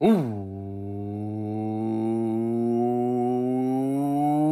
Ooh. 0.00 0.12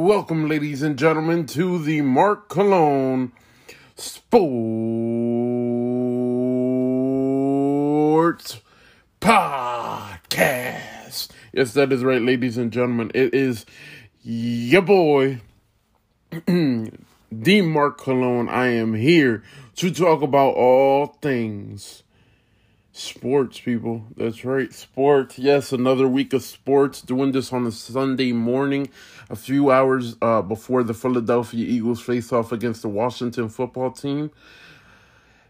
Welcome, 0.04 0.48
ladies 0.48 0.82
and 0.82 0.98
gentlemen, 0.98 1.46
to 1.46 1.78
the 1.78 2.00
Mark 2.00 2.48
Cologne 2.48 3.30
Sports 3.94 4.40
Podcast. 9.20 11.28
Yes, 11.52 11.74
that 11.74 11.92
is 11.92 12.02
right, 12.02 12.22
ladies 12.22 12.58
and 12.58 12.72
gentlemen. 12.72 13.12
It 13.14 13.32
is 13.32 13.66
your 14.24 14.82
boy, 14.82 15.42
the 16.48 17.60
Mark 17.60 17.98
Cologne. 17.98 18.48
I 18.48 18.66
am 18.66 18.94
here 18.94 19.44
to 19.76 19.92
talk 19.92 20.22
about 20.22 20.56
all 20.56 21.06
things 21.22 22.02
Sports, 22.96 23.60
people. 23.60 24.06
That's 24.16 24.42
right. 24.42 24.72
Sports. 24.72 25.38
Yes, 25.38 25.70
another 25.70 26.08
week 26.08 26.32
of 26.32 26.42
sports. 26.42 27.02
Doing 27.02 27.32
this 27.32 27.52
on 27.52 27.66
a 27.66 27.70
Sunday 27.70 28.32
morning, 28.32 28.88
a 29.28 29.36
few 29.36 29.70
hours 29.70 30.16
uh, 30.22 30.40
before 30.40 30.82
the 30.82 30.94
Philadelphia 30.94 31.62
Eagles 31.62 32.00
face 32.00 32.32
off 32.32 32.52
against 32.52 32.80
the 32.80 32.88
Washington 32.88 33.50
football 33.50 33.90
team. 33.90 34.30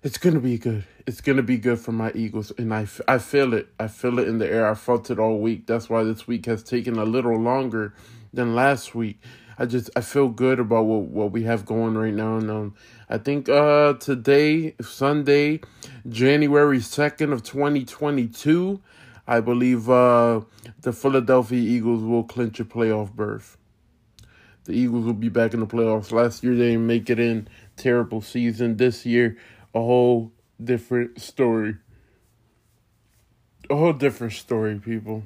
It's 0.02 0.18
going 0.18 0.34
to 0.34 0.40
be 0.40 0.58
good. 0.58 0.86
It's 1.06 1.20
going 1.20 1.36
to 1.36 1.42
be 1.44 1.56
good 1.56 1.78
for 1.78 1.92
my 1.92 2.10
Eagles. 2.16 2.50
And 2.58 2.74
I, 2.74 2.88
I 3.06 3.18
feel 3.18 3.54
it. 3.54 3.68
I 3.78 3.86
feel 3.86 4.18
it 4.18 4.26
in 4.26 4.38
the 4.38 4.50
air. 4.50 4.68
I 4.68 4.74
felt 4.74 5.08
it 5.08 5.20
all 5.20 5.38
week. 5.38 5.68
That's 5.68 5.88
why 5.88 6.02
this 6.02 6.26
week 6.26 6.46
has 6.46 6.64
taken 6.64 6.98
a 6.98 7.04
little 7.04 7.38
longer 7.38 7.94
than 8.32 8.56
last 8.56 8.96
week. 8.96 9.20
I 9.56 9.66
just 9.66 9.88
I 9.94 10.00
feel 10.00 10.28
good 10.28 10.58
about 10.58 10.86
what, 10.86 11.02
what 11.02 11.30
we 11.30 11.44
have 11.44 11.64
going 11.64 11.96
right 11.96 12.12
now. 12.12 12.38
And 12.38 12.50
um, 12.50 12.74
I 13.08 13.18
think 13.18 13.48
uh 13.48 13.94
today, 13.94 14.74
Sunday, 14.80 15.60
January 16.08 16.80
second 16.80 17.32
of 17.32 17.42
twenty 17.44 17.84
twenty 17.84 18.26
two, 18.26 18.80
I 19.26 19.40
believe 19.40 19.88
uh 19.88 20.40
the 20.80 20.92
Philadelphia 20.92 21.60
Eagles 21.60 22.02
will 22.02 22.24
clinch 22.24 22.58
a 22.58 22.64
playoff 22.64 23.12
berth. 23.12 23.56
The 24.64 24.72
Eagles 24.72 25.04
will 25.04 25.12
be 25.12 25.28
back 25.28 25.54
in 25.54 25.60
the 25.60 25.66
playoffs. 25.66 26.10
Last 26.10 26.42
year 26.42 26.56
they 26.56 26.70
didn't 26.70 26.88
make 26.88 27.08
it 27.08 27.20
in. 27.20 27.46
Terrible 27.76 28.20
season. 28.20 28.76
This 28.76 29.06
year, 29.06 29.36
a 29.72 29.78
whole 29.78 30.32
different 30.62 31.20
story. 31.20 31.76
A 33.70 33.76
whole 33.76 33.92
different 33.92 34.32
story, 34.32 34.80
people. 34.80 35.22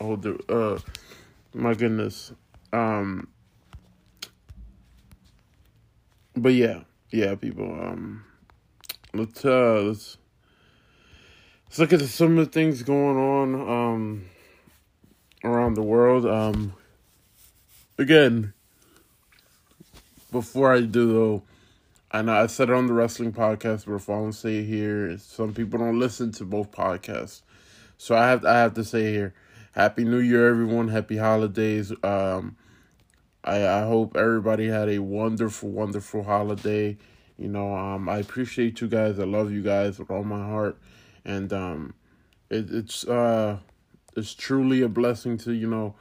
A 0.00 0.04
whole 0.04 0.16
di- 0.16 0.38
uh 0.48 0.78
my 1.52 1.74
goodness. 1.74 2.32
Um 2.72 3.28
but 6.34 6.54
yeah, 6.54 6.84
yeah, 7.10 7.34
people. 7.34 7.64
Um, 7.64 8.24
let's 9.14 9.44
uh, 9.44 9.82
let's 9.82 10.18
let's 11.66 11.78
look 11.78 11.92
at 11.92 12.00
some 12.02 12.38
of 12.38 12.46
the 12.46 12.52
things 12.52 12.82
going 12.82 13.16
on 13.16 13.54
um 13.54 14.24
around 15.44 15.74
the 15.74 15.82
world. 15.82 16.26
Um, 16.26 16.74
again, 17.98 18.52
before 20.30 20.74
I 20.74 20.80
do 20.80 21.12
though, 21.12 21.42
I 22.10 22.22
know 22.22 22.34
I 22.34 22.46
said 22.46 22.68
it 22.68 22.74
on 22.74 22.86
the 22.86 22.92
wrestling 22.92 23.32
podcast, 23.32 23.86
I 23.88 24.14
don't 24.14 24.32
say 24.32 24.62
here, 24.64 25.16
some 25.18 25.54
people 25.54 25.78
don't 25.78 25.98
listen 25.98 26.32
to 26.32 26.44
both 26.44 26.70
podcasts, 26.72 27.42
so 27.96 28.16
I 28.16 28.28
have 28.28 28.44
I 28.44 28.58
have 28.58 28.74
to 28.74 28.84
say 28.84 29.12
here, 29.12 29.34
Happy 29.72 30.04
New 30.04 30.18
Year, 30.18 30.48
everyone. 30.48 30.88
Happy 30.88 31.16
holidays. 31.16 31.92
Um 32.02 32.56
I, 33.48 33.80
I 33.80 33.86
hope 33.86 34.14
everybody 34.14 34.68
had 34.68 34.90
a 34.90 34.98
wonderful, 34.98 35.70
wonderful 35.70 36.22
holiday. 36.22 36.98
You 37.38 37.48
know, 37.48 37.74
um, 37.74 38.06
I 38.06 38.18
appreciate 38.18 38.82
you 38.82 38.88
guys. 38.88 39.18
I 39.18 39.24
love 39.24 39.50
you 39.50 39.62
guys 39.62 39.98
with 39.98 40.10
all 40.10 40.22
my 40.22 40.44
heart, 40.44 40.76
and 41.24 41.50
um, 41.52 41.94
it, 42.50 42.70
it's 42.70 43.06
uh, 43.06 43.58
it's 44.14 44.34
truly 44.34 44.82
a 44.82 44.88
blessing 44.88 45.38
to 45.38 45.52
you 45.52 45.66
know, 45.66 45.94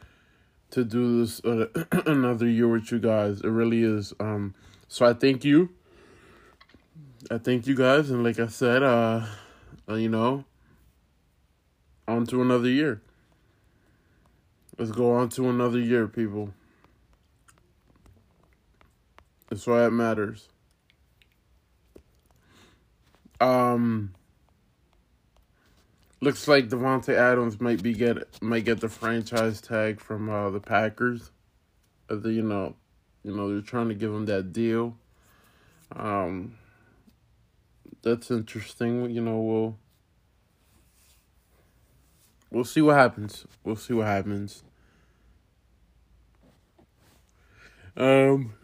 to 0.72 0.84
do 0.84 1.22
this 1.22 1.40
uh, 1.46 1.68
another 2.06 2.48
year 2.48 2.68
with 2.68 2.92
you 2.92 3.00
guys. 3.00 3.40
It 3.40 3.48
really 3.48 3.82
is. 3.82 4.14
Um, 4.20 4.54
so 4.90 5.06
I 5.06 5.14
thank 5.14 5.46
you. 5.46 5.70
I 7.32 7.38
thank 7.38 7.66
you 7.66 7.76
guys, 7.76 8.10
and 8.10 8.26
like 8.26 8.40
I 8.40 8.48
said, 8.48 8.84
uh, 8.84 9.26
uh 9.88 9.94
you 9.94 10.10
know, 10.10 10.44
on 12.10 12.26
to 12.26 12.42
another 12.42 12.70
year. 12.70 13.02
Let's 14.78 14.92
go 14.92 15.14
on 15.14 15.30
to 15.30 15.50
another 15.50 15.80
year, 15.80 16.08
people. 16.08 16.54
That's 19.50 19.66
why 19.66 19.86
it 19.86 19.92
matters. 19.92 20.50
Um, 23.40 24.14
looks 26.22 26.48
like 26.48 26.70
Davante 26.70 27.14
Adams 27.14 27.62
might 27.62 27.82
be 27.82 27.94
get 27.94 28.42
might 28.42 28.66
get 28.66 28.82
the 28.82 28.90
franchise 28.90 29.62
tag 29.62 30.00
from 30.00 30.30
uh, 30.30 30.50
the 30.50 30.60
Packers. 30.60 31.32
Uh, 32.10 32.16
the, 32.16 32.34
you 32.34 32.42
know, 32.42 32.76
you 33.24 33.36
know 33.36 33.50
they're 33.50 33.62
trying 33.62 33.90
to 33.90 33.96
give 33.96 34.12
him 34.12 34.26
that 34.26 34.52
deal. 34.52 34.98
Um, 35.96 36.58
that's 38.02 38.32
interesting. 38.32 39.10
You 39.12 39.22
know, 39.22 39.40
we'll 39.40 39.78
we'll 42.52 42.66
see 42.66 42.82
what 42.82 42.98
happens. 42.98 43.46
We'll 43.64 43.76
see 43.76 43.94
what 43.94 44.08
happens. 44.08 44.64
Um. 47.96 48.57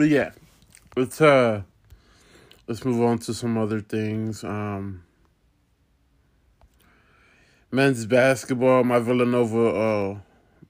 But 0.00 0.08
yeah, 0.08 0.30
let's 0.96 1.20
uh 1.20 1.60
let's 2.66 2.86
move 2.86 3.02
on 3.02 3.18
to 3.18 3.34
some 3.34 3.58
other 3.58 3.82
things. 3.82 4.42
Um 4.42 5.02
men's 7.70 8.06
basketball, 8.06 8.82
my 8.82 8.98
Villanova 8.98 9.68
uh 9.68 10.18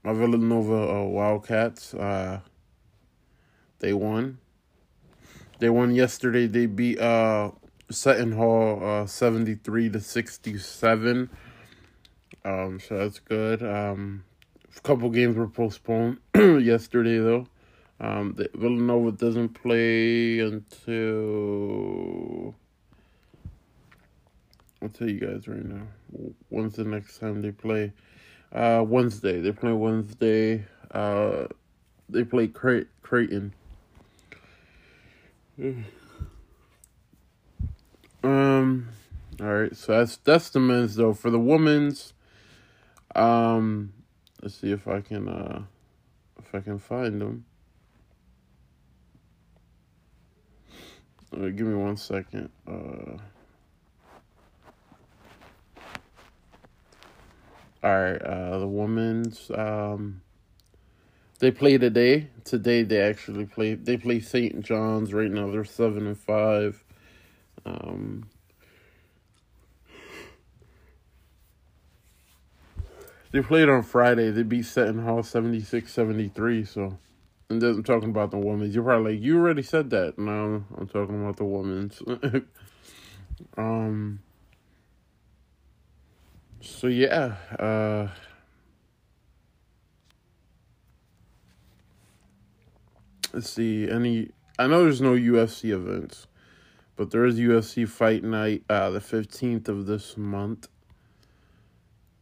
my 0.03 0.15
Villanova 0.15 0.95
uh, 0.97 1.05
Wildcats 1.05 1.95
uh 1.95 2.41
they 3.79 3.93
won. 3.93 4.39
They 5.61 5.71
won 5.71 5.95
yesterday. 5.95 6.49
They 6.49 6.67
beat 6.67 6.99
uh 6.99 7.53
Seton 7.89 8.33
Hall 8.33 8.85
uh 8.85 9.07
73 9.07 9.91
to 9.91 10.01
67. 10.01 11.31
Um 12.45 12.81
so 12.81 12.99
that's 12.99 13.21
good. 13.21 13.63
Um 13.63 14.25
a 14.77 14.81
couple 14.81 15.09
games 15.11 15.37
were 15.37 15.47
postponed 15.47 16.19
yesterday 16.35 17.19
though. 17.19 17.47
Um, 18.01 18.33
the, 18.35 18.51
Villanova 18.55 19.13
doesn't 19.13 19.51
play 19.51 20.39
until. 20.41 20.95
I'll 24.83 24.89
tell 24.89 25.11
you 25.11 25.21
guys 25.21 25.47
right 25.47 25.63
now. 25.65 25.87
When's 26.49 26.77
the 26.77 26.85
next 26.85 27.19
time 27.19 27.43
they 27.43 27.51
play? 27.51 27.93
Uh, 28.51 28.83
Wednesday. 28.87 29.41
They 29.43 29.53
play 29.53 29.73
Wednesday. 29.73 30.65
Uh, 30.91 31.49
they 32.09 32.25
play 32.25 32.49
Cray- 32.49 32.87
Creighton. 33.03 33.53
um. 38.25 38.89
All 39.41 39.47
right. 39.47 39.77
So 39.77 39.99
that's 39.99 40.17
that's 40.17 40.49
the 40.49 40.61
men's 40.61 40.97
though. 40.97 41.13
For 41.13 41.31
the 41.31 41.39
women's, 41.39 42.15
um, 43.15 43.93
let's 44.43 44.55
see 44.55 44.73
if 44.73 44.89
I 44.89 45.03
can 45.03 45.29
uh, 45.29 45.65
if 46.39 46.55
I 46.55 46.61
can 46.61 46.79
find 46.79 47.21
them. 47.21 47.45
Give 51.33 51.61
me 51.61 51.75
one 51.75 51.97
second. 51.97 52.51
Uh, 52.67 53.17
all 57.83 58.01
right, 58.01 58.21
uh, 58.21 58.59
the 58.59 58.67
women's 58.67 59.51
um, 59.55 60.23
they 61.39 61.51
play 61.51 61.79
today. 61.79 62.29
Today 62.45 62.83
they 62.83 63.01
actually 63.01 63.47
play. 63.47 63.75
They 63.75 63.97
play 63.97 64.21
St. 64.21 64.61
John's 64.61 65.15
right 65.15 65.31
now. 65.31 65.51
They're 65.51 65.65
seven 65.65 66.07
and 66.07 66.19
five. 66.19 66.85
Um, 67.65 68.29
they 73.33 73.41
played 73.41 73.69
on 73.69 73.83
Friday. 73.83 74.31
They 74.31 74.43
beat 74.43 74.65
Seton 74.65 75.05
Hall 75.05 75.23
76-73, 75.23 76.67
So. 76.67 76.99
And 77.51 77.61
I'm 77.65 77.83
talking 77.83 78.11
about 78.11 78.31
the 78.31 78.39
women's. 78.39 78.77
You're 78.77 78.85
probably 78.85 79.15
like, 79.15 79.23
you 79.23 79.37
already 79.37 79.63
said 79.63 79.91
that. 79.91 80.17
No, 80.17 80.65
I'm 80.79 80.87
talking 80.87 81.21
about 81.21 81.37
the 81.37 81.45
women's. 81.45 82.01
um. 83.59 84.21
So 86.61 86.87
yeah, 86.87 87.35
uh. 87.59 88.09
Let's 93.33 93.51
see. 93.51 93.91
Any? 93.91 94.31
I 94.57 94.69
know 94.69 94.85
there's 94.85 95.01
no 95.01 95.15
UFC 95.15 95.71
events, 95.71 96.29
but 96.95 97.11
there 97.11 97.25
is 97.25 97.37
UFC 97.37 97.89
Fight 97.89 98.23
Night, 98.23 98.63
uh, 98.71 98.91
the 98.91 99.01
fifteenth 99.01 99.69
of 99.69 99.87
this 99.87 100.17
month. 100.17 100.69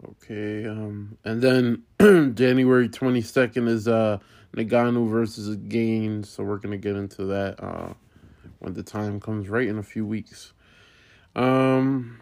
Okay, 0.02 0.66
um, 0.66 1.18
and 1.24 1.42
then 1.42 1.82
January 2.34 2.88
twenty 2.88 3.20
second 3.20 3.68
is 3.68 3.86
uh 3.86 4.18
Ngannou 4.54 5.08
versus 5.08 5.56
Gane, 5.56 6.24
so 6.24 6.42
we're 6.42 6.58
gonna 6.58 6.78
get 6.78 6.96
into 6.96 7.24
that 7.26 7.62
uh, 7.62 7.92
when 8.58 8.74
the 8.74 8.82
time 8.82 9.20
comes 9.20 9.48
right 9.48 9.68
in 9.68 9.78
a 9.78 9.82
few 9.82 10.06
weeks. 10.06 10.52
Um, 11.36 12.20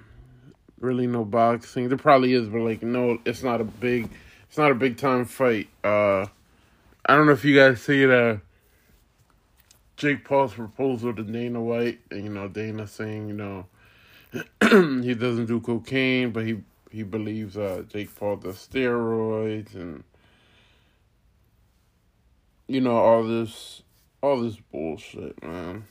really 0.81 1.07
no 1.07 1.25
boxing. 1.25 1.89
There 1.89 1.99
probably 1.99 2.35
is, 2.35 2.49
but 2.49 2.61
like 2.61 2.83
no, 2.83 3.19
it's 3.25 3.43
not 3.43 3.61
a 3.61 3.65
big, 3.65 4.11
it's 4.49 4.59
not 4.59 4.71
a 4.71 4.75
big 4.75 4.97
time 4.97 5.25
fight. 5.25 5.69
Uh, 5.83 6.27
I 7.07 7.17
don't 7.17 7.27
know 7.27 7.33
if 7.33 7.45
you 7.45 7.57
guys 7.57 7.83
see 7.83 8.05
the 8.05 8.41
Jake 9.97 10.25
Paul's 10.25 10.55
proposal 10.55 11.15
to 11.15 11.23
Dana 11.23 11.61
White, 11.61 12.01
and 12.11 12.25
you 12.25 12.31
know 12.31 12.49
Dana 12.49 12.87
saying 12.87 13.29
you 13.29 13.35
know 13.35 13.67
he 15.03 15.15
doesn't 15.15 15.47
do 15.47 15.61
cocaine, 15.61 16.33
but 16.33 16.45
he 16.45 16.59
he 16.91 17.03
believes 17.03 17.57
uh, 17.57 17.85
Jake 17.89 18.15
Paul 18.15 18.37
does 18.37 18.57
steroids 18.57 19.75
and 19.75 20.05
you 22.69 22.81
know 22.81 22.97
all 22.97 23.25
this 23.25 23.83
all 24.23 24.41
this 24.41 24.57
bullshit, 24.73 25.43
man. 25.43 25.85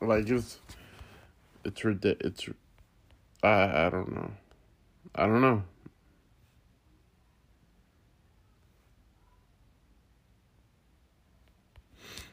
Like 0.00 0.28
it's 0.28 0.58
it's 1.64 1.84
ridiculous. 1.84 2.32
It's 2.32 2.48
I 3.42 3.86
I 3.86 3.90
don't 3.90 4.14
know. 4.14 4.30
I 5.14 5.26
don't 5.26 5.40
know. 5.40 5.62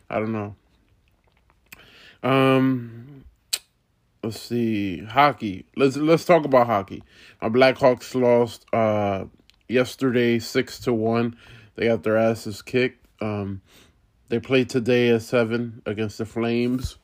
I 0.10 0.20
don't 0.20 0.32
know. 0.32 0.56
Um, 2.22 3.24
let's 4.24 4.40
see 4.40 5.04
hockey. 5.04 5.66
Let's 5.76 5.96
let's 5.98 6.26
talk 6.26 6.46
about 6.46 6.68
hockey. 6.68 7.04
My 7.42 7.50
Blackhawks 7.50 8.20
lost 8.20 8.66
uh 8.74 9.26
yesterday 9.68 10.40
six 10.40 10.80
to 10.82 10.94
one. 10.94 11.36
They 11.76 11.88
got 11.88 12.04
their 12.04 12.18
asses 12.18 12.62
kicked. 12.62 13.06
Um, 13.22 13.62
they 14.30 14.40
play 14.40 14.66
today 14.66 15.10
at 15.10 15.22
seven 15.22 15.82
against 15.86 16.18
the 16.18 16.26
Flames. 16.26 16.98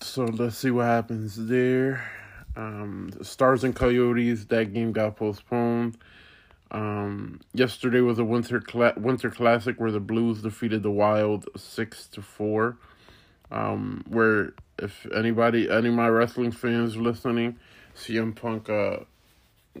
So 0.00 0.24
let's 0.24 0.56
see 0.56 0.70
what 0.70 0.86
happens 0.86 1.48
there. 1.48 2.08
Um, 2.56 3.10
Stars 3.22 3.64
and 3.64 3.74
Coyotes. 3.74 4.46
That 4.46 4.72
game 4.72 4.92
got 4.92 5.16
postponed. 5.16 5.98
Um, 6.70 7.40
yesterday 7.54 8.00
was 8.00 8.18
a 8.18 8.24
winter 8.24 8.62
winter 8.96 9.30
classic 9.30 9.80
where 9.80 9.90
the 9.90 10.00
Blues 10.00 10.42
defeated 10.42 10.82
the 10.82 10.90
Wild 10.90 11.46
six 11.56 12.06
to 12.08 12.22
four. 12.22 12.76
Um, 13.50 14.04
where 14.08 14.52
if 14.78 15.06
anybody, 15.14 15.70
any 15.70 15.88
of 15.88 15.94
my 15.94 16.08
wrestling 16.08 16.52
fans 16.52 16.96
listening, 16.96 17.58
CM 17.96 18.36
Punk 18.36 18.68
uh, 18.68 18.98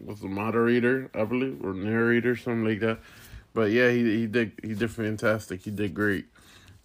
was 0.04 0.20
the 0.20 0.28
moderator, 0.28 1.10
I 1.14 1.24
believe, 1.24 1.62
or 1.62 1.74
narrator, 1.74 2.34
something 2.34 2.64
like 2.64 2.80
that. 2.80 2.98
But 3.58 3.72
yeah, 3.72 3.90
he 3.90 4.20
he 4.20 4.26
did 4.28 4.52
he 4.62 4.74
did 4.74 4.88
fantastic. 4.88 5.62
He 5.62 5.72
did 5.72 5.92
great. 5.92 6.26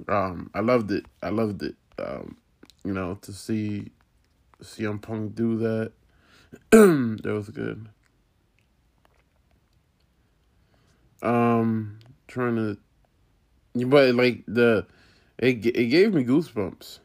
Um, 0.08 0.50
I 0.56 0.62
loved 0.62 0.90
it. 0.90 1.06
I 1.22 1.30
loved 1.30 1.62
it. 1.62 1.76
Um, 2.00 2.38
you 2.84 2.94
know, 2.94 3.14
to 3.22 3.32
see 3.32 3.92
CM 4.60 5.00
Punk 5.00 5.36
do 5.36 5.56
that, 5.60 5.92
that 6.72 7.32
was 7.32 7.50
good. 7.50 7.88
Um, 11.22 12.00
trying 12.28 12.56
to, 12.56 13.86
but 13.86 14.16
like 14.16 14.44
the, 14.48 14.88
it 15.38 15.64
it 15.64 15.92
gave 15.92 16.16
me 16.16 16.24
goosebumps. 16.24 16.98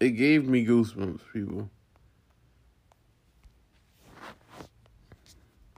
It 0.00 0.12
gave 0.12 0.48
me 0.48 0.64
goosebumps, 0.64 1.20
people. 1.30 1.68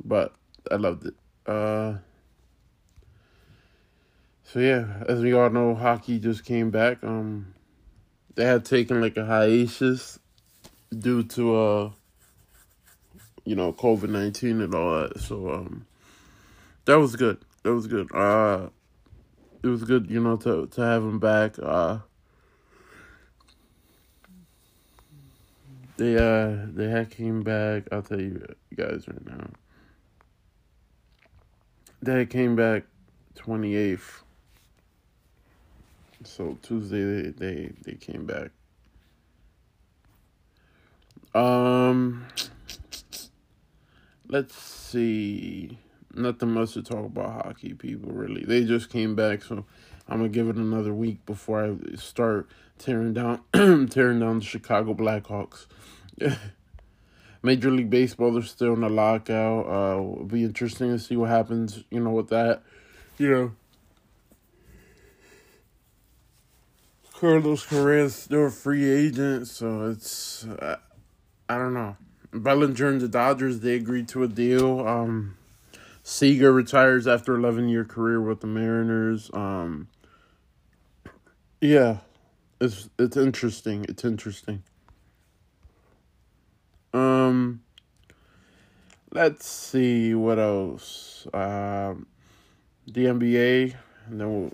But 0.08 0.34
I 0.70 0.76
loved 0.76 1.06
it. 1.06 1.14
Uh, 1.46 1.98
so 4.42 4.58
yeah, 4.60 5.04
as 5.06 5.20
we 5.20 5.34
all 5.34 5.50
know, 5.50 5.74
hockey 5.74 6.18
just 6.18 6.44
came 6.44 6.70
back. 6.70 7.04
Um, 7.04 7.54
they 8.34 8.44
had 8.44 8.64
taken 8.64 9.00
like 9.00 9.16
a 9.18 9.26
hiatus 9.26 10.18
due 10.90 11.22
to 11.22 11.56
uh 11.56 11.90
you 13.48 13.56
know, 13.56 13.72
COVID 13.72 14.10
nineteen 14.10 14.60
and 14.60 14.74
all 14.74 15.00
that. 15.00 15.20
So 15.20 15.50
um, 15.50 15.86
that 16.84 16.96
was 16.98 17.16
good. 17.16 17.38
That 17.62 17.72
was 17.72 17.86
good. 17.86 18.14
Uh, 18.14 18.68
it 19.62 19.68
was 19.68 19.84
good, 19.84 20.10
you 20.10 20.20
know, 20.20 20.36
to 20.36 20.66
to 20.66 20.80
have 20.82 21.02
him 21.02 21.18
back. 21.18 21.54
Uh, 21.58 22.00
they 25.96 26.16
uh 26.16 26.66
they 26.74 26.90
had 26.90 27.10
came 27.10 27.40
back. 27.42 27.84
I'll 27.90 28.02
tell 28.02 28.20
you 28.20 28.44
guys 28.76 29.08
right 29.08 29.26
now. 29.26 29.48
They 32.02 32.26
came 32.26 32.56
back 32.56 32.84
twenty 33.34 33.74
eighth. 33.74 34.22
So 36.24 36.58
Tuesday 36.62 37.02
they, 37.02 37.30
they 37.30 37.72
they 37.84 37.94
came 37.94 38.26
back. 38.26 38.50
Um 41.34 42.26
let's 44.28 44.54
see. 44.54 45.78
Nothing 46.14 46.52
much 46.52 46.72
to 46.72 46.82
talk 46.82 47.04
about 47.04 47.46
hockey, 47.46 47.74
people. 47.74 48.10
Really, 48.12 48.44
they 48.44 48.64
just 48.64 48.90
came 48.90 49.14
back, 49.14 49.42
so 49.42 49.64
I'm 50.08 50.18
gonna 50.18 50.28
give 50.28 50.48
it 50.48 50.56
another 50.56 50.94
week 50.94 51.24
before 51.26 51.64
I 51.64 51.96
start 51.96 52.48
tearing 52.78 53.12
down, 53.12 53.42
tearing 53.90 54.20
down 54.20 54.38
the 54.38 54.44
Chicago 54.44 54.94
Blackhawks. 54.94 55.66
Major 57.42 57.70
League 57.70 57.90
Baseball, 57.90 58.32
they're 58.32 58.42
still 58.42 58.74
in 58.74 58.82
a 58.82 58.88
lockout. 58.88 59.66
Uh, 59.66 60.00
it'll 60.00 60.24
be 60.24 60.44
interesting 60.44 60.90
to 60.90 60.98
see 60.98 61.16
what 61.16 61.30
happens. 61.30 61.84
You 61.90 62.00
know, 62.00 62.10
with 62.10 62.28
that, 62.28 62.62
you 63.18 63.30
know. 63.30 63.52
Carlos 67.12 67.66
Correa's 67.66 68.14
still 68.14 68.46
a 68.46 68.50
free 68.50 68.88
agent, 68.88 69.48
so 69.48 69.90
it's 69.90 70.44
uh, 70.44 70.76
I 71.48 71.58
don't 71.58 71.74
know. 71.74 71.96
Bellinger 72.32 72.88
and 72.88 73.00
the 73.00 73.08
Dodgers, 73.08 73.60
they 73.60 73.74
agreed 73.74 74.06
to 74.08 74.22
a 74.22 74.28
deal. 74.28 74.86
Um, 74.86 75.36
Seager 76.02 76.52
retires 76.52 77.06
after 77.06 77.34
11 77.34 77.68
year 77.68 77.84
career 77.84 78.20
with 78.20 78.40
the 78.40 78.46
Mariners. 78.46 79.30
Um, 79.34 79.88
yeah, 81.60 81.98
it's 82.60 82.88
it's 82.98 83.16
interesting. 83.16 83.84
It's 83.88 84.04
interesting. 84.04 84.62
Um, 86.92 87.62
let's 89.12 89.46
see 89.46 90.14
what 90.14 90.38
else. 90.38 91.26
Um, 91.32 92.06
the 92.86 93.04
NBA, 93.04 93.74
and 94.06 94.20
then 94.20 94.40
we'll 94.40 94.52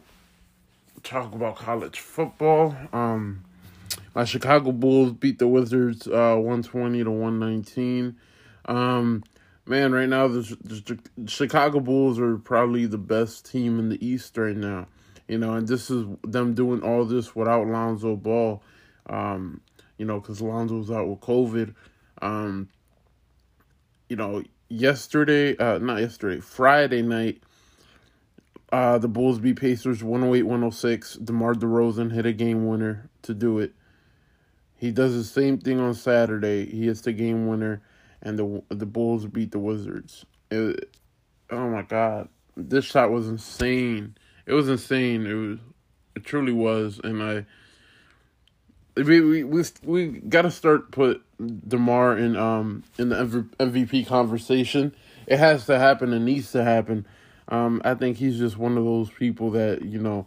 talk 1.03 1.35
about 1.35 1.57
college 1.57 2.01
football. 2.01 2.77
Um, 2.93 3.45
my 4.15 4.25
Chicago 4.25 4.73
Bulls 4.73 5.13
beat 5.13 5.39
the 5.39 5.49
Wizards 5.49 6.07
uh, 6.07 6.37
120 6.37 7.05
to 7.05 7.11
119. 7.11 8.17
Um, 8.67 9.23
man, 9.67 9.93
right 9.93 10.09
now 10.09 10.29
the, 10.29 10.41
the 10.63 10.99
Chicago 11.27 11.81
Bulls 11.81 12.19
are 12.19 12.37
probably 12.39 12.87
the 12.87 12.99
best 12.99 13.51
team 13.51 13.79
in 13.79 13.89
the 13.89 14.05
East 14.05 14.37
right 14.37 14.57
now. 14.57 14.87
You 15.29 15.39
know, 15.39 15.55
and 15.55 15.67
this 15.67 15.91
is 15.91 16.07
them 16.23 16.55
doing 16.55 16.83
all 16.83 17.05
this 17.05 17.35
without 17.35 17.67
Lonzo 17.67 18.15
Ball. 18.17 18.63
Um, 19.07 19.61
you 19.97 20.05
know, 20.05 20.21
because 20.21 20.41
Lonzo's 20.41 20.91
out 20.91 21.09
with 21.09 21.21
COVID. 21.21 21.75
Um, 22.25 22.71
you 24.09 24.17
know, 24.17 24.43
yesterday, 24.69 25.57
uh, 25.59 25.79
not 25.79 26.01
yesterday, 26.01 26.41
Friday 26.41 27.03
night, 27.03 27.43
uh, 28.73 28.99
the 28.99 29.09
Bulls 29.09 29.39
beat 29.39 29.61
Pacers 29.61 30.03
108 30.03 30.43
106. 30.43 31.15
DeMar 31.17 31.55
DeRozan 31.55 32.11
hit 32.11 32.27
a 32.27 32.33
game 32.33 32.67
winner 32.67 33.11
to 33.23 33.35
do 33.35 33.59
it. 33.59 33.73
He 34.77 34.91
does 34.91 35.15
the 35.15 35.23
same 35.23 35.59
thing 35.59 35.79
on 35.79 35.95
Saturday. 35.95 36.67
He 36.67 36.87
hits 36.87 37.03
the 37.03 37.13
game 37.13 37.47
winner, 37.47 37.83
and 38.23 38.39
the 38.39 38.63
the 38.71 38.87
Bulls 38.87 39.27
beat 39.27 39.53
the 39.53 39.59
Wizards. 39.59 40.25
It, 40.51 40.97
oh 41.51 41.69
my 41.69 41.83
God, 41.83 42.29
this 42.57 42.87
shot 42.87 43.11
was 43.11 43.29
insane. 43.29 44.17
It 44.47 44.55
was 44.55 44.69
insane. 44.69 45.27
It 45.27 45.35
was, 45.35 45.59
it 46.17 46.25
truly 46.25 46.53
was, 46.53 47.01
and 47.05 47.23
I. 47.23 47.47
We 48.97 49.21
we 49.21 49.45
we, 49.45 49.65
we 49.83 50.07
got 50.07 50.43
to 50.43 50.51
start 50.51 50.93
put 50.93 51.23
Demar 51.69 52.17
in 52.17 52.37
um 52.37 52.85
in 52.97 53.09
the 53.09 53.17
MVP 53.59 54.07
conversation. 54.07 54.95
It 55.27 55.39
has 55.39 55.67
to 55.67 55.79
happen. 55.79 56.13
It 56.13 56.21
needs 56.21 56.53
to 56.53 56.63
happen. 56.63 57.07
Um, 57.49 57.83
I 57.85 57.95
think 57.95 58.17
he's 58.19 58.39
just 58.39 58.57
one 58.57 58.79
of 58.79 58.85
those 58.85 59.11
people 59.11 59.51
that 59.53 59.83
you 59.83 59.99
know, 59.99 60.27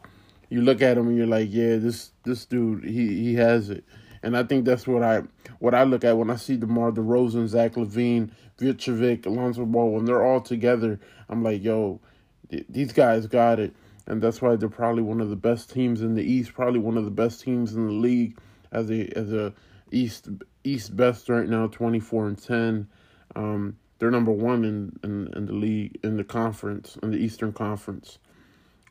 you 0.49 0.61
look 0.61 0.81
at 0.81 0.97
him 0.97 1.07
and 1.07 1.17
you're 1.17 1.27
like, 1.27 1.47
yeah, 1.49 1.77
this 1.77 2.11
this 2.23 2.45
dude, 2.45 2.83
he 2.83 3.23
he 3.23 3.35
has 3.35 3.69
it. 3.69 3.85
And 4.21 4.35
I 4.35 4.43
think 4.43 4.65
that's 4.65 4.85
what 4.85 5.01
I 5.01 5.23
what 5.59 5.73
I 5.73 5.83
look 5.83 6.03
at 6.03 6.17
when 6.17 6.29
I 6.29 6.35
see 6.35 6.57
DeMar 6.57 6.91
DeRozan, 6.91 7.47
Zach 7.47 7.73
LaVine, 7.73 8.31
Vucevic, 8.59 9.25
Alonzo 9.25 9.65
Ball, 9.65 9.91
when 9.91 10.05
they're 10.05 10.25
all 10.25 10.41
together, 10.41 10.99
I'm 11.29 11.41
like, 11.41 11.63
yo, 11.63 12.01
th- 12.49 12.65
these 12.67 12.91
guys 12.91 13.27
got 13.27 13.59
it. 13.59 13.73
And 14.05 14.21
that's 14.21 14.41
why 14.41 14.55
they're 14.55 14.69
probably 14.69 15.03
one 15.03 15.21
of 15.21 15.29
the 15.29 15.35
best 15.35 15.71
teams 15.71 16.01
in 16.01 16.15
the 16.15 16.23
East, 16.23 16.53
probably 16.53 16.79
one 16.79 16.97
of 16.97 17.05
the 17.05 17.11
best 17.11 17.41
teams 17.41 17.73
in 17.73 17.87
the 17.87 17.93
league 17.93 18.37
as 18.71 18.89
a 18.91 19.17
as 19.17 19.31
a 19.31 19.53
East 19.91 20.29
East 20.63 20.95
best 20.95 21.29
right 21.29 21.47
now, 21.47 21.67
twenty 21.67 21.99
four 21.99 22.27
and 22.27 22.41
ten. 22.41 22.87
Um, 23.35 23.77
they're 23.99 24.11
number 24.11 24.31
one 24.31 24.63
in, 24.63 24.99
in, 25.03 25.33
in 25.35 25.45
the 25.47 25.53
league 25.53 25.99
in 26.03 26.17
the 26.17 26.23
conference 26.23 26.97
in 27.01 27.11
the 27.11 27.17
Eastern 27.17 27.51
Conference. 27.51 28.19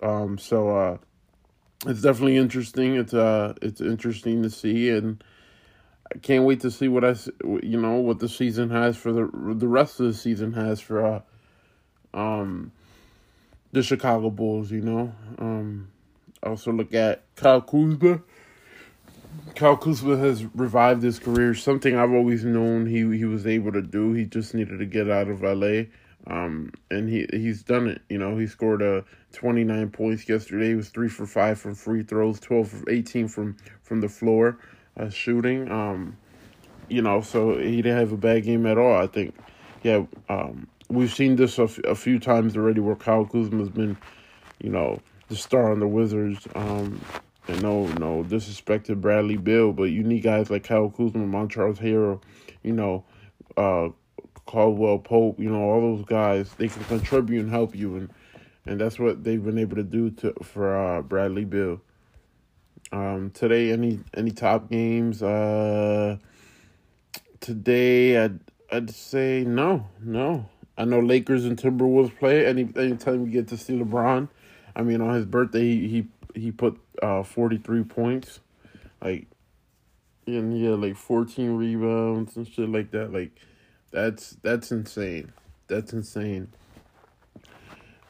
Um, 0.02 0.38
so 0.38 0.76
uh, 0.76 0.98
it's 1.86 2.02
definitely 2.02 2.36
interesting. 2.36 2.96
It's 2.96 3.14
uh, 3.14 3.54
it's 3.62 3.80
interesting 3.80 4.42
to 4.42 4.50
see, 4.50 4.90
and 4.90 5.22
I 6.14 6.18
can't 6.18 6.44
wait 6.44 6.60
to 6.60 6.70
see 6.70 6.88
what 6.88 7.04
I, 7.04 7.14
you 7.62 7.80
know, 7.80 7.94
what 7.94 8.18
the 8.18 8.28
season 8.28 8.70
has 8.70 8.96
for 8.96 9.12
the 9.12 9.30
the 9.54 9.68
rest 9.68 10.00
of 10.00 10.06
the 10.06 10.14
season 10.14 10.52
has 10.54 10.80
for 10.80 11.04
uh, 11.04 11.20
um, 12.14 12.72
the 13.72 13.82
Chicago 13.82 14.30
Bulls. 14.30 14.70
You 14.70 14.80
know, 14.80 15.14
um, 15.38 15.88
also 16.42 16.72
look 16.72 16.94
at 16.94 17.24
Kyle 17.36 17.60
Kuzma. 17.60 18.22
Kyle 19.54 19.76
Kuzma 19.76 20.16
has 20.16 20.44
revived 20.54 21.02
his 21.02 21.18
career. 21.18 21.54
Something 21.54 21.96
I've 21.96 22.12
always 22.12 22.44
known 22.44 22.86
he 22.86 23.16
he 23.16 23.24
was 23.24 23.46
able 23.46 23.72
to 23.72 23.82
do. 23.82 24.12
He 24.12 24.24
just 24.24 24.54
needed 24.54 24.78
to 24.78 24.86
get 24.86 25.10
out 25.10 25.28
of 25.28 25.42
LA. 25.42 25.84
Um, 26.26 26.72
and 26.90 27.08
he 27.08 27.26
he's 27.30 27.62
done 27.62 27.88
it. 27.88 28.02
You 28.08 28.18
know, 28.18 28.36
he 28.36 28.46
scored 28.46 28.82
uh, 28.82 29.02
29 29.32 29.90
points 29.90 30.28
yesterday. 30.28 30.68
He 30.68 30.74
was 30.74 30.88
three 30.88 31.08
for 31.08 31.26
five 31.26 31.58
from 31.58 31.74
free 31.74 32.02
throws, 32.02 32.40
12 32.40 32.68
for 32.68 32.90
18 32.90 33.28
from 33.28 33.56
from 33.82 34.00
the 34.00 34.08
floor, 34.08 34.58
uh, 34.98 35.08
shooting. 35.08 35.70
Um, 35.70 36.16
you 36.88 37.02
know, 37.02 37.20
so 37.20 37.56
he 37.56 37.76
didn't 37.76 37.98
have 37.98 38.12
a 38.12 38.16
bad 38.16 38.44
game 38.44 38.66
at 38.66 38.78
all. 38.78 38.96
I 38.96 39.06
think, 39.06 39.34
yeah. 39.82 40.04
Um, 40.28 40.66
we've 40.88 41.12
seen 41.12 41.36
this 41.36 41.58
a, 41.58 41.64
f- 41.64 41.78
a 41.84 41.94
few 41.94 42.18
times 42.18 42.56
already 42.56 42.80
where 42.80 42.96
Kyle 42.96 43.24
Kuzma's 43.24 43.68
been, 43.68 43.96
you 44.60 44.70
know, 44.70 45.00
the 45.28 45.36
star 45.36 45.72
on 45.72 45.80
the 45.80 45.88
Wizards. 45.88 46.46
Um, 46.54 47.00
and 47.48 47.62
no, 47.62 47.86
no 47.86 48.22
disrespect 48.22 48.86
to 48.86 48.96
Bradley 48.96 49.36
Beal, 49.36 49.72
but 49.72 49.84
you 49.84 50.02
need 50.02 50.20
guys 50.20 50.50
like 50.50 50.64
Kyle 50.64 50.90
Kuzma, 50.90 51.24
Montrezl 51.24 51.78
Harrell, 51.78 52.22
you 52.62 52.72
know, 52.72 53.04
uh, 53.56 53.88
Caldwell 54.46 54.98
Pope, 54.98 55.38
you 55.40 55.50
know, 55.50 55.62
all 55.62 55.80
those 55.80 56.04
guys, 56.04 56.52
they 56.54 56.68
can 56.68 56.84
contribute 56.84 57.40
and 57.40 57.50
help 57.50 57.74
you, 57.74 57.96
and 57.96 58.10
and 58.64 58.80
that's 58.80 58.98
what 58.98 59.22
they've 59.22 59.44
been 59.44 59.58
able 59.58 59.76
to 59.76 59.82
do 59.82 60.10
to 60.10 60.32
for 60.42 60.76
uh, 60.76 61.02
Bradley 61.02 61.44
Beal. 61.44 61.80
Um, 62.92 63.30
today, 63.30 63.72
any 63.72 64.00
any 64.14 64.30
top 64.30 64.70
games? 64.70 65.22
Uh, 65.22 66.18
today, 67.40 68.18
I'd 68.18 68.40
I'd 68.70 68.90
say 68.90 69.44
no, 69.46 69.88
no. 70.00 70.48
I 70.78 70.84
know 70.84 71.00
Lakers 71.00 71.44
and 71.44 71.56
Timberwolves 71.56 72.16
play. 72.18 72.46
Any 72.46 72.68
anytime 72.76 73.26
you 73.26 73.32
get 73.32 73.48
to 73.48 73.56
see 73.56 73.78
LeBron, 73.78 74.28
I 74.74 74.82
mean, 74.82 75.00
on 75.00 75.14
his 75.14 75.24
birthday, 75.24 75.62
he 75.62 75.88
he, 75.88 76.08
he 76.36 76.52
put 76.52 76.78
uh 77.02 77.22
forty 77.22 77.58
three 77.58 77.82
points, 77.82 78.40
like, 79.02 79.26
and 80.26 80.58
yeah, 80.60 80.70
like 80.70 80.96
fourteen 80.96 81.56
rebounds 81.56 82.36
and 82.36 82.46
shit 82.46 82.68
like 82.68 82.90
that. 82.92 83.12
Like, 83.12 83.32
that's 83.90 84.36
that's 84.42 84.70
insane. 84.70 85.32
That's 85.68 85.92
insane. 85.92 86.48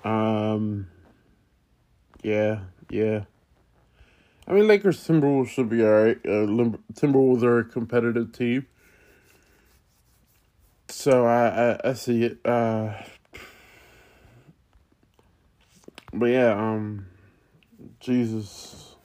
Um. 0.04 0.88
Yeah, 2.23 2.61
yeah. 2.90 3.25
I 4.49 4.52
mean, 4.52 4.66
Lakers 4.68 5.06
Timberwolves 5.06 5.49
should 5.49 5.68
be 5.68 5.83
alright. 5.83 6.18
Uh, 6.25 6.47
Timberwolves 6.95 7.42
are 7.42 7.59
a 7.59 7.64
competitive 7.64 8.33
team, 8.33 8.66
so 10.88 11.26
I 11.26 11.73
I, 11.73 11.90
I 11.90 11.92
see 11.95 12.25
it. 12.25 12.38
Uh, 12.45 12.92
but 16.12 16.26
yeah, 16.26 16.52
um, 16.52 17.06
Jesus. 18.00 18.97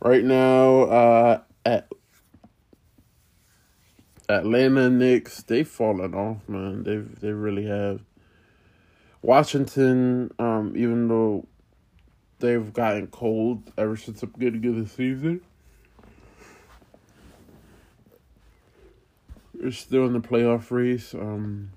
Right 0.00 0.24
now, 0.24 0.82
uh, 0.82 1.40
at 1.64 1.88
Atlanta 4.28 4.90
Knicks, 4.90 5.42
they've 5.42 5.66
fallen 5.66 6.14
off, 6.14 6.48
man. 6.48 6.82
They 6.82 6.96
they 6.96 7.32
really 7.32 7.66
have. 7.66 8.02
Washington, 9.22 10.30
um, 10.38 10.74
even 10.76 11.08
though 11.08 11.46
they've 12.38 12.72
gotten 12.72 13.08
cold 13.08 13.72
ever 13.76 13.96
since 13.96 14.20
the 14.20 14.26
beginning 14.26 14.66
of 14.66 14.76
the 14.76 14.88
season, 14.88 15.40
they're 19.54 19.72
still 19.72 20.06
in 20.06 20.12
the 20.12 20.20
playoff 20.20 20.70
race. 20.70 21.14
Um, 21.14 21.70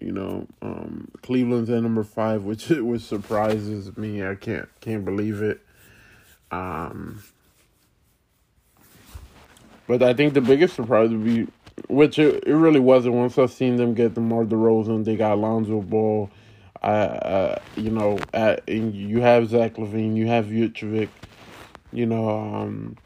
you 0.00 0.12
know, 0.12 0.46
um, 0.62 1.08
Cleveland's 1.22 1.70
at 1.70 1.82
number 1.82 2.04
five, 2.04 2.44
which 2.44 2.68
which 2.68 3.02
surprises 3.02 3.96
me. 3.96 4.24
I 4.24 4.34
can't 4.34 4.68
can't 4.80 5.04
believe 5.04 5.42
it. 5.42 5.60
Um, 6.50 7.22
but 9.86 10.02
I 10.02 10.14
think 10.14 10.34
the 10.34 10.40
biggest 10.40 10.76
surprise 10.76 11.10
would 11.10 11.24
be, 11.24 11.46
which 11.88 12.18
it, 12.18 12.44
it 12.46 12.54
really 12.54 12.80
wasn't 12.80 13.14
once 13.14 13.38
I 13.38 13.46
seen 13.46 13.76
them 13.76 13.94
get 13.94 14.14
the 14.14 14.20
DeMar 14.20 14.44
DeRozan, 14.44 15.04
they 15.04 15.16
got 15.16 15.38
Lonzo 15.38 15.80
Ball. 15.80 16.30
I, 16.80 16.90
uh, 16.90 17.58
you 17.74 17.90
know, 17.90 18.18
at, 18.32 18.68
and 18.68 18.94
you 18.94 19.20
have 19.20 19.48
Zach 19.48 19.74
LaVine, 19.74 20.14
you 20.14 20.28
have 20.28 20.46
Vucevic, 20.46 21.08
you 21.92 22.06
know, 22.06 22.30
um, 22.30 22.96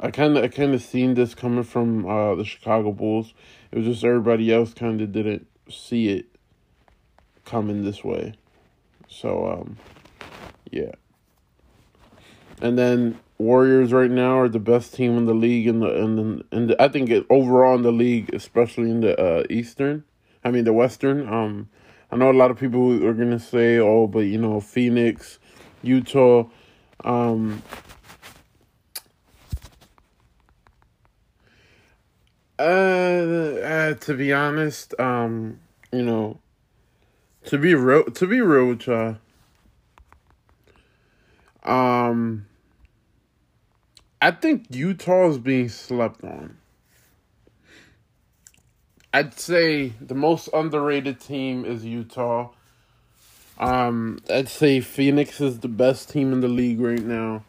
I 0.00 0.10
kind 0.10 0.36
of 0.36 0.42
I 0.42 0.48
kind 0.48 0.74
of 0.74 0.82
seen 0.82 1.14
this 1.14 1.34
coming 1.34 1.62
from 1.62 2.04
uh, 2.04 2.34
the 2.34 2.44
Chicago 2.44 2.90
Bulls. 2.90 3.32
It 3.70 3.78
was 3.78 3.86
just 3.86 4.04
everybody 4.04 4.52
else 4.52 4.74
kind 4.74 5.00
of 5.00 5.12
didn't 5.12 5.46
see 5.68 6.08
it 6.08 6.26
coming 7.44 7.84
this 7.84 8.02
way. 8.02 8.34
So 9.08 9.46
um, 9.46 9.76
yeah. 10.70 10.92
And 12.60 12.78
then 12.78 13.18
Warriors 13.38 13.92
right 13.92 14.10
now 14.10 14.38
are 14.38 14.48
the 14.48 14.60
best 14.60 14.94
team 14.94 15.18
in 15.18 15.26
the 15.26 15.34
league 15.34 15.66
in 15.66 15.80
the 15.80 15.94
in 15.96 16.16
the, 16.16 16.56
in 16.56 16.76
I 16.78 16.88
think 16.88 17.10
it, 17.10 17.26
overall 17.28 17.74
in 17.74 17.82
the 17.82 17.92
league, 17.92 18.32
especially 18.32 18.90
in 18.90 19.00
the 19.00 19.20
uh, 19.20 19.44
Eastern. 19.50 20.04
I 20.44 20.50
mean 20.50 20.64
the 20.64 20.72
Western. 20.72 21.28
Um, 21.28 21.68
I 22.12 22.16
know 22.16 22.30
a 22.30 22.32
lot 22.32 22.50
of 22.50 22.58
people 22.58 23.04
are 23.04 23.14
gonna 23.14 23.40
say, 23.40 23.78
"Oh, 23.78 24.06
but 24.06 24.20
you 24.20 24.38
know, 24.38 24.60
Phoenix, 24.60 25.38
Utah." 25.82 26.44
Um, 27.04 27.62
uh, 32.64 33.60
uh, 33.60 33.94
to 33.94 34.14
be 34.14 34.32
honest, 34.32 34.98
um, 34.98 35.60
you 35.92 36.02
know, 36.02 36.38
to 37.46 37.58
be 37.58 37.74
real, 37.74 38.04
to 38.04 38.26
be 38.26 38.40
real 38.40 38.68
with 38.68 38.86
y'all, 38.86 39.16
um, 41.62 42.46
I 44.22 44.30
think 44.30 44.66
Utah 44.70 45.28
is 45.28 45.38
being 45.38 45.68
slept 45.68 46.24
on. 46.24 46.56
I'd 49.12 49.38
say 49.38 49.92
the 50.00 50.14
most 50.14 50.48
underrated 50.52 51.20
team 51.20 51.64
is 51.64 51.84
Utah. 51.84 52.50
Um, 53.58 54.18
I'd 54.28 54.48
say 54.48 54.80
Phoenix 54.80 55.40
is 55.40 55.60
the 55.60 55.68
best 55.68 56.10
team 56.10 56.32
in 56.32 56.40
the 56.40 56.48
league 56.48 56.80
right 56.80 57.04
now. 57.04 57.44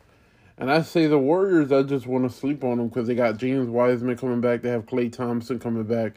And 0.57 0.71
I 0.71 0.81
say 0.81 1.07
the 1.07 1.19
Warriors, 1.19 1.71
I 1.71 1.83
just 1.83 2.07
want 2.07 2.29
to 2.29 2.35
sleep 2.35 2.63
on 2.63 2.77
them 2.77 2.87
because 2.87 3.07
they 3.07 3.15
got 3.15 3.37
James 3.37 3.67
Wiseman 3.67 4.15
coming 4.17 4.39
back. 4.39 4.61
They 4.61 4.69
have 4.69 4.85
Klay 4.85 5.11
Thompson 5.11 5.59
coming 5.59 5.83
back, 5.83 6.13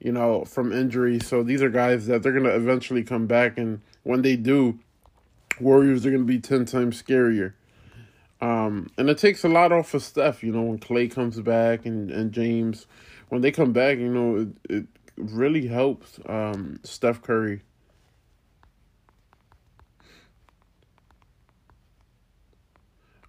you 0.00 0.12
know, 0.12 0.44
from 0.44 0.72
injury. 0.72 1.20
So 1.20 1.42
these 1.42 1.62
are 1.62 1.68
guys 1.68 2.06
that 2.06 2.22
they're 2.22 2.32
going 2.32 2.44
to 2.44 2.54
eventually 2.54 3.02
come 3.02 3.26
back. 3.26 3.58
And 3.58 3.82
when 4.02 4.22
they 4.22 4.36
do, 4.36 4.78
Warriors 5.60 6.06
are 6.06 6.10
going 6.10 6.22
to 6.22 6.26
be 6.26 6.40
10 6.40 6.64
times 6.64 7.02
scarier. 7.02 7.52
Um, 8.40 8.90
and 8.96 9.08
it 9.08 9.18
takes 9.18 9.44
a 9.44 9.48
lot 9.48 9.72
off 9.72 9.94
of 9.94 10.02
Steph, 10.02 10.42
you 10.42 10.52
know, 10.52 10.62
when 10.62 10.78
Klay 10.78 11.10
comes 11.10 11.38
back 11.40 11.86
and, 11.86 12.10
and 12.10 12.32
James, 12.32 12.86
when 13.28 13.40
they 13.40 13.52
come 13.52 13.72
back, 13.72 13.98
you 13.98 14.08
know, 14.08 14.48
it, 14.68 14.74
it 14.78 14.86
really 15.16 15.68
helps 15.68 16.18
um, 16.26 16.80
Steph 16.82 17.22
Curry. 17.22 17.62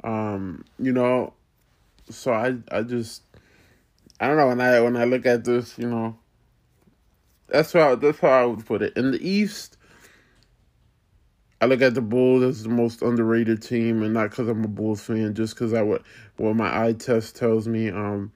Um, 0.04 0.66
you 0.80 0.92
know, 0.92 1.34
so 2.10 2.34
I 2.34 2.56
I 2.72 2.82
just 2.84 3.24
I 4.20 4.28
don't 4.28 4.38
know 4.38 4.48
when 4.48 4.62
I 4.62 4.80
when 4.82 4.98
I 4.98 5.06
look 5.06 5.26
at 5.26 5.44
this, 5.44 5.78
you 5.78 5.90
know, 5.90 6.18
that's 7.48 7.74
how 7.74 7.96
that's 7.96 8.20
how 8.20 8.30
I 8.30 8.46
would 8.46 8.66
put 8.66 8.82
it. 8.82 8.94
In 8.96 9.12
the 9.12 9.28
East, 9.28 9.78
I 11.62 11.66
look 11.66 11.82
at 11.82 11.94
the 11.94 12.02
Bulls 12.02 12.44
as 12.44 12.64
the 12.64 12.70
most 12.70 13.02
underrated 13.02 13.62
team, 13.62 14.04
and 14.04 14.14
not 14.14 14.32
because 14.32 14.50
I'm 14.50 14.64
a 14.64 14.68
Bulls 14.68 15.02
fan, 15.02 15.34
just 15.34 15.56
because 15.56 15.74
I 15.74 15.82
would 15.82 16.04
what 16.38 16.56
my 16.56 16.86
eye 16.86 16.94
test 16.94 17.36
tells 17.36 17.68
me. 17.68 17.90
Um, 17.90 18.32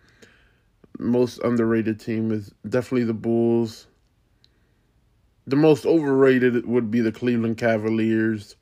most 0.99 1.39
underrated 1.39 1.99
team 1.99 2.31
is 2.31 2.53
definitely 2.67 3.03
the 3.03 3.13
Bulls. 3.13 3.87
The 5.45 5.55
most 5.55 5.85
overrated 5.85 6.65
would 6.65 6.91
be 6.91 7.01
the 7.01 7.11
Cleveland 7.11 7.57
Cavaliers, 7.57 8.55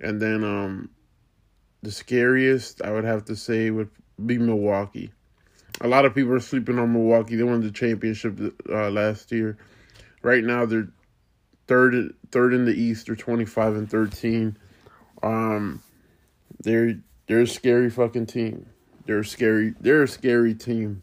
and 0.00 0.20
then 0.20 0.44
um, 0.44 0.90
the 1.82 1.90
scariest 1.90 2.82
I 2.82 2.92
would 2.92 3.04
have 3.04 3.24
to 3.26 3.36
say 3.36 3.70
would 3.70 3.90
be 4.26 4.38
Milwaukee. 4.38 5.12
A 5.80 5.88
lot 5.88 6.04
of 6.04 6.14
people 6.14 6.32
are 6.32 6.40
sleeping 6.40 6.78
on 6.78 6.92
Milwaukee. 6.92 7.36
They 7.36 7.42
won 7.42 7.60
the 7.62 7.70
championship 7.70 8.38
uh, 8.68 8.90
last 8.90 9.32
year. 9.32 9.58
Right 10.22 10.44
now, 10.44 10.66
they're 10.66 10.88
third 11.66 12.14
third 12.30 12.54
in 12.54 12.64
the 12.64 12.74
East 12.74 13.06
They're 13.06 13.16
twenty 13.16 13.46
five 13.46 13.76
and 13.76 13.90
thirteen. 13.90 14.56
Um, 15.22 15.82
they're 16.60 17.00
they're 17.26 17.42
a 17.42 17.46
scary 17.46 17.90
fucking 17.90 18.26
team. 18.26 18.66
They're 19.06 19.24
scary. 19.24 19.74
They're 19.80 20.02
a 20.02 20.08
scary 20.08 20.54
team, 20.54 21.02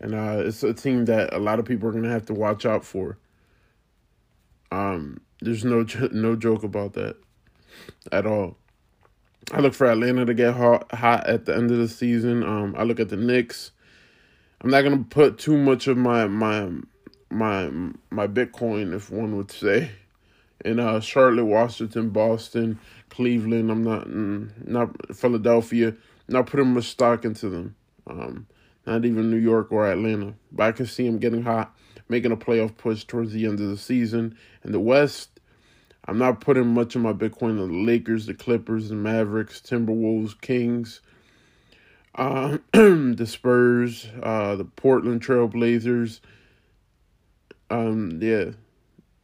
and 0.00 0.14
uh, 0.14 0.42
it's 0.46 0.62
a 0.62 0.74
team 0.74 1.06
that 1.06 1.32
a 1.32 1.38
lot 1.38 1.58
of 1.58 1.64
people 1.64 1.88
are 1.88 1.92
gonna 1.92 2.10
have 2.10 2.26
to 2.26 2.34
watch 2.34 2.66
out 2.66 2.84
for. 2.84 3.18
Um, 4.70 5.20
there's 5.40 5.64
no 5.64 5.86
no 6.12 6.36
joke 6.36 6.64
about 6.64 6.94
that. 6.94 7.16
at 8.10 8.26
all. 8.26 8.56
I 9.50 9.60
look 9.60 9.74
for 9.74 9.86
Atlanta 9.86 10.24
to 10.24 10.34
get 10.34 10.54
hot, 10.54 10.92
hot 10.94 11.26
at 11.26 11.46
the 11.46 11.56
end 11.56 11.70
of 11.70 11.78
the 11.78 11.88
season. 11.88 12.44
Um, 12.44 12.74
I 12.76 12.84
look 12.84 13.00
at 13.00 13.08
the 13.08 13.16
Knicks. 13.16 13.72
I'm 14.60 14.70
not 14.70 14.82
gonna 14.82 15.04
put 15.08 15.38
too 15.38 15.56
much 15.56 15.88
of 15.88 15.96
my 15.96 16.26
my 16.26 16.70
my 17.30 17.70
my 18.10 18.26
Bitcoin, 18.28 18.94
if 18.94 19.10
one 19.10 19.36
would 19.36 19.50
say, 19.50 19.90
in 20.64 20.78
uh, 20.78 21.00
Charlotte, 21.00 21.44
Washington, 21.44 22.10
Boston, 22.10 22.78
Cleveland. 23.10 23.70
I'm 23.70 23.82
not 23.82 24.08
not 24.08 25.16
Philadelphia. 25.16 25.94
Not 26.28 26.46
putting 26.46 26.72
much 26.72 26.84
stock 26.84 27.24
into 27.24 27.48
them. 27.48 27.74
Um, 28.06 28.46
not 28.86 29.04
even 29.04 29.30
New 29.30 29.36
York 29.36 29.72
or 29.72 29.86
Atlanta. 29.86 30.34
But 30.52 30.64
I 30.64 30.72
can 30.72 30.86
see 30.86 31.04
them 31.04 31.18
getting 31.18 31.42
hot, 31.42 31.74
making 32.08 32.32
a 32.32 32.36
playoff 32.36 32.76
push 32.76 33.04
towards 33.04 33.32
the 33.32 33.46
end 33.46 33.60
of 33.60 33.68
the 33.68 33.76
season. 33.76 34.36
In 34.64 34.72
the 34.72 34.80
West, 34.80 35.31
I'm 36.04 36.18
not 36.18 36.40
putting 36.40 36.66
much 36.68 36.96
of 36.96 37.02
my 37.02 37.12
Bitcoin 37.12 37.58
the 37.58 37.72
Lakers, 37.72 38.26
the 38.26 38.34
Clippers, 38.34 38.88
the 38.88 38.96
Mavericks, 38.96 39.60
Timberwolves, 39.60 40.38
Kings, 40.40 41.00
uh, 42.16 42.58
the 42.72 43.26
Spurs, 43.26 44.08
uh, 44.20 44.56
the 44.56 44.64
Portland 44.64 45.22
Trailblazers, 45.22 46.18
um, 47.70 48.18
yeah, 48.20 48.50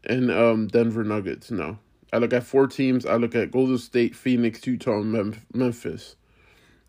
and 0.05 0.31
um, 0.31 0.69
Denver 0.69 1.03
Nuggets. 1.03 1.51
No, 1.51 1.79
I 2.13 2.19
look 2.19 2.33
at 2.33 2.45
four 2.45 2.69
teams. 2.69 3.05
I 3.05 3.17
look 3.17 3.35
at 3.35 3.51
Golden 3.51 3.79
State, 3.79 4.15
Phoenix, 4.15 4.65
Utah, 4.65 5.01
and 5.01 5.37
Memphis. 5.53 6.15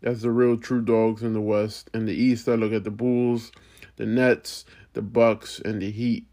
That's 0.02 0.22
the 0.22 0.30
real 0.30 0.56
true 0.56 0.82
dogs 0.82 1.24
in 1.24 1.32
the 1.32 1.40
West. 1.40 1.90
In 1.92 2.06
the 2.06 2.14
East, 2.14 2.48
I 2.48 2.54
look 2.54 2.72
at 2.72 2.84
the 2.84 2.92
Bulls, 2.92 3.50
the 3.96 4.06
Nets, 4.06 4.64
the 4.92 5.02
Bucks, 5.02 5.58
and 5.58 5.82
the 5.82 5.90
Heat 5.90 6.26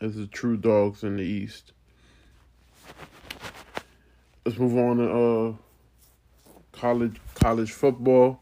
as 0.00 0.16
the 0.16 0.26
true 0.26 0.56
dogs 0.56 1.04
in 1.04 1.16
the 1.16 1.22
East 1.22 1.72
let's 4.46 4.58
move 4.60 4.76
on 4.78 4.96
to 4.98 5.12
uh, 5.12 5.52
college 6.70 7.16
college 7.34 7.72
football. 7.72 8.40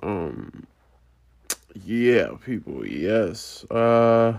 Um, 0.00 0.64
yeah, 1.84 2.28
people, 2.44 2.86
yes. 2.86 3.64
Uh, 3.68 4.38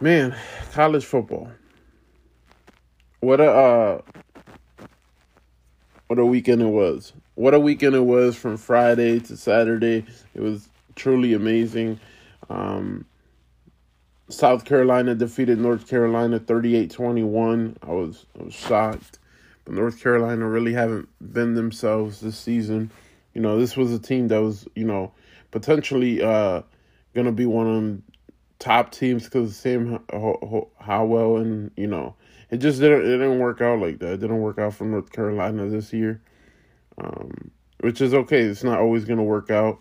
man, 0.00 0.34
college 0.72 1.04
football. 1.04 1.52
What 3.20 3.40
a 3.40 3.48
uh, 3.48 4.00
what 6.08 6.18
a 6.18 6.26
weekend 6.26 6.62
it 6.62 6.66
was. 6.66 7.12
What 7.36 7.54
a 7.54 7.60
weekend 7.60 7.94
it 7.94 8.00
was 8.00 8.34
from 8.34 8.56
Friday 8.56 9.20
to 9.20 9.36
Saturday. 9.36 10.04
It 10.34 10.40
was 10.40 10.68
truly 10.96 11.32
amazing. 11.32 12.00
Um, 12.50 13.04
South 14.28 14.64
Carolina 14.64 15.14
defeated 15.14 15.58
North 15.58 15.88
Carolina 15.88 16.38
38-21. 16.38 17.76
I 17.82 17.90
was 17.90 18.26
I 18.38 18.44
was 18.44 18.54
shocked. 18.54 19.18
But 19.64 19.74
North 19.74 20.02
Carolina 20.02 20.46
really 20.48 20.72
haven't 20.72 21.08
been 21.32 21.54
themselves 21.54 22.20
this 22.20 22.38
season. 22.38 22.90
You 23.34 23.40
know, 23.40 23.58
this 23.58 23.76
was 23.76 23.92
a 23.92 23.98
team 23.98 24.28
that 24.28 24.38
was, 24.38 24.66
you 24.74 24.84
know, 24.84 25.12
potentially 25.50 26.22
uh 26.22 26.62
going 27.14 27.26
to 27.26 27.32
be 27.32 27.46
one 27.46 27.66
of 27.66 28.02
top 28.58 28.90
teams 28.92 29.24
because 29.24 29.56
Sam 29.56 30.00
Howell 30.10 31.38
and, 31.38 31.70
you 31.76 31.86
know, 31.86 32.14
it 32.50 32.58
just 32.58 32.80
didn't 32.80 33.02
it 33.02 33.18
didn't 33.18 33.38
work 33.38 33.60
out 33.60 33.78
like 33.80 33.98
that. 34.00 34.14
It 34.14 34.20
didn't 34.20 34.40
work 34.40 34.58
out 34.58 34.74
for 34.74 34.84
North 34.84 35.10
Carolina 35.12 35.68
this 35.68 35.92
year. 35.92 36.20
Um, 36.98 37.50
which 37.80 38.00
is 38.00 38.12
okay. 38.12 38.40
It's 38.42 38.64
not 38.64 38.80
always 38.80 39.04
going 39.04 39.18
to 39.18 39.24
work 39.24 39.50
out. 39.50 39.80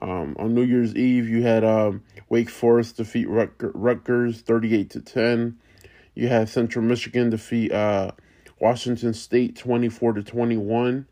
Um, 0.00 0.36
on 0.38 0.54
New 0.54 0.62
Year's 0.62 0.94
Eve, 0.94 1.28
you 1.28 1.42
had 1.42 1.64
um, 1.64 2.02
Wake 2.28 2.50
Forest 2.50 2.96
defeat 2.96 3.26
Rutgers 3.28 4.40
38 4.40 4.90
to 4.90 5.00
10. 5.00 5.58
You 6.14 6.28
had 6.28 6.48
Central 6.48 6.84
Michigan 6.84 7.30
defeat 7.30 7.72
uh, 7.72 8.12
Washington 8.60 9.14
State 9.14 9.56
24 9.56 10.14
to 10.14 10.22
21. 10.22 11.06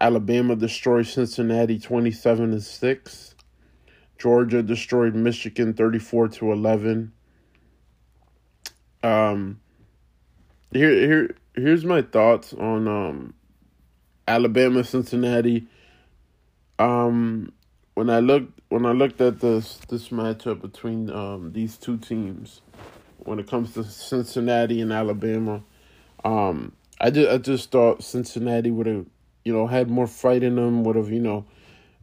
Alabama 0.00 0.56
destroyed 0.56 1.06
Cincinnati 1.06 1.78
27 1.78 2.50
to 2.52 2.60
6. 2.60 3.34
Georgia 4.18 4.62
destroyed 4.62 5.14
Michigan 5.14 5.74
34 5.74 6.28
to 6.28 6.52
11. 6.52 7.12
Um 9.02 9.60
here 10.72 10.90
here 10.90 11.36
here's 11.54 11.84
my 11.84 12.00
thoughts 12.02 12.54
on 12.54 12.88
um 12.88 13.34
Alabama 14.26 14.82
Cincinnati. 14.82 15.66
Um 16.78 17.52
when 17.94 18.10
I 18.10 18.18
looked 18.18 18.60
when 18.68 18.84
I 18.86 18.92
looked 18.92 19.20
at 19.20 19.40
this 19.40 19.78
this 19.88 20.08
matchup 20.08 20.60
between 20.60 21.10
um, 21.10 21.52
these 21.52 21.76
two 21.76 21.96
teams, 21.96 22.60
when 23.18 23.38
it 23.38 23.48
comes 23.48 23.74
to 23.74 23.84
Cincinnati 23.84 24.80
and 24.80 24.92
Alabama, 24.92 25.62
um, 26.24 26.72
I 27.00 27.10
just 27.10 27.30
I 27.30 27.38
just 27.38 27.70
thought 27.70 28.02
Cincinnati 28.02 28.70
would 28.70 28.86
have 28.86 29.06
you 29.44 29.52
know 29.52 29.66
had 29.66 29.88
more 29.90 30.06
fight 30.06 30.42
in 30.42 30.56
them. 30.56 30.84
Would 30.84 30.96
have 30.96 31.10
you 31.10 31.20
know, 31.20 31.46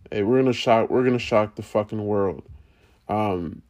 hey, 0.09 0.23
we're 0.23 0.39
gonna 0.39 0.53
shock 0.53 0.89
we're 0.89 1.03
gonna 1.03 1.19
shock 1.19 1.55
the 1.55 1.63
fucking 1.63 2.05
world. 2.05 2.43
Um, 3.09 3.61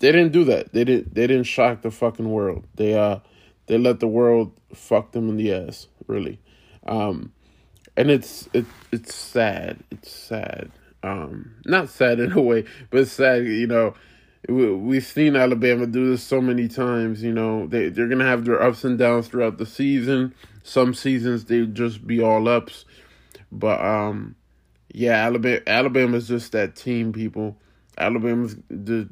they 0.00 0.10
didn't 0.10 0.32
do 0.32 0.44
that. 0.44 0.72
They 0.72 0.84
didn't 0.84 1.14
they 1.14 1.28
didn't 1.28 1.44
shock 1.44 1.82
the 1.82 1.92
fucking 1.92 2.28
world. 2.28 2.66
They 2.74 2.94
uh 2.94 3.20
they 3.66 3.78
let 3.78 4.00
the 4.00 4.08
world 4.08 4.52
fuck 4.74 5.12
them 5.12 5.28
in 5.28 5.36
the 5.36 5.52
ass. 5.54 5.86
Really. 6.08 6.40
Um, 6.84 7.32
and 7.96 8.10
it's 8.10 8.48
it, 8.52 8.64
it's 8.90 9.14
sad. 9.14 9.78
It's 9.92 10.10
sad 10.10 10.72
um, 11.02 11.54
not 11.64 11.88
sad 11.88 12.20
in 12.20 12.32
a 12.32 12.40
way, 12.40 12.64
but 12.90 13.08
sad. 13.08 13.44
You 13.44 13.66
know, 13.66 13.94
we've 14.48 15.04
seen 15.04 15.36
Alabama 15.36 15.86
do 15.86 16.10
this 16.10 16.22
so 16.22 16.40
many 16.40 16.68
times. 16.68 17.22
You 17.22 17.32
know, 17.32 17.66
they 17.66 17.88
they're 17.88 18.08
gonna 18.08 18.26
have 18.26 18.44
their 18.44 18.62
ups 18.62 18.84
and 18.84 18.98
downs 18.98 19.28
throughout 19.28 19.58
the 19.58 19.66
season. 19.66 20.34
Some 20.62 20.94
seasons 20.94 21.46
they 21.46 21.64
just 21.66 22.06
be 22.06 22.22
all 22.22 22.48
ups, 22.48 22.84
but 23.50 23.80
um, 23.84 24.36
yeah, 24.92 25.24
Alabama 25.24 25.60
Alabama's 25.66 26.28
just 26.28 26.52
that 26.52 26.76
team. 26.76 27.12
People, 27.12 27.56
Alabama's 27.96 28.56
the 28.68 29.08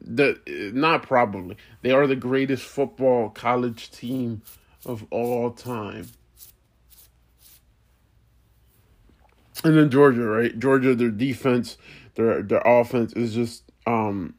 the 0.00 0.38
not 0.74 1.02
probably 1.02 1.56
they 1.82 1.90
are 1.90 2.06
the 2.06 2.16
greatest 2.16 2.62
football 2.62 3.30
college 3.30 3.90
team 3.90 4.42
of 4.86 5.04
all 5.10 5.50
time. 5.50 6.06
And 9.64 9.76
then 9.76 9.90
Georgia, 9.90 10.24
right? 10.24 10.58
Georgia, 10.58 10.94
their 10.94 11.10
defense, 11.10 11.76
their 12.14 12.42
their 12.42 12.60
offense 12.60 13.12
is 13.14 13.34
just 13.34 13.64
um 13.86 14.34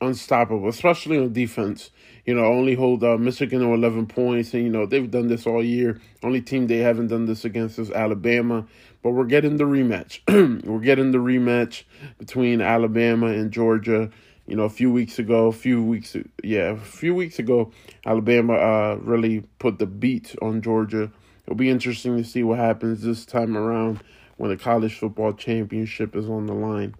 unstoppable, 0.00 0.68
especially 0.68 1.18
on 1.18 1.32
defense. 1.32 1.90
You 2.24 2.34
know, 2.34 2.44
only 2.44 2.74
hold 2.74 3.02
uh, 3.02 3.16
Michigan 3.16 3.60
to 3.60 3.72
eleven 3.72 4.06
points, 4.06 4.52
and 4.52 4.62
you 4.62 4.70
know 4.70 4.86
they've 4.86 5.10
done 5.10 5.28
this 5.28 5.46
all 5.46 5.62
year. 5.62 6.00
Only 6.22 6.42
team 6.42 6.66
they 6.66 6.78
haven't 6.78 7.08
done 7.08 7.26
this 7.26 7.44
against 7.44 7.78
is 7.78 7.90
Alabama, 7.90 8.66
but 9.02 9.12
we're 9.12 9.24
getting 9.24 9.56
the 9.56 9.64
rematch. 9.64 10.20
we're 10.64 10.80
getting 10.80 11.12
the 11.12 11.18
rematch 11.18 11.84
between 12.18 12.60
Alabama 12.60 13.26
and 13.26 13.50
Georgia. 13.50 14.10
You 14.46 14.56
know, 14.56 14.64
a 14.64 14.70
few 14.70 14.90
weeks 14.90 15.18
ago, 15.18 15.48
a 15.48 15.52
few 15.52 15.82
weeks, 15.82 16.16
yeah, 16.42 16.70
a 16.70 16.76
few 16.78 17.14
weeks 17.14 17.38
ago, 17.38 17.70
Alabama 18.06 18.54
uh, 18.54 18.98
really 19.02 19.40
put 19.58 19.78
the 19.78 19.84
beat 19.84 20.34
on 20.40 20.62
Georgia. 20.62 21.12
It'll 21.44 21.56
be 21.56 21.68
interesting 21.68 22.16
to 22.16 22.24
see 22.24 22.42
what 22.42 22.58
happens 22.58 23.02
this 23.02 23.26
time 23.26 23.56
around 23.58 24.00
when 24.38 24.50
the 24.50 24.56
college 24.56 24.98
football 24.98 25.34
championship 25.34 26.16
is 26.16 26.28
on 26.28 26.46
the 26.46 26.54
line. 26.54 26.94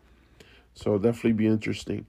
So 0.74 0.98
definitely 0.98 1.32
be 1.32 1.46
interesting. 1.46 2.06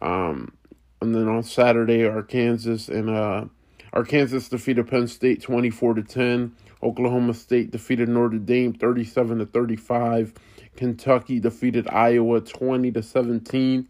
Um, 0.00 0.52
and 1.00 1.14
then 1.14 1.28
on 1.28 1.42
Saturday, 1.42 2.04
Arkansas 2.04 2.92
and 2.92 3.10
uh, 3.10 3.46
Arkansas 3.92 4.48
defeated 4.50 4.88
Penn 4.88 5.08
State 5.08 5.42
twenty 5.42 5.70
four 5.70 5.94
to 5.94 6.02
ten. 6.02 6.54
Oklahoma 6.82 7.34
State 7.34 7.70
defeated 7.70 8.08
Notre 8.08 8.38
Dame 8.38 8.74
thirty 8.74 9.04
seven 9.04 9.38
to 9.38 9.46
thirty 9.46 9.76
five. 9.76 10.34
Kentucky 10.76 11.40
defeated 11.40 11.88
Iowa 11.88 12.40
twenty 12.40 12.92
to 12.92 13.02
seventeen. 13.02 13.88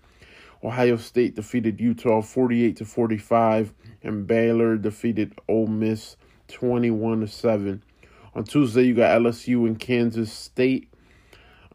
Ohio 0.65 0.97
State 0.97 1.35
defeated 1.35 1.81
Utah 1.81 2.23
48 2.23 2.77
to 2.77 2.85
45 2.85 3.75
and 4.05 4.29
Baylor 4.29 4.77
defeated 4.77 5.37
Ole 5.49 5.67
Miss 5.67 6.17
21 6.49 7.21
to 7.21 7.27
7. 7.27 7.83
On 8.35 8.45
Tuesday, 8.45 8.83
you 8.85 8.95
got 8.95 9.21
LSU 9.21 9.67
and 9.67 9.79
Kansas 9.79 10.33
State. 10.33 10.89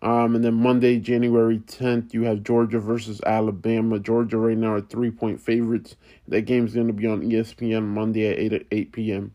Um, 0.01 0.35
and 0.35 0.43
then 0.43 0.55
Monday, 0.55 0.99
January 0.99 1.59
10th, 1.59 2.13
you 2.13 2.23
have 2.23 2.43
Georgia 2.43 2.79
versus 2.79 3.21
Alabama. 3.25 3.99
Georgia 3.99 4.37
right 4.37 4.57
now 4.57 4.73
are 4.73 4.81
three 4.81 5.11
point 5.11 5.41
favorites. 5.41 5.95
That 6.27 6.41
game's 6.41 6.73
going 6.73 6.87
to 6.87 6.93
be 6.93 7.07
on 7.07 7.21
ESPN 7.21 7.83
Monday 7.83 8.27
at 8.27 8.39
8 8.39 8.53
at 8.53 8.65
8 8.71 8.91
p.m. 8.91 9.33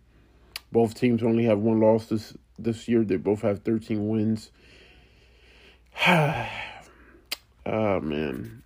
Both 0.71 0.95
teams 0.95 1.23
only 1.23 1.45
have 1.45 1.59
one 1.59 1.81
loss 1.81 2.07
this 2.07 2.35
this 2.59 2.89
year. 2.89 3.05
They 3.05 3.17
both 3.17 3.43
have 3.43 3.61
13 3.61 4.09
wins. 4.09 4.51
oh 6.07 6.47
man, 7.67 8.63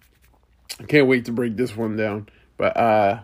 I 0.79 0.85
can't 0.85 1.09
wait 1.09 1.25
to 1.25 1.33
break 1.33 1.57
this 1.57 1.77
one 1.77 1.97
down. 1.97 2.29
But 2.57 2.77
uh, 2.77 3.21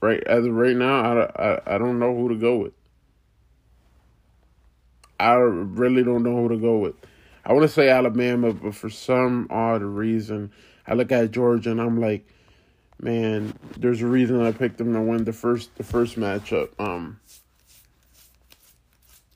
right 0.00 0.22
as 0.24 0.44
of 0.44 0.52
right 0.52 0.76
now, 0.76 1.20
I, 1.20 1.52
I 1.54 1.74
I 1.74 1.78
don't 1.78 1.98
know 1.98 2.14
who 2.14 2.30
to 2.30 2.36
go 2.36 2.56
with. 2.56 2.72
I 5.24 5.34
really 5.34 6.02
don't 6.02 6.22
know 6.22 6.36
who 6.36 6.48
to 6.50 6.56
go 6.56 6.78
with. 6.78 6.94
I 7.44 7.52
want 7.52 7.64
to 7.64 7.68
say 7.68 7.88
Alabama, 7.88 8.52
but 8.52 8.74
for 8.74 8.90
some 8.90 9.46
odd 9.50 9.82
reason, 9.82 10.52
I 10.86 10.94
look 10.94 11.12
at 11.12 11.30
Georgia 11.30 11.70
and 11.70 11.80
I'm 11.80 12.00
like, 12.00 12.26
man, 13.00 13.54
there's 13.76 14.02
a 14.02 14.06
reason 14.06 14.40
I 14.40 14.52
picked 14.52 14.78
them 14.78 14.92
to 14.92 15.00
win 15.00 15.24
the 15.24 15.32
first 15.32 15.74
the 15.76 15.84
first 15.84 16.18
matchup. 16.18 16.70
Um, 16.78 17.20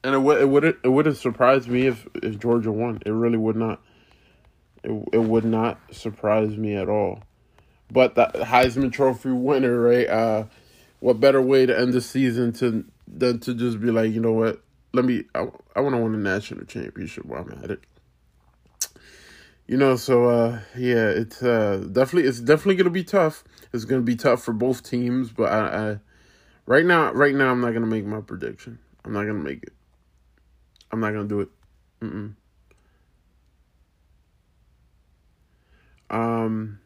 and 0.05 0.15
it 0.15 0.19
would 0.19 0.41
it 0.41 0.49
would 0.49 0.65
it 0.65 0.89
would 0.89 1.07
have 1.07 1.19
surprised 1.19 1.69
me 1.69 1.87
if 1.87 2.07
if 2.23 2.39
Georgia 2.39 2.73
won. 2.73 3.01
It 3.05 3.11
really 3.11 3.39
would 3.39 3.57
not. 3.57 3.81
It 4.85 4.91
it 5.13 5.23
would 5.23 5.45
not 5.45 5.81
surprise 5.91 6.57
me 6.57 6.77
at 6.77 6.89
all. 6.89 7.23
But 7.91 8.15
the 8.15 8.27
Heisman 8.27 8.93
Trophy 8.93 9.31
winner, 9.31 9.81
right? 9.81 10.09
Uh, 10.09 10.45
what 11.01 11.21
better 11.21 11.41
way 11.41 11.65
to 11.65 11.79
end 11.79 11.95
the 11.95 12.01
season 12.01 12.53
to 12.55 12.85
than 13.07 13.41
to 13.41 13.55
just 13.55 13.81
be 13.81 13.91
like, 13.91 14.13
you 14.13 14.21
know 14.21 14.33
what? 14.33 14.63
Let 14.93 15.05
me. 15.05 15.25
I, 15.35 15.47
I 15.77 15.81
want 15.81 15.95
to 15.95 16.03
win 16.03 16.15
a 16.15 16.19
national 16.19 16.65
championship 16.65 17.25
while 17.27 17.43
I'm 17.43 17.63
at 17.63 17.71
it. 17.71 17.81
You 19.67 19.77
know, 19.77 19.97
so 19.97 20.25
uh, 20.25 20.61
yeah, 20.77 21.11
it's 21.11 21.43
uh, 21.43 21.87
definitely 21.93 22.27
it's 22.27 22.41
definitely 22.41 22.77
gonna 22.77 22.89
be 22.89 23.05
tough. 23.05 23.45
It's 23.73 23.85
gonna 23.85 24.01
be 24.01 24.17
tough 24.17 24.43
for 24.43 24.55
both 24.55 24.83
teams, 24.83 25.31
but 25.31 25.53
I, 25.53 25.91
I 25.91 25.99
right 26.65 26.87
now, 26.87 27.13
right 27.13 27.35
now, 27.35 27.51
I'm 27.51 27.61
not 27.61 27.75
gonna 27.75 27.87
make 27.87 28.07
my 28.07 28.23
prediction. 28.23 28.79
I'm 29.05 29.13
not 29.13 29.25
gonna 29.25 29.35
make 29.35 29.63
it. 29.63 29.75
I'm 30.91 31.01
not 31.01 31.13
gonna 31.13 31.29
do 31.29 31.41
it. 31.41 31.49
Mm-mm. 32.01 32.35
Um. 36.09 36.79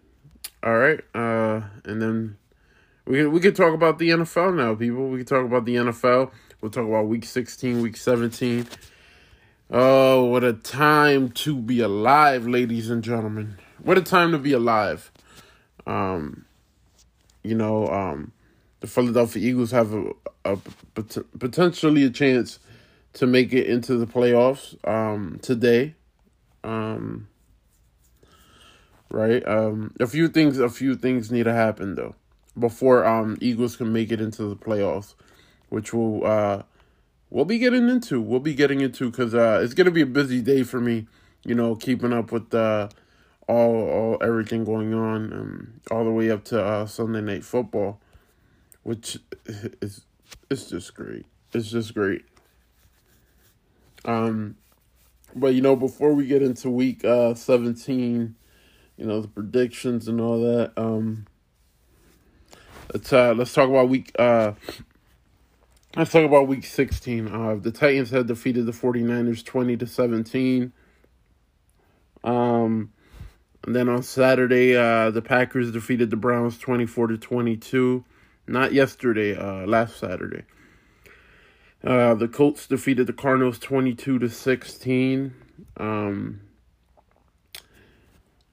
All 0.65 0.77
right. 0.77 1.01
Uh. 1.15 1.61
And 1.85 2.03
then 2.03 2.37
we 3.07 3.19
can 3.19 3.31
we 3.31 3.39
can 3.39 3.55
talk 3.55 3.75
about 3.75 3.99
the 3.99 4.11
NFL 4.11 4.57
now, 4.57 4.75
people. 4.75 5.09
We 5.09 5.19
can 5.19 5.27
talk 5.27 5.45
about 5.45 5.67
the 5.67 5.77
NFL. 5.77 6.33
We'll 6.63 6.71
talk 6.71 6.87
about 6.87 7.09
Week 7.09 7.25
16, 7.25 7.83
Week 7.83 7.97
17. 7.97 8.69
Oh, 9.73 10.27
what 10.27 10.45
a 10.45 10.53
time 10.53 11.31
to 11.31 11.57
be 11.57 11.81
alive, 11.81 12.47
ladies 12.47 12.89
and 12.89 13.03
gentlemen. 13.03 13.59
What 13.83 13.99
a 13.99 14.01
time 14.01 14.31
to 14.31 14.39
be 14.39 14.53
alive. 14.53 15.11
Um, 15.89 16.45
you 17.43 17.57
know, 17.57 17.89
um, 17.89 18.31
the 18.79 18.87
Philadelphia 18.87 19.45
Eagles 19.45 19.73
have 19.73 19.93
a, 19.93 20.13
a 20.45 20.57
potentially 21.41 22.05
a 22.05 22.11
chance 22.11 22.61
to 23.15 23.27
make 23.27 23.53
it 23.53 23.67
into 23.67 23.97
the 23.97 24.07
playoffs 24.07 24.77
um, 24.89 25.41
today. 25.43 25.97
Um, 26.63 27.27
right? 29.11 29.45
Um, 29.49 29.97
a 29.99 30.07
few 30.07 30.29
things, 30.29 30.61
a 30.61 30.69
few 30.69 30.95
things 30.95 31.33
need 31.33 31.43
to 31.43 31.53
happen 31.53 31.97
though 31.97 32.15
before 32.59 33.05
um 33.05 33.37
Eagles 33.41 33.77
can 33.77 33.93
make 33.93 34.13
it 34.13 34.21
into 34.21 34.45
the 34.45 34.57
playoffs, 34.57 35.15
which 35.73 35.95
will 35.95 36.25
uh 36.27 36.63
we'll 37.31 37.47
be 37.47 37.59
getting 37.59 37.89
into. 37.89 38.21
We'll 38.21 38.41
be 38.41 38.55
getting 38.55 38.83
into 38.83 39.11
because 39.11 39.35
uh 39.35 39.61
it's 39.65 39.73
gonna 39.73 39.91
be 39.91 40.03
a 40.03 40.07
busy 40.07 40.43
day 40.43 40.65
for 40.65 40.81
me. 40.81 41.07
You 41.45 41.55
know, 41.55 41.75
keeping 41.75 42.13
up 42.13 42.31
with 42.31 42.53
uh 42.55 42.91
all 43.49 43.89
all 43.89 44.19
everything 44.23 44.65
going 44.65 44.93
on, 44.93 45.33
um, 45.33 45.81
all 45.91 46.05
the 46.05 46.11
way 46.11 46.31
up 46.31 46.45
to 46.45 46.63
uh, 46.63 46.87
Sunday 46.87 47.23
night 47.23 47.43
football, 47.43 48.01
which 48.83 49.19
is 49.81 50.03
it's 50.51 50.67
just 50.67 50.95
great. 50.95 51.25
It's 51.55 51.71
just 51.71 51.95
great. 51.95 52.27
Um, 54.05 54.57
but 55.35 55.55
you 55.55 55.63
know, 55.63 55.75
before 55.75 56.13
we 56.13 56.27
get 56.27 56.43
into 56.43 56.69
week 56.69 57.03
uh 57.03 57.33
seventeen, 57.33 58.37
you 58.99 59.07
know 59.07 59.23
the 59.23 59.29
predictions 59.29 60.07
and 60.07 60.21
all 60.21 60.39
that. 60.43 60.73
Um, 60.77 61.27
let's 62.93 63.11
uh 63.11 63.33
let's 63.33 63.55
talk 63.55 63.71
about 63.71 63.89
week 63.89 64.13
uh. 64.19 64.53
Let's 65.95 66.11
talk 66.11 66.25
about 66.25 66.49
week 66.49 66.65
16. 66.65 67.29
Uh, 67.29 67.57
the 67.61 67.71
Titans 67.71 68.09
had 68.09 68.27
defeated 68.27 68.65
the 68.65 68.73
49ers 68.73 69.45
20 69.45 69.77
to 69.77 69.87
17. 69.87 70.73
Um, 72.25 72.93
and 73.67 73.77
then 73.77 73.91
on 73.91 74.03
Saturday, 74.03 74.75
uh, 74.75 75.11
the 75.11 75.21
Packers 75.21 75.71
defeated 75.71 76.09
the 76.09 76.17
Browns 76.17 76.57
24 76.57 77.09
to 77.09 77.19
22. 77.19 78.07
Not 78.47 78.73
yesterday, 78.73 79.37
uh, 79.37 79.67
last 79.67 79.99
Saturday. 79.99 80.45
Uh, 81.85 82.15
the 82.15 82.29
Colts 82.29 82.67
defeated 82.67 83.07
the 83.07 83.13
Cardinals 83.13 83.59
22 83.59 84.19
to 84.19 84.31
16. 84.31 85.35
Um, 85.77 86.41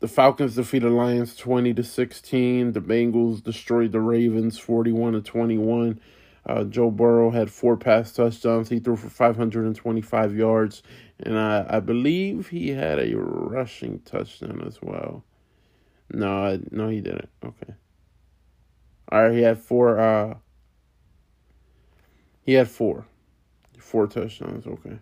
the 0.01 0.09
Falcons 0.09 0.55
defeated 0.55 0.91
Lions 0.91 1.37
20 1.37 1.73
to 1.73 1.83
16. 1.85 2.73
The 2.73 2.81
Bengals 2.81 3.41
destroyed 3.41 3.93
the 3.93 4.01
Ravens 4.01 4.57
41 4.57 5.13
to 5.13 5.21
21. 5.21 6.01
Uh, 6.45 6.63
Joe 6.63 6.89
Burrow 6.89 7.29
had 7.29 7.51
four 7.51 7.77
pass 7.77 8.11
touchdowns. 8.13 8.69
He 8.69 8.79
threw 8.79 8.95
for 8.95 9.09
525 9.09 10.35
yards, 10.35 10.83
and 11.19 11.37
I, 11.37 11.65
I 11.69 11.79
believe 11.79 12.49
he 12.49 12.69
had 12.69 12.99
a 12.99 13.15
rushing 13.15 13.99
touchdown 13.99 14.63
as 14.65 14.81
well. 14.81 15.23
No, 16.11 16.45
I, 16.45 16.59
no, 16.71 16.89
he 16.89 17.01
didn't. 17.01 17.29
Okay. 17.43 17.73
All 19.11 19.23
right, 19.23 19.33
he 19.33 19.41
had 19.41 19.59
four. 19.59 19.99
Uh, 19.99 20.35
he 22.43 22.53
had 22.53 22.67
four, 22.67 23.05
four 23.77 24.07
touchdowns. 24.07 24.65
Okay. 24.65 24.99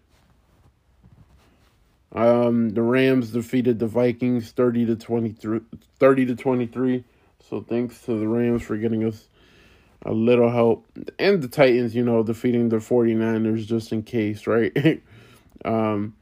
Um, 2.14 2.70
the 2.70 2.82
Rams 2.82 3.32
defeated 3.32 3.80
the 3.80 3.88
Vikings 3.88 4.52
30 4.52 4.88
to 4.88 4.96
23 4.96 5.60
30 6.00 6.26
to 6.26 6.36
23. 6.36 7.04
So 7.50 7.62
thanks 7.62 8.02
to 8.04 8.20
the 8.20 8.28
Rams 8.28 8.64
for 8.64 8.78
getting 8.78 9.04
us 9.04 9.30
a 10.04 10.14
little 10.14 10.52
help 10.52 10.86
and 11.20 11.42
the 11.42 11.48
Titans, 11.48 11.96
you 11.96 12.04
know, 12.04 12.24
defeating 12.24 12.70
the 12.70 12.78
49ers 12.78 13.66
just 13.66 13.92
in 13.92 14.04
case, 14.04 14.48
right? 14.48 15.02
um 15.66 16.14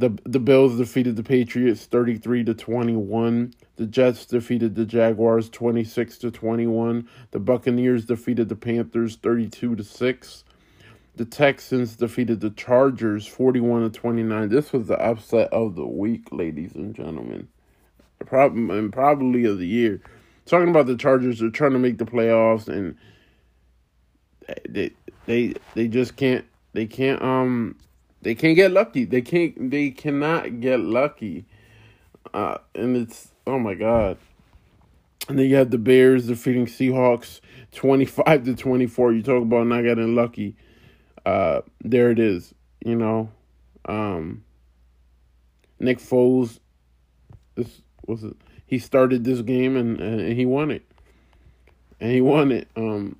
the 0.00 0.18
the 0.24 0.40
Bills 0.40 0.78
defeated 0.78 1.16
the 1.16 1.22
Patriots 1.22 1.84
33 1.84 2.44
to 2.44 2.54
21. 2.54 3.52
The 3.76 3.86
Jets 3.86 4.24
defeated 4.24 4.74
the 4.74 4.86
Jaguars 4.86 5.50
26 5.50 6.18
to 6.18 6.30
21. 6.30 7.08
The 7.32 7.38
Buccaneers 7.38 8.06
defeated 8.06 8.48
the 8.48 8.56
Panthers 8.56 9.16
32 9.16 9.76
to 9.76 9.84
6. 9.84 10.44
The 11.16 11.24
Texans 11.26 11.96
defeated 11.96 12.40
the 12.40 12.50
Chargers 12.50 13.26
41 13.26 13.82
to 13.82 13.90
29. 13.90 14.48
This 14.48 14.72
was 14.72 14.86
the 14.86 14.98
upset 14.98 15.52
of 15.52 15.74
the 15.74 15.86
week, 15.86 16.32
ladies 16.32 16.74
and 16.74 16.94
gentlemen. 16.94 17.48
Problem 18.24 18.70
and 18.70 18.92
probably 18.92 19.44
of 19.44 19.58
the 19.58 19.66
year. 19.66 20.00
Talking 20.50 20.68
about 20.68 20.86
the 20.86 20.96
Chargers, 20.96 21.38
they're 21.38 21.50
trying 21.50 21.72
to 21.72 21.78
make 21.78 21.98
the 21.98 22.04
playoffs 22.04 22.68
and 22.68 22.96
they 24.68 24.90
they 25.26 25.54
they 25.74 25.86
just 25.86 26.16
can't 26.16 26.44
they 26.72 26.86
can't 26.86 27.22
um 27.22 27.76
they 28.22 28.34
can't 28.34 28.56
get 28.56 28.72
lucky. 28.72 29.04
They 29.04 29.22
can't 29.22 29.70
they 29.70 29.90
cannot 29.90 30.60
get 30.60 30.80
lucky. 30.80 31.46
Uh 32.34 32.58
and 32.74 32.96
it's 32.96 33.32
oh 33.46 33.58
my 33.58 33.74
god. 33.74 34.18
And 35.28 35.38
then 35.38 35.46
you 35.46 35.56
have 35.56 35.70
the 35.70 35.78
Bears 35.78 36.26
defeating 36.26 36.66
Seahawks 36.66 37.40
25 37.72 38.44
to 38.44 38.54
24. 38.56 39.12
You 39.12 39.22
talk 39.22 39.42
about 39.42 39.68
not 39.68 39.82
getting 39.82 40.16
lucky 40.16 40.56
uh, 41.24 41.60
there 41.82 42.10
it 42.10 42.18
is. 42.18 42.54
You 42.84 42.96
know, 42.96 43.30
um, 43.84 44.44
Nick 45.78 45.98
Foles. 45.98 46.58
This 47.54 47.82
was 48.06 48.24
it. 48.24 48.36
He 48.70 48.78
started 48.78 49.24
this 49.24 49.40
game 49.42 49.76
and, 49.76 49.98
and 49.98 50.32
he 50.32 50.46
won 50.46 50.70
it, 50.70 50.84
and 51.98 52.12
he 52.12 52.20
won 52.20 52.52
it. 52.52 52.68
Um, 52.76 53.16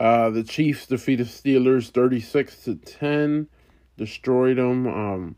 uh, 0.00 0.30
the 0.30 0.42
Chiefs 0.42 0.86
defeated 0.86 1.26
Steelers 1.26 1.90
thirty 1.90 2.18
six 2.18 2.64
to 2.64 2.74
ten, 2.74 3.48
destroyed 3.98 4.56
them. 4.56 4.86
Um, 4.86 5.36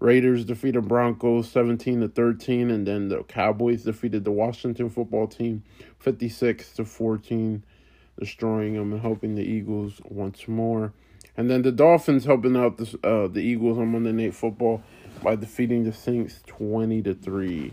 Raiders 0.00 0.44
defeated 0.44 0.88
Broncos 0.88 1.48
17 1.48 2.00
to 2.00 2.08
13 2.08 2.70
and 2.70 2.86
then 2.86 3.08
the 3.08 3.22
Cowboys 3.22 3.84
defeated 3.84 4.24
the 4.24 4.32
Washington 4.32 4.90
football 4.90 5.26
team 5.26 5.62
56 6.00 6.72
to 6.72 6.84
14 6.84 7.64
destroying 8.18 8.74
them 8.74 8.92
and 8.92 9.00
helping 9.00 9.36
the 9.36 9.44
Eagles 9.44 10.00
once 10.04 10.46
more. 10.46 10.92
And 11.36 11.48
then 11.48 11.62
the 11.62 11.72
Dolphins 11.72 12.24
helping 12.24 12.56
out 12.56 12.76
the 12.76 12.98
uh, 13.02 13.28
the 13.28 13.40
Eagles 13.40 13.78
on 13.78 13.88
Monday 13.88 14.12
Night 14.12 14.34
Football 14.34 14.82
by 15.22 15.36
defeating 15.36 15.84
the 15.84 15.92
Saints 15.92 16.40
twenty 16.46 17.02
to 17.02 17.14
three. 17.14 17.72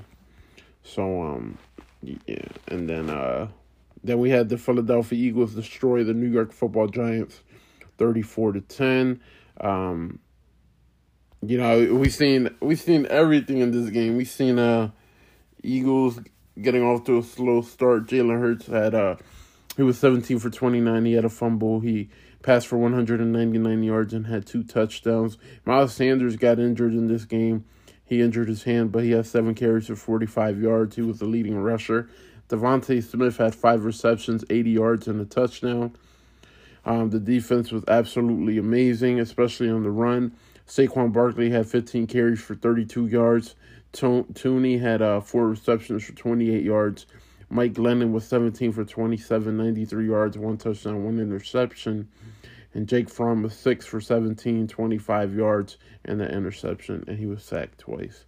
So 0.83 1.21
um 1.21 1.57
yeah, 2.01 2.45
and 2.67 2.89
then 2.89 3.09
uh 3.09 3.49
then 4.03 4.19
we 4.19 4.29
had 4.31 4.49
the 4.49 4.57
Philadelphia 4.57 5.19
Eagles 5.19 5.53
destroy 5.53 6.03
the 6.03 6.13
New 6.13 6.29
York 6.29 6.51
Football 6.51 6.87
Giants 6.87 7.41
thirty 7.97 8.21
four 8.21 8.51
to 8.51 8.61
ten. 8.61 9.21
Um 9.59 10.19
you 11.45 11.57
know, 11.57 11.95
we've 11.95 12.13
seen 12.13 12.55
we've 12.59 12.79
seen 12.79 13.07
everything 13.09 13.59
in 13.59 13.71
this 13.71 13.89
game. 13.89 14.15
We've 14.15 14.27
seen 14.27 14.59
uh 14.59 14.91
Eagles 15.63 16.19
getting 16.59 16.83
off 16.83 17.03
to 17.05 17.17
a 17.17 17.23
slow 17.23 17.61
start. 17.61 18.07
Jalen 18.07 18.39
Hurts 18.39 18.67
had 18.67 18.95
uh 18.95 19.15
he 19.77 19.83
was 19.83 19.97
17 19.99 20.39
for 20.39 20.49
29. 20.49 21.05
He 21.05 21.13
had 21.13 21.25
a 21.25 21.29
fumble. 21.29 21.79
He 21.79 22.09
passed 22.43 22.67
for 22.67 22.77
199 22.77 23.83
yards 23.83 24.13
and 24.13 24.27
had 24.27 24.45
two 24.45 24.63
touchdowns. 24.63 25.37
Miles 25.65 25.93
Sanders 25.93 26.35
got 26.35 26.59
injured 26.59 26.93
in 26.93 27.07
this 27.07 27.25
game. 27.25 27.65
He 28.11 28.21
injured 28.21 28.49
his 28.49 28.63
hand, 28.63 28.91
but 28.91 29.05
he 29.05 29.11
had 29.11 29.25
seven 29.25 29.55
carries 29.55 29.87
for 29.87 29.95
45 29.95 30.61
yards. 30.61 30.97
He 30.97 31.01
was 31.01 31.19
the 31.19 31.25
leading 31.25 31.57
rusher. 31.57 32.09
DeVonta 32.49 33.01
Smith 33.01 33.37
had 33.37 33.55
five 33.55 33.85
receptions, 33.85 34.43
80 34.49 34.69
yards, 34.69 35.07
and 35.07 35.21
a 35.21 35.23
touchdown. 35.23 35.95
Um, 36.83 37.11
the 37.11 37.21
defense 37.21 37.71
was 37.71 37.85
absolutely 37.87 38.57
amazing, 38.57 39.21
especially 39.21 39.69
on 39.69 39.83
the 39.83 39.91
run. 39.91 40.33
Saquon 40.67 41.13
Barkley 41.13 41.51
had 41.51 41.67
15 41.67 42.05
carries 42.07 42.41
for 42.41 42.53
32 42.53 43.07
yards. 43.07 43.55
Toney 43.93 44.77
had 44.77 45.01
uh, 45.01 45.21
four 45.21 45.47
receptions 45.47 46.03
for 46.03 46.11
28 46.11 46.65
yards. 46.65 47.05
Mike 47.49 47.71
Glennon 47.71 48.11
was 48.11 48.25
17 48.25 48.73
for 48.73 48.83
27, 48.83 49.55
93 49.55 50.05
yards, 50.05 50.37
one 50.37 50.57
touchdown, 50.57 51.05
one 51.05 51.17
interception. 51.17 52.09
And 52.73 52.87
Jake 52.87 53.09
Fromm 53.09 53.43
was 53.43 53.53
6 53.53 53.85
for 53.85 53.99
17, 53.99 54.67
25 54.67 55.35
yards, 55.35 55.77
and 56.05 56.19
the 56.19 56.31
interception, 56.31 57.03
and 57.07 57.17
he 57.17 57.25
was 57.25 57.43
sacked 57.43 57.79
twice. 57.79 58.25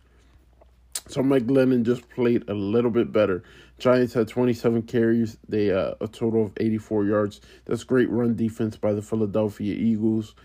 So 1.07 1.21
Mike 1.21 1.47
Glennon 1.47 1.83
just 1.83 2.07
played 2.09 2.47
a 2.49 2.53
little 2.53 2.91
bit 2.91 3.11
better. 3.11 3.43
Giants 3.77 4.13
had 4.13 4.27
27 4.27 4.83
carries, 4.83 5.37
they 5.47 5.71
uh, 5.71 5.95
a 5.99 6.07
total 6.07 6.45
of 6.45 6.53
84 6.57 7.05
yards. 7.05 7.41
That's 7.65 7.83
great 7.83 8.09
run 8.09 8.35
defense 8.35 8.77
by 8.77 8.93
the 8.93 9.01
Philadelphia 9.01 9.75
Eagles. 9.75 10.35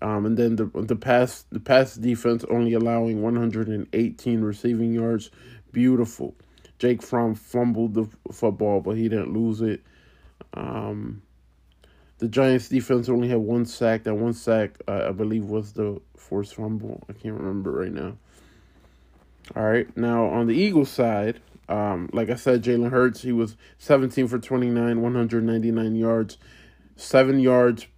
Um, 0.00 0.26
and 0.26 0.36
then 0.36 0.56
the 0.56 0.64
the 0.74 0.96
pass 0.96 1.44
the 1.52 1.60
pass 1.60 1.94
defense 1.94 2.44
only 2.50 2.72
allowing 2.72 3.22
118 3.22 4.40
receiving 4.40 4.92
yards. 4.92 5.30
Beautiful. 5.70 6.34
Jake 6.80 7.02
Fromm 7.02 7.36
fumbled 7.36 7.94
the 7.94 8.08
football, 8.32 8.80
but 8.80 8.96
he 8.96 9.08
didn't 9.08 9.32
lose 9.32 9.60
it. 9.60 9.84
Um, 10.54 11.22
the 12.22 12.28
Giants 12.28 12.68
defense 12.68 13.08
only 13.08 13.26
had 13.26 13.38
one 13.38 13.66
sack. 13.66 14.04
That 14.04 14.14
one 14.14 14.32
sack, 14.32 14.80
uh, 14.86 15.06
I 15.08 15.10
believe, 15.10 15.46
was 15.46 15.72
the 15.72 16.00
forced 16.16 16.54
fumble. 16.54 17.02
I 17.08 17.14
can't 17.14 17.34
remember 17.34 17.72
right 17.72 17.92
now. 17.92 18.16
All 19.56 19.64
right, 19.64 19.94
now 19.96 20.26
on 20.26 20.46
the 20.46 20.54
Eagles 20.54 20.88
side, 20.88 21.40
um, 21.68 22.08
like 22.12 22.30
I 22.30 22.36
said, 22.36 22.62
Jalen 22.62 22.92
Hurts, 22.92 23.22
he 23.22 23.32
was 23.32 23.56
17 23.78 24.28
for 24.28 24.38
29, 24.38 25.02
199 25.02 25.96
yards, 25.96 26.38
seven 26.94 27.40
yards. 27.40 27.88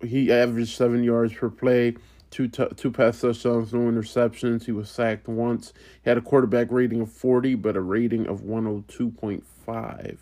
He 0.00 0.32
averaged 0.32 0.74
seven 0.74 1.04
yards 1.04 1.34
per 1.34 1.50
play, 1.50 1.96
two 2.30 2.48
t- 2.48 2.64
two 2.76 2.90
pass 2.90 3.20
touchdowns, 3.20 3.74
no 3.74 3.80
interceptions. 3.80 4.64
He 4.64 4.72
was 4.72 4.88
sacked 4.88 5.28
once. 5.28 5.74
He 6.02 6.08
had 6.08 6.16
a 6.16 6.22
quarterback 6.22 6.72
rating 6.72 7.02
of 7.02 7.12
40, 7.12 7.56
but 7.56 7.76
a 7.76 7.82
rating 7.82 8.26
of 8.26 8.40
102.5. 8.40 10.16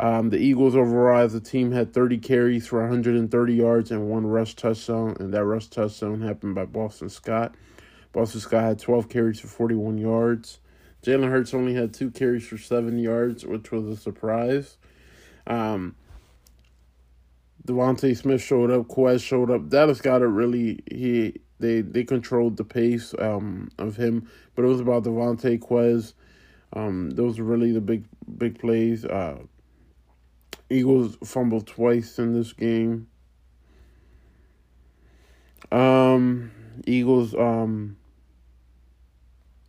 Um, 0.00 0.30
the 0.30 0.38
Eagles 0.38 0.74
overall 0.74 1.18
as 1.18 1.34
a 1.34 1.40
team 1.40 1.72
had 1.72 1.92
30 1.92 2.18
carries 2.18 2.66
for 2.66 2.80
130 2.80 3.54
yards 3.54 3.90
and 3.90 4.08
one 4.08 4.26
rush 4.26 4.54
touchdown, 4.56 5.14
and 5.20 5.34
that 5.34 5.44
rush 5.44 5.66
touchdown 5.66 6.22
happened 6.22 6.54
by 6.54 6.64
Boston 6.64 7.10
Scott. 7.10 7.54
Boston 8.12 8.40
Scott 8.40 8.64
had 8.64 8.78
12 8.78 9.10
carries 9.10 9.40
for 9.40 9.48
41 9.48 9.98
yards. 9.98 10.58
Jalen 11.02 11.28
Hurts 11.28 11.52
only 11.52 11.74
had 11.74 11.92
two 11.92 12.10
carries 12.10 12.46
for 12.46 12.56
seven 12.56 12.98
yards, 12.98 13.44
which 13.44 13.70
was 13.70 13.86
a 13.88 13.96
surprise. 13.96 14.78
Um, 15.46 15.94
DeVonta 17.66 18.16
Smith 18.16 18.40
showed 18.40 18.70
up. 18.70 18.88
Quez 18.88 19.22
showed 19.22 19.50
up. 19.50 19.68
Dallas 19.68 20.00
Goedert 20.00 20.34
really. 20.34 20.80
He 20.90 21.40
they 21.58 21.82
they 21.82 22.04
controlled 22.04 22.56
the 22.56 22.64
pace 22.64 23.14
um, 23.18 23.68
of 23.78 23.96
him, 23.96 24.30
but 24.54 24.64
it 24.64 24.68
was 24.68 24.80
about 24.80 25.04
Devontae 25.04 25.58
Quez. 25.58 26.14
Um, 26.72 27.10
those 27.10 27.38
were 27.38 27.44
really 27.44 27.72
the 27.72 27.82
big 27.82 28.06
big 28.38 28.58
plays. 28.58 29.04
Uh, 29.04 29.40
Eagles 30.70 31.16
fumbled 31.24 31.66
twice 31.66 32.18
in 32.18 32.32
this 32.32 32.52
game. 32.52 33.08
Um, 35.72 36.50
Eagles 36.86 37.34
um 37.34 37.96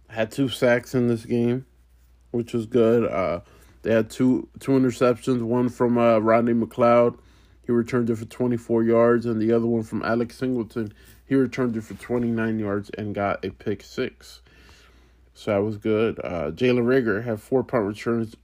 had 0.10 0.32
two 0.32 0.50
sacks 0.50 0.94
in 0.94 1.08
this 1.08 1.26
game, 1.26 1.66
which 2.32 2.54
was 2.54 2.66
good. 2.66 3.06
Uh, 3.06 3.42
they 3.82 3.94
had 3.94 4.10
two 4.10 4.48
two 4.60 4.72
interceptions, 4.72 5.42
one 5.42 5.70
from 5.70 5.98
uh, 5.98 6.20
Rodney 6.20 6.54
McLeod. 6.54 7.18
He 7.66 7.72
returned 7.72 8.10
it 8.10 8.18
for 8.18 8.26
24 8.26 8.84
yards, 8.84 9.26
and 9.26 9.42
the 9.42 9.54
other 9.54 9.68
one 9.68 9.84
from 9.84 10.04
Alex 10.04 10.38
Singleton. 10.38 10.94
He 11.26 11.36
returned 11.36 11.78
it 11.78 11.84
for 11.84 11.94
29 11.94 12.60
yards 12.60 12.90
and 12.98 13.16
got 13.16 13.46
a 13.46 13.52
pick 13.52 13.84
six. 13.84 14.41
So 15.42 15.50
that 15.50 15.64
was 15.64 15.78
good. 15.78 16.20
Uh, 16.24 16.52
Jalen 16.52 16.86
Reagor 16.86 17.24
had 17.24 17.42
four 17.42 17.64
punt 17.64 17.86
returns, 17.86 18.36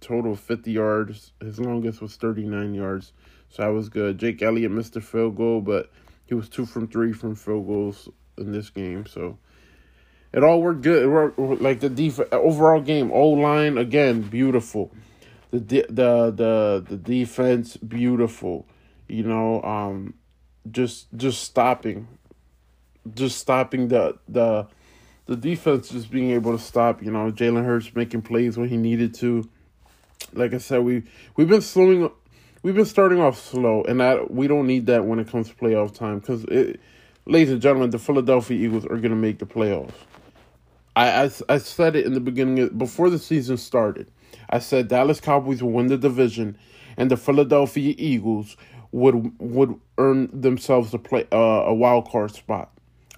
total 0.00 0.32
of 0.32 0.40
50 0.40 0.72
yards. 0.72 1.32
His 1.38 1.60
longest 1.60 2.00
was 2.00 2.16
39 2.16 2.72
yards. 2.72 3.12
So 3.50 3.62
that 3.62 3.68
was 3.68 3.90
good. 3.90 4.16
Jake 4.16 4.40
Elliott 4.40 4.70
missed 4.70 4.96
a 4.96 5.02
field 5.02 5.36
goal, 5.36 5.60
but 5.60 5.90
he 6.24 6.32
was 6.32 6.48
two 6.48 6.64
from 6.64 6.88
three 6.88 7.12
from 7.12 7.34
field 7.34 7.66
goals 7.66 8.08
in 8.38 8.52
this 8.52 8.70
game. 8.70 9.04
So 9.04 9.36
it 10.32 10.42
all 10.42 10.62
worked 10.62 10.80
good. 10.80 11.02
It 11.02 11.08
worked, 11.08 11.38
like 11.38 11.80
the 11.80 11.90
def- 11.90 12.32
overall 12.32 12.80
game, 12.80 13.12
O 13.12 13.28
line 13.28 13.76
again 13.76 14.22
beautiful. 14.22 14.92
The 15.50 15.60
de- 15.60 15.86
the 15.90 16.30
the 16.30 16.86
the 16.88 16.96
defense 16.96 17.76
beautiful. 17.76 18.66
You 19.08 19.24
know, 19.24 19.62
um, 19.62 20.14
just 20.70 21.08
just 21.14 21.42
stopping, 21.42 22.08
just 23.14 23.36
stopping 23.36 23.88
the 23.88 24.16
the 24.26 24.68
the 25.30 25.36
defense 25.36 25.90
just 25.90 26.10
being 26.10 26.32
able 26.32 26.50
to 26.50 26.58
stop. 26.58 27.00
You 27.04 27.12
know, 27.12 27.30
Jalen 27.30 27.64
Hurts 27.64 27.94
making 27.94 28.22
plays 28.22 28.58
when 28.58 28.68
he 28.68 28.76
needed 28.76 29.14
to. 29.14 29.48
Like 30.32 30.52
I 30.52 30.58
said, 30.58 30.82
we 30.82 31.04
we've 31.36 31.48
been 31.48 31.62
slowing. 31.62 32.10
We've 32.64 32.74
been 32.74 32.84
starting 32.84 33.20
off 33.20 33.40
slow, 33.40 33.84
and 33.84 34.00
that 34.00 34.32
we 34.32 34.48
don't 34.48 34.66
need 34.66 34.86
that 34.86 35.04
when 35.04 35.20
it 35.20 35.28
comes 35.28 35.48
to 35.48 35.54
playoff 35.54 35.94
time. 35.94 36.18
Because, 36.18 36.44
ladies 37.26 37.52
and 37.52 37.62
gentlemen, 37.62 37.90
the 37.90 37.98
Philadelphia 38.00 38.58
Eagles 38.58 38.84
are 38.86 38.96
going 38.96 39.10
to 39.10 39.16
make 39.16 39.38
the 39.38 39.46
playoffs. 39.46 39.94
I, 40.96 41.26
I, 41.26 41.30
I 41.48 41.58
said 41.58 41.94
it 41.94 42.06
in 42.06 42.14
the 42.14 42.20
beginning 42.20 42.58
of, 42.58 42.76
before 42.76 43.08
the 43.08 43.18
season 43.18 43.56
started. 43.56 44.10
I 44.50 44.58
said 44.58 44.88
Dallas 44.88 45.20
Cowboys 45.20 45.62
will 45.62 45.70
win 45.70 45.86
the 45.86 45.96
division, 45.96 46.58
and 46.96 47.08
the 47.08 47.16
Philadelphia 47.16 47.94
Eagles 47.96 48.56
would 48.90 49.32
would 49.40 49.78
earn 49.96 50.28
themselves 50.40 50.92
a 50.92 50.98
play 50.98 51.24
uh, 51.30 51.36
a 51.36 51.72
wild 51.72 52.10
card 52.10 52.32
spot. 52.32 52.72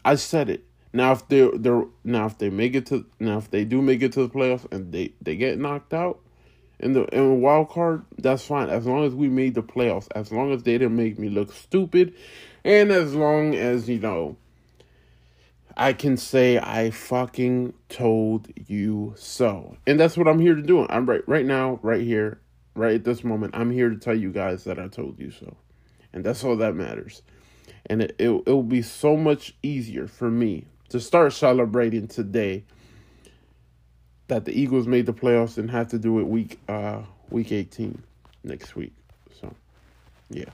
I 0.04 0.16
said 0.16 0.50
it. 0.50 0.66
Now 0.92 1.12
if 1.12 1.26
they 1.28 1.48
they're 1.54 1.84
now 2.04 2.26
if 2.26 2.38
they 2.38 2.50
make 2.50 2.74
it 2.74 2.86
to 2.86 3.06
now 3.18 3.38
if 3.38 3.50
they 3.50 3.64
do 3.64 3.80
make 3.80 4.02
it 4.02 4.12
to 4.12 4.26
the 4.26 4.28
playoffs 4.28 4.70
and 4.70 4.92
they 4.92 5.12
they 5.22 5.36
get 5.36 5.58
knocked 5.58 5.94
out 5.94 6.20
in 6.78 6.92
the 6.92 7.04
in 7.14 7.28
the 7.28 7.34
wild 7.34 7.70
card, 7.70 8.04
that's 8.18 8.44
fine 8.44 8.68
as 8.68 8.86
long 8.86 9.04
as 9.04 9.14
we 9.14 9.28
made 9.28 9.54
the 9.54 9.62
playoffs. 9.62 10.08
As 10.14 10.30
long 10.30 10.52
as 10.52 10.64
they 10.64 10.72
didn't 10.72 10.96
make 10.96 11.18
me 11.18 11.28
look 11.28 11.52
stupid, 11.52 12.14
and 12.64 12.90
as 12.90 13.14
long 13.14 13.54
as 13.54 13.88
you 13.88 13.98
know 13.98 14.36
I 15.76 15.92
can 15.92 16.16
say 16.16 16.58
I 16.58 16.90
fucking 16.90 17.72
told 17.88 18.52
you 18.66 19.14
so. 19.16 19.76
And 19.86 19.98
that's 19.98 20.16
what 20.16 20.28
I'm 20.28 20.40
here 20.40 20.54
to 20.54 20.62
do. 20.62 20.86
I'm 20.88 21.06
right 21.06 21.26
right 21.26 21.46
now, 21.46 21.78
right 21.82 22.02
here, 22.02 22.40
right 22.74 22.96
at 22.96 23.04
this 23.04 23.24
moment. 23.24 23.56
I'm 23.56 23.70
here 23.70 23.88
to 23.88 23.96
tell 23.96 24.14
you 24.14 24.30
guys 24.30 24.64
that 24.64 24.78
I 24.78 24.88
told 24.88 25.18
you 25.18 25.30
so. 25.30 25.56
And 26.12 26.24
that's 26.24 26.44
all 26.44 26.56
that 26.56 26.74
matters. 26.74 27.22
And 27.86 28.02
it 28.02 28.14
it 28.18 28.46
will 28.46 28.62
be 28.62 28.82
so 28.82 29.16
much 29.16 29.54
easier 29.62 30.06
for 30.06 30.30
me 30.30 30.66
to 30.92 31.00
start 31.00 31.32
celebrating 31.32 32.06
today 32.06 32.64
that 34.28 34.44
the 34.44 34.58
Eagles 34.58 34.86
made 34.86 35.06
the 35.06 35.12
playoffs 35.12 35.58
and 35.58 35.70
have 35.70 35.88
to 35.88 35.98
do 35.98 36.18
it 36.18 36.24
week 36.24 36.58
uh 36.68 37.00
week 37.30 37.50
18 37.50 38.02
next 38.44 38.76
week. 38.76 38.92
So, 39.40 39.54
yeah. 40.28 40.50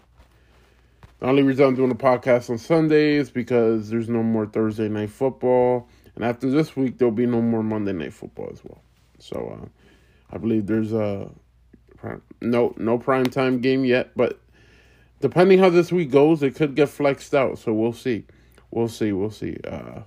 The 1.18 1.27
only 1.27 1.42
reason 1.42 1.66
I'm 1.66 1.74
doing 1.74 1.90
a 1.90 1.96
podcast 1.96 2.51
on 2.51 2.59
Sundays 2.59 3.31
because 3.31 3.90
there's 3.90 4.09
no 4.09 4.22
more 4.22 4.46
Thursday 4.46 4.88
night 4.88 5.11
football, 5.11 5.88
and 6.14 6.24
after 6.24 6.48
this 6.48 6.77
week 6.77 6.98
there'll 6.98 7.11
be 7.11 7.27
no 7.27 7.42
more 7.42 7.64
Monday 7.64 7.92
night 7.92 8.12
football 8.12 8.48
as 8.53 8.62
well. 8.64 8.81
So 9.18 9.59
uh, 9.61 9.66
I 10.33 10.38
believe 10.38 10.66
there's 10.66 10.92
a 10.92 11.29
no 12.40 12.74
no 12.77 12.98
prime 12.98 13.27
time 13.27 13.61
game 13.61 13.85
yet, 13.85 14.12
but 14.14 14.38
depending 15.20 15.59
how 15.59 15.70
this 15.70 15.90
week 15.90 16.12
goes, 16.12 16.44
it 16.44 16.55
could 16.55 16.77
get 16.77 16.88
flexed 16.88 17.35
out. 17.35 17.59
So 17.59 17.72
we'll 17.72 17.92
see, 17.92 18.24
we'll 18.70 18.88
see, 18.88 19.11
we'll 19.12 19.33
see. 19.33 19.57
Uh, 19.66 20.03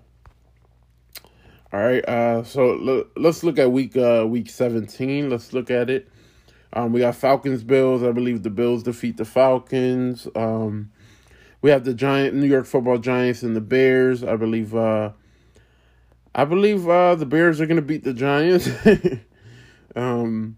all 1.74 1.80
right, 1.80 2.04
uh, 2.08 2.44
so 2.44 2.78
l- 2.78 3.06
let's 3.16 3.44
look 3.44 3.58
at 3.58 3.72
week 3.72 3.96
uh, 3.96 4.26
week 4.28 4.50
17. 4.50 5.30
Let's 5.30 5.54
look 5.54 5.72
at 5.72 5.90
it. 5.90 6.10
Um, 6.74 6.92
we 6.92 7.02
got 7.02 7.16
Falcons 7.16 7.64
Bills. 7.64 8.04
I 8.04 8.12
believe 8.12 8.44
the 8.44 8.50
Bills 8.50 8.84
defeat 8.84 9.18
the 9.18 9.26
Falcons. 9.26 10.28
Um, 10.36 10.92
we 11.62 11.70
have 11.70 11.84
the 11.84 11.94
Giant 11.94 12.36
New 12.36 12.48
York 12.48 12.66
Football 12.66 12.98
Giants 12.98 13.44
and 13.44 13.56
the 13.56 13.62
Bears. 13.62 14.24
I 14.24 14.36
believe. 14.36 14.76
Uh, 14.76 15.12
I 16.34 16.46
believe 16.46 16.88
uh, 16.88 17.16
the 17.16 17.26
Bears 17.26 17.60
are 17.60 17.66
going 17.66 17.76
to 17.76 17.82
beat 17.82 18.04
the 18.04 18.14
Giants. 18.14 18.70
um, 19.96 20.58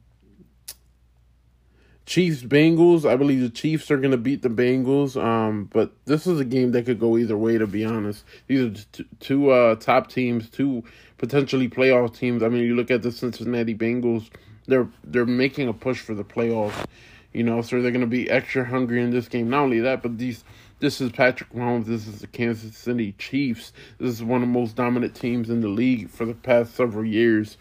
Chiefs 2.06 2.44
Bengals. 2.44 3.10
I 3.10 3.16
believe 3.16 3.42
the 3.42 3.50
Chiefs 3.50 3.89
are 3.89 3.98
going 3.98 4.12
to 4.12 4.18
beat 4.18 4.42
the 4.42 4.50
Bengals. 4.50 5.22
Um, 5.22 5.70
but 5.72 5.92
this 6.06 6.28
is 6.28 6.39
a 6.39 6.46
game 6.46 6.72
that 6.72 6.86
could 6.86 7.00
go 7.00 7.18
either 7.18 7.38
way. 7.38 7.58
To 7.58 7.68
be 7.68 7.86
honest, 7.86 8.24
these 8.48 8.62
are 8.62 8.86
two, 8.92 9.06
two 9.20 9.50
uh, 9.52 9.76
top 9.76 10.10
teams, 10.10 10.50
two 10.50 10.84
potentially 11.18 11.70
playoff 11.70 12.18
teams. 12.18 12.44
I 12.44 12.50
mean, 12.50 12.63
you 12.63 12.76
look 12.76 12.92
at 12.92 13.02
the 13.02 13.12
Cincinnati 13.12 13.76
Bengals. 13.76 14.30
They're 14.68 14.88
they're 15.04 15.26
making 15.26 15.68
a 15.68 15.74
push 15.74 16.00
for 16.00 16.13
the 16.13 16.24
playoffs. 16.24 16.86
You 17.34 17.44
know, 17.44 17.62
so 17.62 17.82
they're 17.82 17.92
going 17.92 18.02
to 18.02 18.08
be 18.08 18.30
extra 18.30 18.63
hungry 18.63 19.02
in 19.02 19.10
this 19.10 19.28
game. 19.28 19.50
Not 19.50 19.63
only 19.63 19.80
that, 19.80 20.04
but 20.04 20.18
these 20.18 20.44
this 20.80 21.00
is 21.00 21.12
Patrick 21.12 21.52
Mahomes. 21.54 21.86
This 21.86 22.08
is 22.08 22.20
the 22.20 22.28
Kansas 22.28 22.76
City 22.76 23.13
Chiefs. 23.18 23.72
This 24.00 24.10
is 24.10 24.24
one 24.24 24.44
of 24.44 24.50
the 24.50 24.54
most 24.54 24.76
dominant 24.76 25.16
teams 25.16 25.50
in 25.50 25.62
the 25.62 25.70
league 25.70 26.10
for 26.10 26.26
the 26.26 26.34
past 26.34 26.76
several 26.76 27.06
years. 27.06 27.58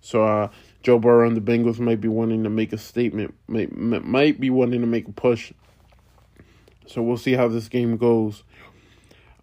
So 0.00 0.24
uh, 0.24 0.48
Joe 0.82 0.98
Burrow 0.98 1.26
and 1.26 1.36
the 1.36 1.40
Bengals 1.40 1.78
might 1.78 2.00
be 2.00 2.08
wanting 2.08 2.44
to 2.44 2.50
make 2.50 2.72
a 2.72 2.78
statement, 2.78 3.34
might, 3.46 3.74
might 3.76 4.40
be 4.40 4.50
wanting 4.50 4.80
to 4.80 4.86
make 4.86 5.08
a 5.08 5.12
push. 5.12 5.52
So 6.86 7.02
we'll 7.02 7.16
see 7.16 7.34
how 7.34 7.48
this 7.48 7.68
game 7.68 7.96
goes. 7.96 8.42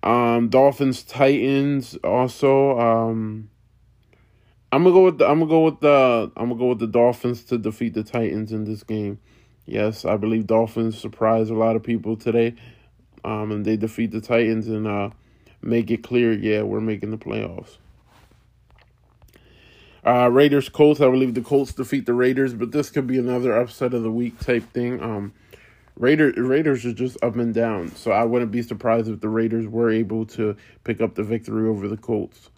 Um, 0.04 0.50
Dolphins 0.50 1.04
Titans 1.04 1.96
also. 2.04 2.80
Um, 2.80 3.50
I'm 4.72 4.84
gonna 4.84 4.94
go 4.94 5.06
with 5.06 5.18
the, 5.20 5.26
I'm 5.28 5.40
gonna 5.40 5.50
go 5.50 5.64
with 5.64 5.80
the 5.80 6.32
I'm 6.36 6.50
gonna 6.50 6.60
go 6.60 6.68
with 6.70 6.80
the 6.80 6.88
Dolphins 6.88 7.44
to 7.46 7.58
defeat 7.58 7.94
the 7.94 8.04
Titans 8.04 8.52
in 8.52 8.66
this 8.66 8.84
game. 8.84 9.20
Yes, 9.66 10.06
I 10.06 10.18
believe 10.18 10.48
Dolphins 10.48 10.98
surprise 10.98 11.50
a 11.50 11.54
lot 11.54 11.76
of 11.76 11.84
people 11.84 12.16
today, 12.16 12.56
um, 13.24 13.52
and 13.52 13.66
they 13.66 13.78
defeat 13.78 14.12
the 14.12 14.22
Titans 14.22 14.68
and 14.68 14.88
uh, 14.88 15.10
make 15.62 15.92
it 15.92 16.04
clear, 16.04 16.34
yeah, 16.34 16.62
we're 16.62 16.80
making 16.80 17.12
the 17.12 17.18
playoffs. 17.18 17.78
Uh, 20.08 20.30
Raiders 20.30 20.70
Colts. 20.70 21.02
I 21.02 21.10
believe 21.10 21.34
the 21.34 21.42
Colts 21.42 21.74
defeat 21.74 22.06
the 22.06 22.14
Raiders, 22.14 22.54
but 22.54 22.72
this 22.72 22.90
could 22.90 23.08
be 23.08 23.20
another 23.20 23.58
upset 23.58 23.94
of 23.94 24.04
the 24.04 24.12
week 24.12 24.40
type 24.40 24.64
thing. 24.72 25.04
Um, 25.04 25.34
Raider, 25.98 26.32
Raiders 26.38 26.86
are 26.86 26.94
just 26.94 27.22
up 27.22 27.36
and 27.36 27.54
down, 27.54 27.94
so 27.94 28.12
I 28.12 28.24
wouldn't 28.24 28.52
be 28.52 28.62
surprised 28.62 29.10
if 29.10 29.20
the 29.20 29.28
Raiders 29.28 29.68
were 29.68 29.90
able 29.90 30.26
to 30.28 30.56
pick 30.86 31.02
up 31.02 31.16
the 31.16 31.24
victory 31.24 31.68
over 31.68 31.90
the 31.90 31.98
Colts. 31.98 32.50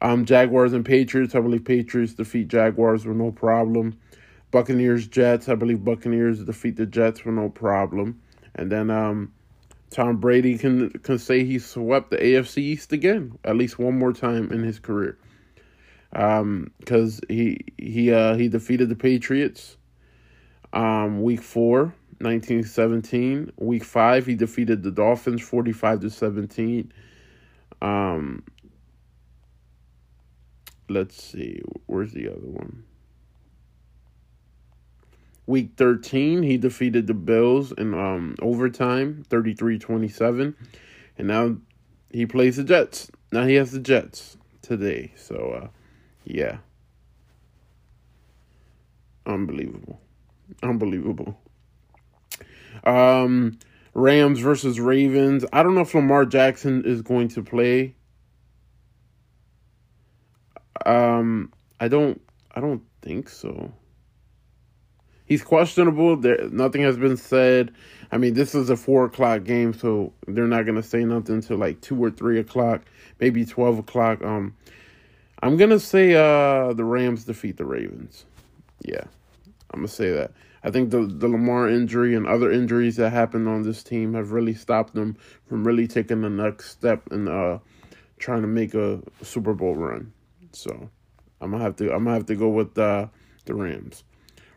Um, 0.00 0.24
Jaguars 0.24 0.72
and 0.72 0.84
Patriots. 0.84 1.34
I 1.34 1.40
believe 1.40 1.64
Patriots 1.64 2.14
defeat 2.14 2.46
Jaguars 2.46 3.04
with 3.04 3.16
no 3.16 3.32
problem. 3.32 3.98
Buccaneers 4.52 5.08
Jets. 5.08 5.48
I 5.48 5.56
believe 5.56 5.84
Buccaneers 5.84 6.44
defeat 6.44 6.76
the 6.76 6.86
Jets 6.86 7.24
with 7.24 7.34
no 7.34 7.48
problem. 7.48 8.22
And 8.54 8.70
then 8.70 8.90
um, 8.90 9.32
Tom 9.90 10.18
Brady 10.18 10.56
can 10.56 10.90
can 11.00 11.18
say 11.18 11.44
he 11.44 11.58
swept 11.58 12.10
the 12.10 12.18
AFC 12.18 12.58
East 12.58 12.92
again, 12.92 13.36
at 13.42 13.56
least 13.56 13.80
one 13.80 13.98
more 13.98 14.12
time 14.12 14.52
in 14.52 14.62
his 14.62 14.78
career. 14.78 15.18
Um, 16.12 16.72
because 16.78 17.20
he 17.28 17.58
he 17.78 18.12
uh 18.12 18.34
he 18.34 18.48
defeated 18.48 18.88
the 18.88 18.96
Patriots. 18.96 19.76
Um, 20.72 21.22
week 21.22 21.42
four. 21.42 21.94
1917. 22.20 23.52
Week 23.56 23.82
five, 23.82 24.26
he 24.26 24.34
defeated 24.34 24.82
the 24.82 24.90
Dolphins 24.90 25.40
45 25.40 26.00
to 26.00 26.10
17. 26.10 26.92
Um, 27.80 28.44
let's 30.90 31.22
see, 31.22 31.62
where's 31.86 32.12
the 32.12 32.28
other 32.28 32.46
one? 32.46 32.84
Week 35.46 35.70
13, 35.78 36.42
he 36.42 36.58
defeated 36.58 37.06
the 37.06 37.14
Bills 37.14 37.72
in 37.72 37.94
um, 37.94 38.36
overtime 38.42 39.24
33 39.30 39.78
27. 39.78 40.54
And 41.16 41.28
now 41.28 41.56
he 42.10 42.26
plays 42.26 42.56
the 42.56 42.64
Jets. 42.64 43.10
Now 43.32 43.46
he 43.46 43.54
has 43.54 43.72
the 43.72 43.80
Jets 43.80 44.36
today. 44.60 45.12
So, 45.16 45.62
uh, 45.62 45.68
yeah. 46.34 46.58
Unbelievable. 49.26 50.00
Unbelievable. 50.62 51.38
Um, 52.84 53.58
Rams 53.94 54.40
versus 54.40 54.80
Ravens. 54.80 55.44
I 55.52 55.62
don't 55.62 55.74
know 55.74 55.82
if 55.82 55.94
Lamar 55.94 56.24
Jackson 56.24 56.84
is 56.84 57.02
going 57.02 57.28
to 57.28 57.42
play. 57.42 57.94
Um, 60.86 61.52
I 61.78 61.88
don't. 61.88 62.20
I 62.52 62.60
don't 62.60 62.82
think 63.02 63.28
so. 63.28 63.72
He's 65.26 65.42
questionable. 65.42 66.16
There, 66.16 66.48
nothing 66.50 66.82
has 66.82 66.96
been 66.96 67.16
said. 67.16 67.72
I 68.10 68.18
mean, 68.18 68.34
this 68.34 68.54
is 68.54 68.70
a 68.70 68.76
four 68.76 69.04
o'clock 69.04 69.44
game, 69.44 69.72
so 69.72 70.12
they're 70.26 70.46
not 70.46 70.66
gonna 70.66 70.82
say 70.82 71.04
nothing 71.04 71.36
until 71.36 71.58
like 71.58 71.80
two 71.80 72.02
or 72.02 72.10
three 72.10 72.40
o'clock, 72.40 72.82
maybe 73.20 73.44
twelve 73.44 73.78
o'clock. 73.78 74.24
Um, 74.24 74.56
I'm 75.42 75.56
gonna 75.56 75.78
say 75.80 76.14
uh 76.14 76.72
the 76.72 76.84
Rams 76.84 77.24
defeat 77.24 77.56
the 77.56 77.64
Ravens. 77.64 78.24
Yeah, 78.82 79.04
I'm 79.70 79.80
gonna 79.80 79.88
say 79.88 80.10
that. 80.10 80.32
I 80.62 80.70
think 80.70 80.90
the 80.90 81.06
the 81.06 81.28
Lamar 81.28 81.68
injury 81.68 82.14
and 82.14 82.26
other 82.26 82.50
injuries 82.50 82.96
that 82.96 83.10
happened 83.10 83.48
on 83.48 83.62
this 83.62 83.82
team 83.82 84.14
have 84.14 84.32
really 84.32 84.54
stopped 84.54 84.94
them 84.94 85.16
from 85.46 85.66
really 85.66 85.86
taking 85.86 86.20
the 86.20 86.30
next 86.30 86.70
step 86.70 87.10
and 87.10 87.28
uh, 87.28 87.58
trying 88.18 88.42
to 88.42 88.48
make 88.48 88.74
a 88.74 89.00
Super 89.22 89.54
Bowl 89.54 89.74
run. 89.74 90.12
So 90.52 90.90
I'm 91.40 91.50
gonna 91.52 91.64
have 91.64 91.76
to 91.76 91.92
I'm 91.92 92.04
gonna 92.04 92.16
have 92.16 92.26
to 92.26 92.36
go 92.36 92.48
with 92.48 92.76
uh, 92.78 93.06
the 93.46 93.54
Rams. 93.54 94.04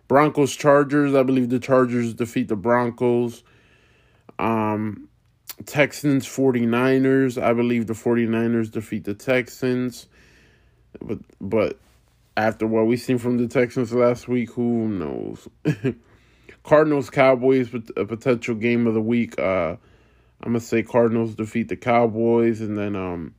Broncos 0.08 0.56
Chargers. 0.56 1.16
I 1.16 1.24
believe 1.24 1.50
the 1.50 1.60
Chargers 1.60 2.14
defeat 2.14 2.50
the 2.50 2.56
Broncos. 2.58 3.44
Um, 4.38 5.08
Texans 5.66 6.28
49ers. 6.28 7.42
I 7.42 7.54
believe 7.54 7.88
the 7.88 7.94
49ers 7.94 8.70
defeat 8.70 9.06
the 9.06 9.14
Texans. 9.14 10.08
But 11.02 11.20
but 11.40 11.80
after 12.36 12.66
what 12.68 12.88
we 12.88 12.98
seen 12.98 13.18
from 13.18 13.38
the 13.38 13.48
Texans 13.48 13.94
last 13.94 14.28
week, 14.28 14.52
who 14.52 14.88
knows? 14.88 15.48
Cardinals 16.64 17.10
Cowboys 17.10 17.74
a 17.98 18.06
potential 18.06 18.56
game 18.56 18.88
of 18.88 18.94
the 18.94 19.02
week. 19.02 19.38
Uh, 19.38 19.76
I'm 20.42 20.52
gonna 20.52 20.60
say 20.60 20.84
Cardinals 20.84 21.36
defeat 21.36 21.70
the 21.70 21.76
Cowboys, 21.76 22.62
and 22.62 22.78
then 22.78 22.96
um, 22.96 23.34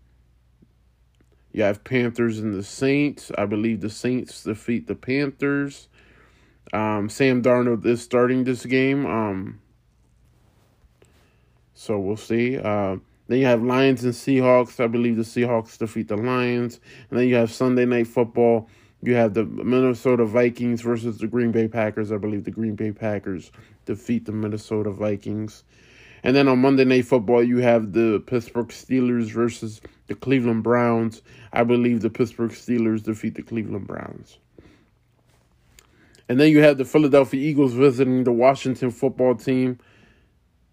you 1.53 1.63
have 1.63 1.85
Panthers 1.85 2.39
and 2.39 2.55
the 2.55 2.63
Saints. 2.63 3.31
I 3.37 3.47
believe 3.47 3.81
the 3.81 3.91
Saints 3.91 4.43
defeat 4.45 4.87
the 4.87 4.95
Panthers. 4.95 5.89
Um, 6.73 7.09
Sam 7.09 7.43
Darnold 7.43 7.87
is 7.87 8.03
starting 8.03 8.45
this 8.45 8.67
game. 8.67 9.07
Um, 9.07 9.61
so 11.75 11.99
we'll 11.99 12.17
see. 12.17 12.59
Uh, 12.59 12.97
then 13.27 13.39
you 13.39 13.47
have 13.47 13.63
Lions 13.63 14.05
and 14.05 14.13
Seahawks. 14.13 14.83
I 14.83 14.87
believe 14.87 15.17
the 15.17 15.23
Seahawks 15.23 15.79
defeat 15.79 16.09
the 16.09 16.17
Lions. 16.17 16.81
And 17.11 17.19
then 17.19 17.29
you 17.29 17.37
have 17.37 17.51
Sunday 17.51 17.87
Night 17.87 18.07
Football. 18.07 18.69
You 19.03 19.15
have 19.15 19.35
the 19.35 19.45
Minnesota 19.45 20.25
Vikings 20.25 20.83
versus 20.83 21.19
the 21.19 21.27
Green 21.27 21.53
Bay 21.53 21.69
Packers. 21.69 22.13
I 22.13 22.17
believe 22.17 22.45
the 22.45 22.51
Green 22.51 22.75
Bay 22.75 22.93
Packers 22.93 23.51
defeat 23.87 24.27
the 24.27 24.33
Minnesota 24.33 24.91
Vikings. 24.91 25.65
And 26.23 26.35
then 26.35 26.49
on 26.49 26.59
Monday 26.59 26.85
Night 26.85 27.05
Football, 27.05 27.43
you 27.43 27.59
have 27.59 27.93
the 27.93 28.23
Pittsburgh 28.27 28.69
Steelers 28.69 29.31
versus 29.31 29.81
the 30.07 30.15
Cleveland 30.15 30.63
Browns. 30.63 31.21
I 31.53 31.65
believe 31.65 32.01
the 32.01 32.11
Pittsburgh 32.11 32.51
Steelers 32.51 33.03
defeat 33.03 33.35
the 33.35 33.43
Cleveland 33.43 33.87
Browns. 33.87 34.39
And 36.29 36.41
then 36.41 36.51
you 36.51 36.63
have 36.63 36.79
the 36.79 36.87
Philadelphia 36.87 37.41
Eagles 37.41 37.75
visiting 37.75 38.25
the 38.25 38.33
Washington 38.33 38.91
football 38.91 39.35
team. 39.35 39.79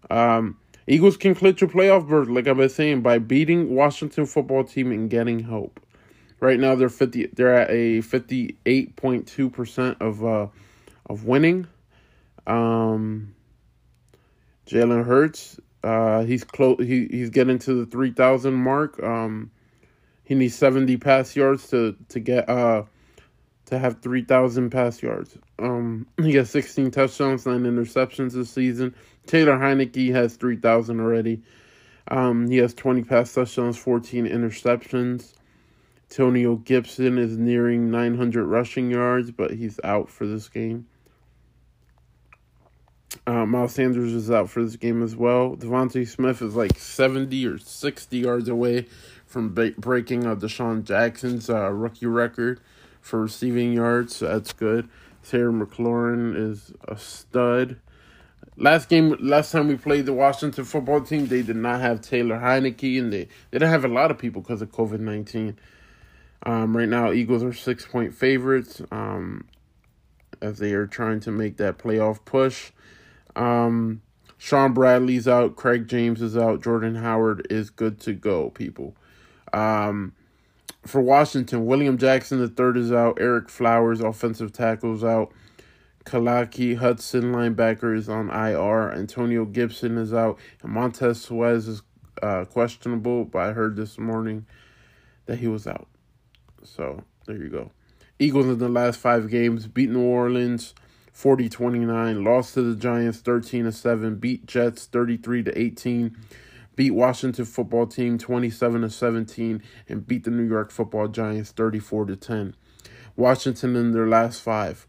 Um, 0.08 0.56
Eagles 0.86 1.16
can 1.16 1.34
clinch 1.34 1.62
a 1.62 1.66
playoff 1.66 2.08
berth, 2.08 2.28
like 2.28 2.48
I've 2.48 2.56
been 2.56 2.68
saying, 2.68 3.02
by 3.02 3.18
beating 3.18 3.74
Washington 3.74 4.26
football 4.26 4.64
team 4.64 4.90
and 4.90 5.08
getting 5.08 5.40
hope. 5.40 5.80
Right 6.40 6.58
now 6.58 6.74
they're 6.74 6.88
fifty. 6.88 7.28
They're 7.28 7.54
at 7.54 7.70
a 7.70 8.00
fifty 8.00 8.56
eight 8.66 8.96
point 8.96 9.28
two 9.28 9.48
percent 9.48 9.98
of 10.00 10.24
uh 10.24 10.48
of 11.06 11.24
winning. 11.24 11.68
Um, 12.48 13.34
Jalen 14.66 15.04
Hurts, 15.04 15.60
uh, 15.84 16.24
he's 16.24 16.42
close. 16.42 16.78
He 16.80 17.06
he's 17.06 17.30
getting 17.30 17.60
to 17.60 17.74
the 17.74 17.86
three 17.86 18.10
thousand 18.10 18.54
mark. 18.54 19.00
Um, 19.00 19.52
he 20.24 20.34
needs 20.34 20.56
seventy 20.56 20.96
pass 20.96 21.36
yards 21.36 21.68
to 21.68 21.94
to 22.08 22.18
get 22.18 22.48
uh 22.48 22.82
to 23.66 23.78
have 23.78 24.02
three 24.02 24.24
thousand 24.24 24.70
pass 24.70 25.00
yards. 25.00 25.38
Um, 25.60 26.08
he 26.20 26.34
has 26.34 26.50
sixteen 26.50 26.90
touchdowns, 26.90 27.46
nine 27.46 27.62
interceptions 27.62 28.32
this 28.32 28.50
season. 28.50 28.96
Taylor 29.26 29.56
Heinicke 29.56 30.12
has 30.12 30.36
three 30.36 30.56
thousand 30.56 31.00
already. 31.00 31.42
Um, 32.08 32.48
he 32.48 32.58
has 32.58 32.74
twenty 32.74 33.02
pass 33.02 33.32
touchdowns, 33.32 33.78
fourteen 33.78 34.26
interceptions. 34.26 35.34
Antonio 36.12 36.56
Gibson 36.56 37.16
is 37.16 37.38
nearing 37.38 37.90
900 37.90 38.44
rushing 38.44 38.90
yards, 38.90 39.30
but 39.30 39.52
he's 39.52 39.80
out 39.82 40.10
for 40.10 40.26
this 40.26 40.46
game. 40.46 40.86
Uh, 43.26 43.46
Miles 43.46 43.72
Sanders 43.72 44.12
is 44.12 44.30
out 44.30 44.50
for 44.50 44.62
this 44.62 44.76
game 44.76 45.02
as 45.02 45.16
well. 45.16 45.56
DeVonta 45.56 46.06
Smith 46.06 46.42
is 46.42 46.54
like 46.54 46.78
70 46.78 47.46
or 47.46 47.56
60 47.56 48.18
yards 48.18 48.48
away 48.50 48.86
from 49.24 49.54
ba- 49.54 49.72
breaking 49.78 50.26
uh, 50.26 50.34
DeSean 50.34 50.84
Jackson's 50.84 51.48
uh, 51.48 51.70
rookie 51.70 52.04
record 52.04 52.60
for 53.00 53.22
receiving 53.22 53.72
yards. 53.72 54.16
So 54.16 54.28
that's 54.28 54.52
good. 54.52 54.90
Terry 55.26 55.50
McLaurin 55.50 56.36
is 56.36 56.74
a 56.86 56.98
stud. 56.98 57.78
Last 58.56 58.88
game, 58.88 59.16
last 59.18 59.50
time 59.50 59.68
we 59.68 59.76
played 59.76 60.04
the 60.04 60.12
Washington 60.12 60.64
football 60.64 61.00
team, 61.00 61.26
they 61.26 61.42
did 61.42 61.56
not 61.56 61.80
have 61.80 62.02
Taylor 62.02 62.38
Heinicke, 62.38 62.98
and 62.98 63.12
they, 63.12 63.24
they 63.50 63.58
didn't 63.58 63.70
have 63.70 63.84
a 63.84 63.88
lot 63.88 64.10
of 64.10 64.18
people 64.18 64.42
because 64.42 64.60
of 64.60 64.70
COVID 64.70 65.00
19. 65.00 65.58
Um, 66.44 66.76
right 66.76 66.88
now, 66.88 67.12
Eagles 67.12 67.42
are 67.42 67.52
six 67.52 67.86
point 67.86 68.14
favorites 68.14 68.82
um, 68.90 69.46
as 70.42 70.58
they 70.58 70.72
are 70.72 70.86
trying 70.86 71.20
to 71.20 71.30
make 71.30 71.56
that 71.56 71.78
playoff 71.78 72.24
push. 72.24 72.72
Um, 73.36 74.02
Shaun 74.36 74.74
Bradley's 74.74 75.28
out, 75.28 75.56
Craig 75.56 75.88
James 75.88 76.20
is 76.20 76.36
out, 76.36 76.62
Jordan 76.62 76.96
Howard 76.96 77.46
is 77.48 77.70
good 77.70 78.00
to 78.00 78.12
go, 78.12 78.50
people. 78.50 78.96
Um, 79.52 80.14
for 80.84 81.00
Washington, 81.00 81.64
William 81.64 81.96
Jackson 81.96 82.40
the 82.40 82.48
third 82.48 82.76
is 82.76 82.92
out, 82.92 83.16
Ereck 83.16 83.48
Flowers, 83.48 84.00
offensive 84.00 84.52
tackles 84.52 85.04
out, 85.04 85.32
Khaleke 86.04 86.76
Hudson, 86.76 87.32
linebacker, 87.32 87.96
is 87.96 88.08
on 88.08 88.28
IR, 88.30 88.92
Antonio 88.92 89.44
Gibson 89.44 89.98
is 89.98 90.12
out, 90.12 90.38
and 90.62 90.72
Montez 90.72 91.22
Sweat 91.22 91.54
is 91.54 91.82
uh, 92.22 92.44
questionable, 92.44 93.24
but 93.24 93.38
I 93.38 93.52
heard 93.52 93.76
this 93.76 93.98
morning 93.98 94.46
that 95.26 95.38
he 95.38 95.48
was 95.48 95.66
out. 95.66 95.88
So 96.64 97.04
there 97.26 97.36
you 97.36 97.48
go. 97.48 97.70
Eagles 98.18 98.46
in 98.46 98.58
the 98.58 98.68
last 98.68 98.98
five 98.98 99.30
games 99.30 99.66
beat 99.66 99.90
New 99.90 100.02
Orleans 100.02 100.74
40 101.12 101.48
29, 101.48 102.24
lost 102.24 102.54
to 102.54 102.62
the 102.62 102.76
Giants 102.76 103.18
13 103.18 103.70
7, 103.70 104.16
beat 104.16 104.46
Jets 104.46 104.86
33 104.86 105.42
to 105.44 105.58
18, 105.58 106.16
beat 106.74 106.90
Washington 106.92 107.44
football 107.44 107.86
team 107.86 108.18
27 108.18 108.82
to 108.82 108.90
17, 108.90 109.62
and 109.88 110.06
beat 110.06 110.24
the 110.24 110.30
New 110.30 110.46
York 110.46 110.70
football 110.70 111.08
Giants 111.08 111.50
34 111.50 112.06
to 112.06 112.16
10. 112.16 112.56
Washington 113.14 113.76
in 113.76 113.92
their 113.92 114.06
last 114.06 114.40
five. 114.40 114.86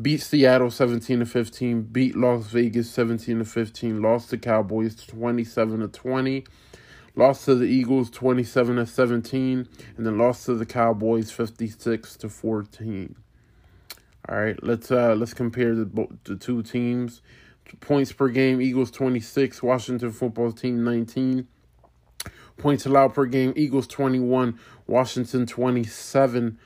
Beat 0.00 0.22
Seattle 0.22 0.70
17 0.70 1.18
to 1.18 1.26
15, 1.26 1.82
beat 1.82 2.16
Las 2.16 2.46
Vegas 2.46 2.90
17 2.90 3.40
to 3.40 3.44
15, 3.44 4.00
lost 4.00 4.30
to 4.30 4.38
Cowboys 4.38 4.94
27 4.94 5.80
to 5.80 5.88
20, 5.88 6.46
lost 7.14 7.44
to 7.44 7.54
the 7.54 7.66
Eagles 7.66 8.08
27 8.10 8.76
to 8.76 8.86
17, 8.86 9.68
and 9.96 10.06
then 10.06 10.16
lost 10.16 10.46
to 10.46 10.54
the 10.54 10.64
Cowboys 10.64 11.30
56 11.30 12.16
to 12.16 12.28
14. 12.30 13.16
All 14.28 14.38
right, 14.38 14.62
let's 14.62 14.92
uh 14.92 15.16
let's 15.16 15.34
compare 15.34 15.74
the 15.74 16.08
the 16.24 16.36
two 16.36 16.62
teams. 16.62 17.22
Points 17.80 18.12
per 18.12 18.28
game: 18.28 18.62
Eagles 18.62 18.92
twenty 18.92 19.18
six, 19.18 19.62
Washington 19.62 20.12
football 20.12 20.52
team 20.52 20.84
nineteen. 20.84 21.48
Points 22.56 22.86
allowed 22.86 23.14
per 23.14 23.26
game: 23.26 23.52
Eagles 23.56 23.88
twenty 23.88 24.20
one, 24.20 24.60
Washington 24.86 25.44
twenty 25.46 25.82
seven. 25.82 26.56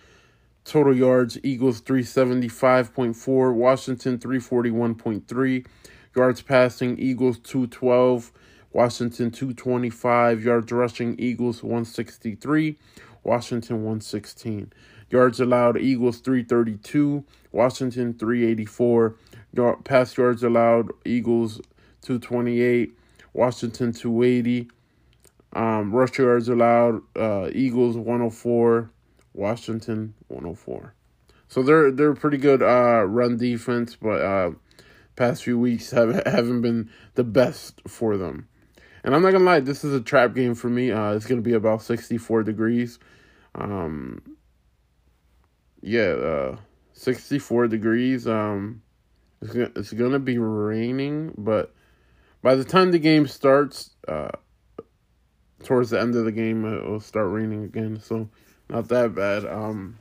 Total 0.66 0.94
yards: 0.96 1.38
Eagles 1.44 1.80
three 1.80 2.02
seventy 2.02 2.48
five 2.48 2.92
point 2.92 3.14
four, 3.16 3.52
Washington 3.52 4.18
three 4.18 4.40
forty 4.40 4.70
one 4.70 4.96
point 4.96 5.28
three. 5.28 5.64
Yards 6.16 6.42
passing: 6.42 6.98
Eagles 6.98 7.38
two 7.38 7.68
twelve, 7.68 8.32
Washington 8.72 9.30
two 9.30 9.54
twenty 9.54 9.90
five. 9.90 10.42
Yards 10.42 10.72
rushing: 10.72 11.14
Eagles 11.20 11.62
one 11.62 11.84
sixty 11.84 12.34
three, 12.34 12.78
Washington 13.22 13.84
one 13.84 14.00
sixteen. 14.00 14.72
Yards 15.08 15.38
allowed: 15.38 15.78
Eagles 15.78 16.18
three 16.18 16.42
thirty 16.42 16.76
two. 16.78 17.24
Washington 17.56 18.12
384. 18.12 19.16
Yard, 19.54 19.84
pass 19.84 20.18
yards 20.18 20.42
allowed, 20.42 20.90
Eagles 21.06 21.58
228. 22.02 22.92
Washington 23.32 23.92
280. 23.94 24.70
Um, 25.54 25.90
rush 25.90 26.18
yards 26.18 26.50
allowed, 26.50 27.00
uh, 27.16 27.48
Eagles 27.52 27.96
104. 27.96 28.90
Washington 29.36 30.14
104. 30.28 30.94
So 31.48 31.62
they're 31.62 31.92
they're 31.92 32.14
pretty 32.14 32.38
good 32.38 32.62
uh, 32.62 33.04
run 33.04 33.36
defense, 33.36 33.94
but 33.94 34.20
uh, 34.20 34.50
past 35.14 35.44
few 35.44 35.58
weeks 35.58 35.90
have 35.90 36.26
haven't 36.26 36.62
been 36.62 36.90
the 37.14 37.24
best 37.24 37.80
for 37.86 38.16
them. 38.16 38.48
And 39.04 39.14
I'm 39.14 39.22
not 39.22 39.30
gonna 39.30 39.44
lie, 39.44 39.60
this 39.60 39.84
is 39.84 39.94
a 39.94 40.00
trap 40.00 40.34
game 40.34 40.54
for 40.54 40.68
me. 40.68 40.90
Uh, 40.90 41.12
it's 41.12 41.26
gonna 41.26 41.40
be 41.40 41.52
about 41.52 41.82
64 41.82 42.42
degrees. 42.42 42.98
Um, 43.54 44.36
yeah, 45.80 46.08
uh, 46.08 46.56
64 46.92 47.68
degrees. 47.68 48.26
Um, 48.26 48.82
it's 49.40 49.52
gonna, 49.52 49.70
it's 49.76 49.92
gonna 49.92 50.18
be 50.18 50.38
raining, 50.38 51.34
but 51.38 51.72
by 52.42 52.56
the 52.56 52.64
time 52.64 52.90
the 52.90 52.98
game 52.98 53.28
starts, 53.28 53.90
uh, 54.08 54.30
towards 55.62 55.90
the 55.90 56.00
end 56.00 56.14
of 56.16 56.24
the 56.24 56.32
game, 56.32 56.64
it'll 56.64 57.00
start 57.00 57.30
raining 57.30 57.64
again. 57.64 58.00
So 58.00 58.28
not 58.68 58.88
that 58.88 59.14
bad. 59.14 59.44
Um, 59.44 59.98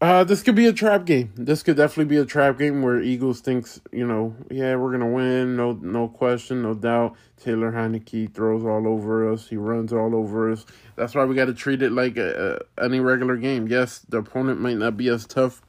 uh, 0.00 0.22
this 0.22 0.42
could 0.42 0.54
be 0.54 0.66
a 0.66 0.72
trap 0.72 1.06
game. 1.06 1.32
This 1.34 1.62
could 1.62 1.76
definitely 1.76 2.14
be 2.14 2.18
a 2.18 2.26
trap 2.26 2.58
game 2.58 2.82
where 2.82 3.00
Eagles 3.00 3.40
thinks, 3.40 3.80
you 3.90 4.06
know, 4.06 4.36
yeah, 4.50 4.76
we're 4.76 4.92
gonna 4.92 5.10
win, 5.10 5.56
no, 5.56 5.72
no 5.72 6.08
question, 6.08 6.62
no 6.62 6.74
doubt. 6.74 7.16
Taylor 7.44 7.72
Heinicke 7.72 8.32
throws 8.32 8.64
all 8.64 8.86
over 8.88 9.32
us. 9.32 9.48
He 9.48 9.56
runs 9.56 9.92
all 9.92 10.14
over 10.14 10.50
us. 10.50 10.64
That's 10.96 11.14
why 11.14 11.24
we 11.24 11.34
got 11.34 11.46
to 11.46 11.54
treat 11.54 11.82
it 11.82 11.92
like 11.92 12.16
a, 12.16 12.60
a, 12.78 12.84
any 12.84 13.00
regular 13.00 13.36
game. 13.36 13.68
Yes, 13.68 14.00
the 14.08 14.18
opponent 14.18 14.60
might 14.60 14.78
not 14.78 14.96
be 14.96 15.08
as 15.08 15.26
tough, 15.26 15.62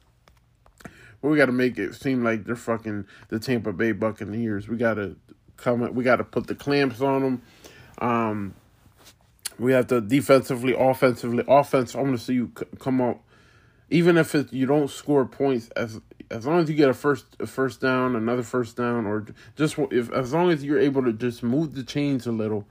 but 0.82 1.28
we 1.28 1.36
got 1.36 1.46
to 1.46 1.52
make 1.52 1.78
it 1.78 1.94
seem 1.94 2.24
like 2.24 2.44
they're 2.44 2.56
fucking 2.56 3.06
the 3.28 3.38
Tampa 3.38 3.72
Bay 3.72 3.92
Buccaneers. 3.92 4.68
We 4.68 4.76
got 4.76 4.94
to 4.94 5.16
come. 5.56 5.94
We 5.94 6.04
got 6.04 6.16
to 6.16 6.24
put 6.24 6.46
the 6.46 6.54
clamps 6.54 7.00
on 7.00 7.22
them. 7.22 7.42
Um, 7.98 8.54
we 9.58 9.72
have 9.72 9.86
to 9.88 10.00
defensively, 10.00 10.74
offensively, 10.76 11.44
offense. 11.48 11.94
I'm 11.94 12.04
gonna 12.04 12.18
see 12.18 12.34
you 12.34 12.52
come 12.78 13.00
out 13.00 13.20
even 13.90 14.16
if 14.16 14.34
it, 14.34 14.52
you 14.52 14.66
don't 14.66 14.90
score 14.90 15.24
points 15.26 15.68
as 15.76 16.00
as 16.28 16.44
long 16.44 16.58
as 16.58 16.68
you 16.68 16.74
get 16.74 16.88
a 16.88 16.94
first 16.94 17.36
a 17.38 17.46
first 17.46 17.80
down, 17.80 18.16
another 18.16 18.42
first 18.42 18.76
down, 18.76 19.06
or 19.06 19.26
just 19.56 19.78
if 19.90 20.10
as 20.12 20.32
long 20.32 20.50
as 20.50 20.64
you're 20.64 20.80
able 20.80 21.04
to 21.04 21.12
just 21.12 21.42
move 21.42 21.74
the 21.74 21.84
chains 21.84 22.26
a 22.26 22.32
little, 22.32 22.66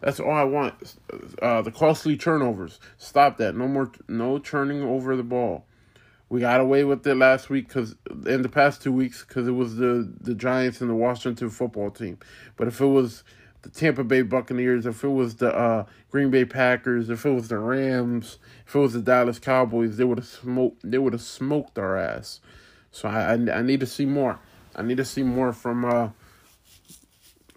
that's 0.00 0.18
all 0.18 0.32
I 0.32 0.44
want. 0.44 0.96
Uh, 1.40 1.62
the 1.62 1.70
costly 1.70 2.16
turnovers, 2.16 2.80
stop 2.96 3.36
that. 3.38 3.54
No 3.56 3.68
more, 3.68 3.92
no 4.08 4.38
turning 4.38 4.82
over 4.82 5.16
the 5.16 5.22
ball. 5.22 5.64
We 6.28 6.40
got 6.40 6.60
away 6.60 6.84
with 6.84 7.06
it 7.06 7.14
last 7.14 7.48
week 7.48 7.68
because 7.68 7.94
in 8.26 8.42
the 8.42 8.50
past 8.50 8.82
two 8.82 8.92
weeks 8.92 9.24
because 9.26 9.46
it 9.46 9.52
was 9.52 9.76
the 9.76 10.12
the 10.20 10.34
Giants 10.34 10.80
and 10.80 10.90
the 10.90 10.94
Washington 10.94 11.50
football 11.50 11.90
team. 11.90 12.18
But 12.56 12.66
if 12.66 12.80
it 12.80 12.86
was 12.86 13.22
the 13.62 13.70
Tampa 13.70 14.04
Bay 14.04 14.22
Buccaneers, 14.22 14.86
if 14.86 15.02
it 15.02 15.08
was 15.08 15.36
the 15.36 15.54
uh, 15.54 15.86
Green 16.10 16.30
Bay 16.30 16.44
Packers, 16.44 17.10
if 17.10 17.26
it 17.26 17.30
was 17.30 17.48
the 17.48 17.58
Rams, 17.58 18.38
if 18.66 18.74
it 18.74 18.78
was 18.78 18.92
the 18.92 19.00
Dallas 19.00 19.38
Cowboys, 19.38 19.96
they 19.96 20.04
would 20.04 20.18
have 20.18 20.28
smoked. 20.28 20.88
They 20.88 20.98
would 20.98 21.12
have 21.12 21.22
smoked 21.22 21.78
our 21.78 21.96
ass. 21.96 22.40
So 22.92 23.08
I, 23.08 23.32
I, 23.32 23.58
I 23.58 23.62
need 23.62 23.80
to 23.80 23.86
see 23.86 24.06
more. 24.06 24.38
I 24.74 24.82
need 24.82 24.98
to 24.98 25.04
see 25.04 25.22
more 25.22 25.52
from 25.52 25.84
uh 25.84 26.10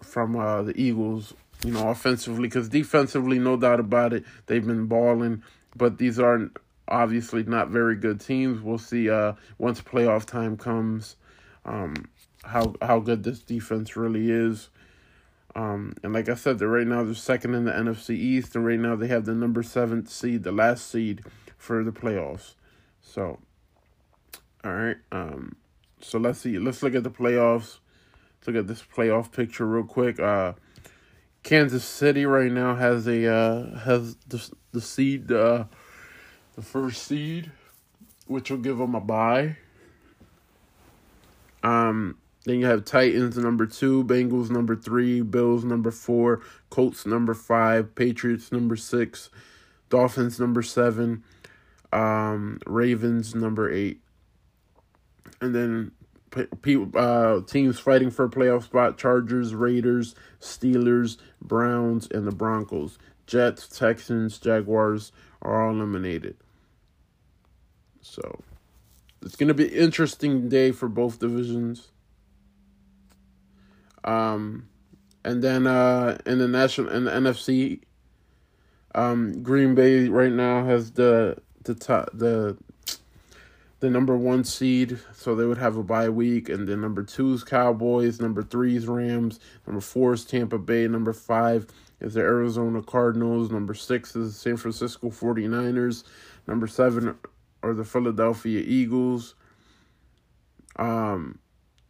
from 0.02 0.36
uh 0.36 0.62
the 0.62 0.80
Eagles. 0.80 1.34
You 1.64 1.72
know, 1.72 1.90
offensively, 1.90 2.48
because 2.48 2.68
defensively, 2.68 3.38
no 3.38 3.56
doubt 3.56 3.78
about 3.78 4.12
it, 4.12 4.24
they've 4.46 4.66
been 4.66 4.86
balling. 4.86 5.44
But 5.76 5.98
these 5.98 6.18
are 6.18 6.50
obviously 6.88 7.44
not 7.44 7.68
very 7.68 7.94
good 7.94 8.20
teams. 8.20 8.60
We'll 8.60 8.78
see 8.78 9.08
uh 9.08 9.34
once 9.58 9.80
playoff 9.80 10.24
time 10.24 10.56
comes, 10.56 11.16
um 11.64 11.94
how 12.42 12.74
how 12.82 12.98
good 12.98 13.22
this 13.22 13.38
defense 13.38 13.96
really 13.96 14.30
is. 14.30 14.68
Um, 15.54 15.94
and 16.02 16.12
like 16.12 16.28
I 16.28 16.34
said, 16.34 16.58
they're 16.58 16.68
right 16.68 16.86
now 16.86 17.04
they're 17.04 17.14
second 17.14 17.54
in 17.54 17.64
the 17.64 17.72
NFC 17.72 18.10
East, 18.10 18.56
and 18.56 18.64
right 18.64 18.78
now 18.78 18.96
they 18.96 19.08
have 19.08 19.26
the 19.26 19.34
number 19.34 19.62
seven 19.62 20.06
seed, 20.06 20.44
the 20.44 20.52
last 20.52 20.90
seed 20.90 21.22
for 21.58 21.84
the 21.84 21.92
playoffs. 21.92 22.54
So, 23.02 23.38
all 24.64 24.72
right. 24.72 24.96
Um, 25.10 25.56
so 26.00 26.18
let's 26.18 26.40
see. 26.40 26.58
Let's 26.58 26.82
look 26.82 26.94
at 26.94 27.04
the 27.04 27.10
playoffs. 27.10 27.78
Let's 28.38 28.46
look 28.46 28.56
at 28.56 28.66
this 28.66 28.82
playoff 28.82 29.30
picture 29.30 29.66
real 29.66 29.84
quick. 29.84 30.18
Uh, 30.18 30.54
Kansas 31.42 31.84
City 31.84 32.24
right 32.24 32.50
now 32.50 32.76
has 32.76 33.06
a 33.06 33.26
uh, 33.26 33.78
has 33.80 34.16
the 34.28 34.50
the 34.72 34.80
seed 34.80 35.30
uh, 35.30 35.64
the 36.54 36.62
first 36.62 37.02
seed, 37.02 37.50
which 38.26 38.50
will 38.50 38.58
give 38.58 38.78
them 38.78 38.94
a 38.94 39.00
bye. 39.00 39.56
Um, 41.62 42.18
then 42.44 42.58
you 42.58 42.66
have 42.66 42.84
Titans 42.84 43.36
number 43.36 43.66
two, 43.66 44.04
Bengals 44.04 44.50
number 44.50 44.74
three, 44.74 45.20
Bills 45.22 45.64
number 45.64 45.90
four, 45.90 46.42
Colts 46.70 47.06
number 47.06 47.34
five, 47.34 47.94
Patriots 47.94 48.50
number 48.50 48.74
six, 48.76 49.30
Dolphins 49.88 50.40
number 50.40 50.62
seven, 50.62 51.22
um, 51.92 52.58
Ravens 52.66 53.34
number 53.34 53.70
eight. 53.70 54.00
And 55.40 55.54
then 55.54 55.92
uh, 56.94 57.40
teams 57.46 57.78
fighting 57.78 58.10
for 58.10 58.24
a 58.24 58.30
playoff 58.30 58.64
spot 58.64 58.98
Chargers, 58.98 59.54
Raiders, 59.54 60.14
Steelers, 60.40 61.18
Browns, 61.40 62.08
and 62.10 62.26
the 62.26 62.32
Broncos. 62.32 62.98
Jets, 63.26 63.68
Texans, 63.68 64.38
Jaguars 64.38 65.12
are 65.42 65.64
all 65.64 65.74
eliminated. 65.74 66.36
So 68.00 68.40
it's 69.22 69.36
going 69.36 69.48
to 69.48 69.54
be 69.54 69.66
interesting 69.66 70.48
day 70.48 70.72
for 70.72 70.88
both 70.88 71.20
divisions. 71.20 71.91
Um, 74.04 74.68
and 75.24 75.42
then 75.42 75.66
uh, 75.66 76.18
in 76.26 76.38
the 76.38 76.48
national 76.48 76.90
in 76.90 77.04
the 77.04 77.10
NFC, 77.10 77.80
um, 78.94 79.42
Green 79.42 79.74
Bay 79.74 80.08
right 80.08 80.32
now 80.32 80.64
has 80.64 80.92
the 80.92 81.36
the 81.64 81.74
top 81.74 82.10
the 82.12 82.56
the 83.80 83.90
number 83.90 84.16
one 84.16 84.44
seed, 84.44 84.98
so 85.12 85.34
they 85.34 85.44
would 85.44 85.58
have 85.58 85.76
a 85.76 85.82
bye 85.82 86.08
week, 86.08 86.48
and 86.48 86.68
then 86.68 86.80
number 86.80 87.02
two 87.02 87.34
is 87.34 87.42
Cowboys, 87.42 88.20
number 88.20 88.42
three 88.42 88.76
is 88.76 88.86
Rams, 88.86 89.40
number 89.66 89.80
four 89.80 90.12
is 90.12 90.24
Tampa 90.24 90.56
Bay, 90.56 90.86
number 90.86 91.12
five 91.12 91.66
is 92.00 92.14
the 92.14 92.20
Arizona 92.20 92.80
Cardinals, 92.80 93.50
number 93.50 93.74
six 93.74 94.14
is 94.14 94.34
the 94.34 94.38
San 94.38 94.56
Francisco 94.56 95.10
49ers, 95.10 96.04
number 96.46 96.68
seven 96.68 97.16
are 97.64 97.74
the 97.74 97.84
Philadelphia 97.84 98.62
Eagles. 98.64 99.34
Um, 100.76 101.40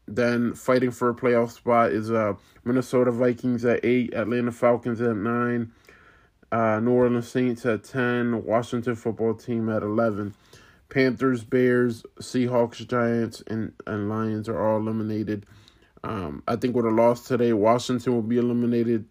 then 0.06 0.54
fighting 0.54 0.90
for 0.90 1.10
a 1.10 1.14
playoff 1.14 1.50
spot 1.52 1.92
is 1.92 2.10
uh, 2.10 2.34
Minnesota 2.64 3.10
Vikings 3.10 3.64
at 3.64 3.84
eight, 3.84 4.14
Atlanta 4.14 4.52
Falcons 4.52 5.00
at 5.00 5.16
nine, 5.16 5.72
uh, 6.50 6.80
New 6.80 6.92
Orleans 6.92 7.28
Saints 7.28 7.64
at 7.66 7.84
ten, 7.84 8.44
Washington 8.44 8.94
Football 8.94 9.34
Team 9.34 9.68
at 9.68 9.82
eleven. 9.82 10.34
Panthers, 10.88 11.42
Bears, 11.42 12.04
Seahawks, 12.20 12.86
Giants, 12.86 13.42
and, 13.46 13.72
and 13.86 14.10
Lions 14.10 14.46
are 14.46 14.60
all 14.60 14.76
eliminated. 14.76 15.46
Um, 16.04 16.42
I 16.46 16.56
think 16.56 16.76
with 16.76 16.84
a 16.84 16.90
loss 16.90 17.26
today, 17.26 17.54
Washington 17.54 18.12
will 18.12 18.20
be 18.20 18.36
eliminated. 18.36 19.06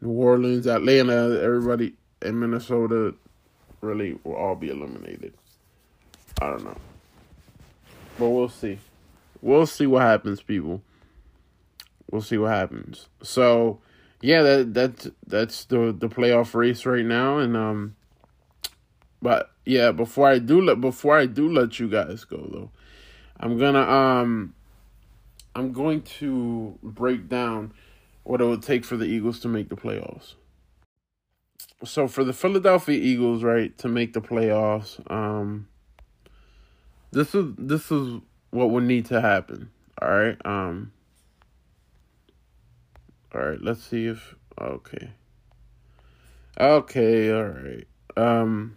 New 0.00 0.10
Orleans, 0.10 0.66
Atlanta, 0.66 1.40
everybody 1.40 1.94
in 2.22 2.40
Minnesota 2.40 3.14
really 3.82 4.18
will 4.24 4.34
all 4.34 4.56
be 4.56 4.70
eliminated. 4.70 5.32
I 6.40 6.48
don't 6.48 6.64
know. 6.64 6.76
But 8.18 8.28
we'll 8.28 8.48
see 8.48 8.78
we'll 9.42 9.66
see 9.66 9.86
what 9.86 10.02
happens, 10.02 10.40
people. 10.40 10.82
We'll 12.10 12.22
see 12.22 12.38
what 12.38 12.52
happens. 12.52 13.08
So, 13.22 13.80
yeah, 14.22 14.42
that 14.42 14.74
that's 14.74 15.10
that's 15.26 15.64
the 15.66 15.94
the 15.98 16.08
playoff 16.08 16.54
race 16.54 16.86
right 16.86 17.04
now, 17.04 17.38
and 17.38 17.56
um, 17.56 17.96
but 19.20 19.50
yeah, 19.66 19.92
before 19.92 20.28
I 20.28 20.38
do 20.38 20.60
let 20.60 20.80
before 20.80 21.18
I 21.18 21.26
do 21.26 21.48
let 21.48 21.78
you 21.78 21.88
guys 21.88 22.24
go 22.24 22.48
though, 22.50 22.70
I'm 23.38 23.58
gonna 23.58 23.82
um 23.82 24.54
I'm 25.54 25.72
going 25.72 26.02
to 26.02 26.78
break 26.82 27.28
down 27.28 27.74
what 28.24 28.40
it 28.40 28.44
would 28.44 28.62
take 28.62 28.84
for 28.84 28.96
the 28.96 29.04
Eagles 29.04 29.40
to 29.40 29.48
make 29.48 29.68
the 29.68 29.76
playoffs. 29.76 30.34
So 31.84 32.06
for 32.08 32.24
the 32.24 32.32
Philadelphia 32.32 32.98
Eagles, 32.98 33.42
right, 33.42 33.76
to 33.78 33.88
make 33.88 34.12
the 34.12 34.20
playoffs, 34.20 35.00
um 35.10 35.68
this 37.10 37.34
is 37.34 37.52
this 37.58 37.92
is 37.92 38.20
what 38.52 38.70
would 38.70 38.84
need 38.84 39.06
to 39.06 39.20
happen. 39.20 39.70
All 40.00 40.08
right. 40.08 40.36
Um 40.44 40.92
All 43.34 43.40
right, 43.40 43.60
let's 43.60 43.82
see 43.82 44.06
if 44.06 44.34
okay. 44.60 45.10
Okay, 46.60 47.32
all 47.32 47.44
right. 47.44 47.86
Um 48.16 48.76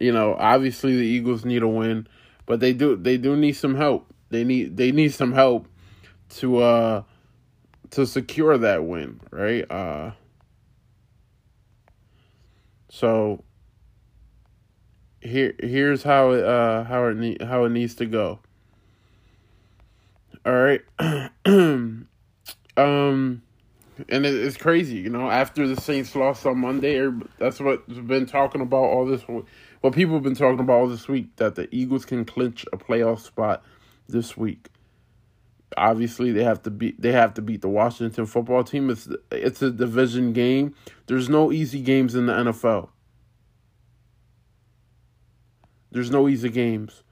you 0.00 0.12
know, 0.12 0.34
obviously 0.34 0.96
the 0.96 1.06
Eagles 1.06 1.44
need 1.44 1.62
a 1.62 1.68
win, 1.68 2.08
but 2.46 2.60
they 2.60 2.72
do 2.72 2.96
they 2.96 3.16
do 3.16 3.36
need 3.36 3.52
some 3.52 3.76
help. 3.76 4.12
They 4.30 4.44
need 4.44 4.76
they 4.76 4.90
need 4.92 5.14
some 5.14 5.32
help 5.32 5.68
to 6.40 6.58
uh 6.58 7.02
to 7.90 8.06
secure 8.06 8.58
that 8.58 8.84
win, 8.84 9.20
right? 9.30 9.70
Uh 9.70 10.10
so 12.90 13.44
here 15.20 15.54
here's 15.60 16.02
how 16.02 16.32
it 16.32 16.44
uh 16.44 16.82
how 16.84 17.06
it 17.06 17.16
ne- 17.16 17.44
how 17.44 17.64
it 17.64 17.70
needs 17.70 17.94
to 17.96 18.06
go. 18.06 18.40
All 20.44 20.52
right. 20.52 20.82
um 22.76 23.42
and 24.08 24.26
it, 24.26 24.34
it's 24.34 24.56
crazy, 24.56 24.96
you 24.96 25.10
know, 25.10 25.30
after 25.30 25.68
the 25.68 25.80
Saints 25.80 26.16
lost 26.16 26.44
on 26.46 26.58
Monday, 26.58 27.08
that's 27.38 27.60
what's 27.60 27.86
been 28.00 28.26
talking 28.26 28.60
about 28.60 28.84
all 28.84 29.06
this 29.06 29.22
what 29.80 29.92
people 29.92 30.14
have 30.14 30.22
been 30.22 30.34
talking 30.34 30.60
about 30.60 30.74
all 30.74 30.88
this 30.88 31.06
week 31.08 31.36
that 31.36 31.54
the 31.54 31.68
Eagles 31.70 32.04
can 32.04 32.24
clinch 32.24 32.66
a 32.72 32.76
playoff 32.76 33.20
spot 33.20 33.62
this 34.08 34.36
week. 34.36 34.68
Obviously, 35.76 36.32
they 36.32 36.42
have 36.42 36.62
to 36.62 36.70
beat 36.70 37.00
they 37.00 37.12
have 37.12 37.34
to 37.34 37.42
beat 37.42 37.60
the 37.60 37.68
Washington 37.68 38.26
football 38.26 38.64
team. 38.64 38.90
It's 38.90 39.08
it's 39.30 39.62
a 39.62 39.70
division 39.70 40.32
game. 40.32 40.74
There's 41.06 41.28
no 41.28 41.52
easy 41.52 41.80
games 41.80 42.14
in 42.14 42.26
the 42.26 42.32
NFL. 42.32 42.88
There's 45.90 46.10
no 46.10 46.28
easy 46.28 46.48
games. 46.48 47.03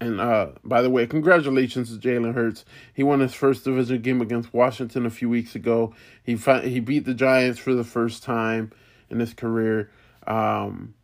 And 0.00 0.20
uh, 0.20 0.50
by 0.64 0.82
the 0.82 0.90
way, 0.90 1.06
congratulations 1.06 1.90
to 1.90 2.08
Jalen 2.08 2.34
Hurts. 2.34 2.64
He 2.94 3.02
won 3.02 3.20
his 3.20 3.34
first 3.34 3.64
division 3.64 4.00
game 4.00 4.20
against 4.20 4.54
Washington 4.54 5.06
a 5.06 5.10
few 5.10 5.28
weeks 5.28 5.54
ago. 5.54 5.94
He 6.22 6.36
he 6.36 6.80
beat 6.80 7.04
the 7.04 7.14
Giants 7.14 7.58
for 7.58 7.74
the 7.74 7.84
first 7.84 8.22
time 8.22 8.70
in 9.10 9.18
his 9.18 9.34
career. 9.34 9.90
Um, 10.26 10.94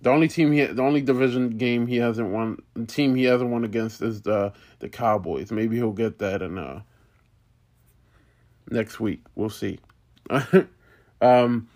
the 0.00 0.10
only 0.10 0.28
team 0.28 0.52
he, 0.52 0.64
the 0.64 0.82
only 0.82 1.00
division 1.00 1.50
game 1.50 1.86
he 1.86 1.96
hasn't 1.96 2.28
won, 2.28 2.58
team 2.86 3.14
he 3.14 3.24
hasn't 3.24 3.50
won 3.50 3.64
against 3.64 4.02
is 4.02 4.22
the 4.22 4.52
the 4.78 4.88
Cowboys. 4.88 5.50
Maybe 5.50 5.76
he'll 5.76 5.92
get 5.92 6.18
that 6.18 6.42
in 6.42 6.58
uh 6.58 6.82
next 8.70 9.00
week. 9.00 9.24
We'll 9.34 9.50
see. 9.50 9.78
um, 11.20 11.68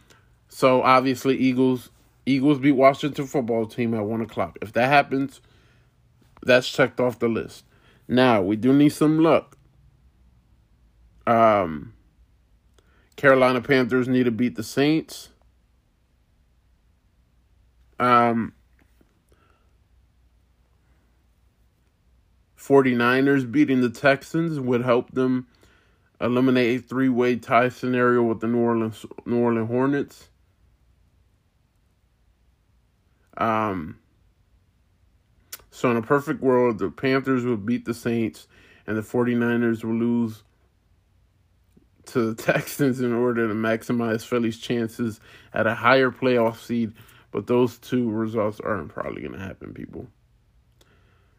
so 0.49 0.83
obviously 0.83 1.37
Eagles 1.37 1.91
Eagles 2.27 2.59
beat 2.59 2.73
Washington 2.73 3.27
football 3.27 3.67
team 3.67 3.95
at 3.95 4.05
one 4.05 4.21
o'clock. 4.21 4.59
If 4.63 4.73
that 4.75 4.89
happens, 4.89 5.41
that's 6.43 6.69
checked 6.69 7.01
off 7.01 7.19
the 7.19 7.29
list. 7.29 7.65
Now 8.09 8.43
we 8.43 8.57
do 8.57 8.73
need 8.73 8.91
some 8.91 9.19
luck. 9.21 9.57
Um, 11.27 11.95
Carolina 13.17 13.61
Panthers 13.61 14.09
need 14.09 14.25
to 14.25 14.31
beat 14.31 14.57
the 14.57 14.63
Saints. 14.63 15.29
Um, 18.01 18.55
49ers 22.57 23.51
beating 23.51 23.81
the 23.81 23.91
Texans 23.91 24.59
would 24.59 24.83
help 24.83 25.13
them 25.13 25.47
eliminate 26.21 26.81
a 26.81 26.83
three-way 26.83 27.37
tie 27.37 27.69
scenario 27.69 28.23
with 28.23 28.41
the 28.41 28.47
New 28.47 28.61
Orleans 28.61 29.05
New 29.27 29.39
Orleans 29.39 29.69
Hornets. 29.69 30.29
Um, 33.37 33.99
so 35.83 35.91
in 35.91 35.97
a 35.97 36.03
perfect 36.03 36.41
world, 36.41 36.79
the 36.79 36.91
Panthers 36.91 37.45
would 37.45 37.67
beat 37.67 37.85
the 37.85 37.93
Saints 37.93 38.47
and 38.87 38.97
the 38.97 39.03
49ers 39.03 39.83
will 39.83 39.97
lose 39.97 40.45
to 42.07 42.33
the 42.33 42.43
Texans 42.53 43.01
in 43.01 43.13
order 43.13 43.49
to 43.49 43.55
maximize 43.55 44.25
Philly's 44.25 44.59
chances 44.59 45.19
at 45.53 45.67
a 45.67 45.75
higher 45.75 46.13
playoff 46.13 46.57
seed 46.57 46.93
but 47.33 47.47
those 47.47 47.79
two 47.79 48.09
results 48.11 48.61
aren't 48.61 48.91
probably 48.91 49.23
going 49.23 49.33
to 49.33 49.45
happen, 49.45 49.75
people. 49.75 50.07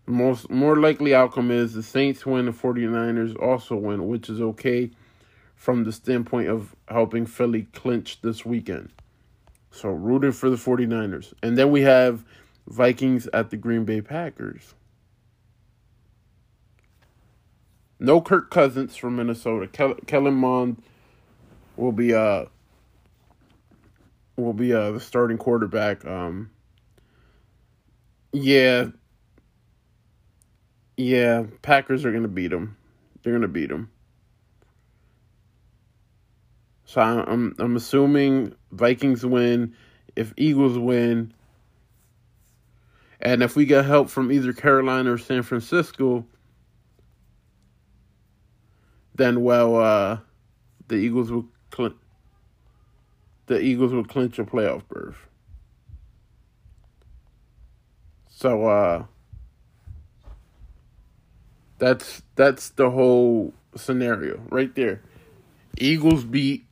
The 0.05 0.11
most 0.11 0.49
more 0.49 0.75
likely 0.75 1.15
outcome 1.15 1.51
is 1.51 1.73
the 1.73 1.83
Saints 1.83 2.25
win, 2.25 2.47
the 2.47 2.51
49ers 2.51 3.41
also 3.41 3.75
win, 3.75 4.07
which 4.07 4.27
is 4.27 4.41
okay 4.41 4.91
from 5.55 5.85
the 5.85 5.93
standpoint 5.93 6.49
of 6.49 6.75
helping 6.89 7.25
Philly 7.25 7.67
clinch 7.73 8.19
this 8.21 8.43
weekend. 8.43 8.89
So 9.71 9.89
rooting 9.89 10.33
for 10.33 10.49
the 10.49 10.57
49ers. 10.57 11.33
And 11.41 11.57
then 11.57 11.71
we 11.71 11.83
have 11.83 12.25
Vikings 12.67 13.27
at 13.33 13.49
the 13.49 13.57
Green 13.57 13.85
Bay 13.85 14.01
Packers. 14.01 14.73
No 17.99 18.21
Kirk 18.21 18.49
Cousins 18.51 18.95
from 18.95 19.15
Minnesota. 19.15 19.67
Kel- 19.67 19.95
Kellen 20.07 20.33
Mond 20.33 20.81
will 21.77 21.91
be 21.91 22.13
uh 22.13 22.45
will 24.35 24.53
be 24.53 24.73
uh, 24.73 24.91
the 24.91 24.99
starting 24.99 25.37
quarterback. 25.37 26.05
Um, 26.05 26.49
yeah, 28.31 28.87
yeah, 30.97 31.45
Packers 31.61 32.05
are 32.05 32.11
gonna 32.11 32.27
beat 32.27 32.49
them. 32.49 32.77
They're 33.21 33.33
gonna 33.33 33.47
beat 33.47 33.69
them. 33.69 33.91
So 36.85 37.01
I'm 37.01 37.55
I'm 37.57 37.75
assuming 37.75 38.55
Vikings 38.71 39.25
win. 39.25 39.75
If 40.15 40.33
Eagles 40.37 40.77
win, 40.77 41.33
and 43.23 43.41
if 43.41 43.55
we 43.55 43.65
get 43.65 43.85
help 43.85 44.09
from 44.09 44.31
either 44.31 44.53
Carolina 44.53 45.13
or 45.13 45.17
San 45.17 45.41
Francisco, 45.41 46.25
then 49.15 49.41
well, 49.43 49.77
uh, 49.77 50.17
the 50.89 50.95
Eagles 50.95 51.31
will 51.31 51.47
cl- 51.75 51.95
the 53.47 53.59
Eagles 53.59 53.93
would 53.93 54.09
clinch 54.09 54.37
a 54.39 54.43
playoff 54.43 54.87
berth. 54.87 55.27
So 58.29 58.65
uh 58.67 59.05
that's 61.77 62.23
that's 62.35 62.69
the 62.71 62.89
whole 62.89 63.53
scenario 63.75 64.41
right 64.49 64.73
there. 64.75 65.01
Eagles 65.77 66.25
beat 66.25 66.65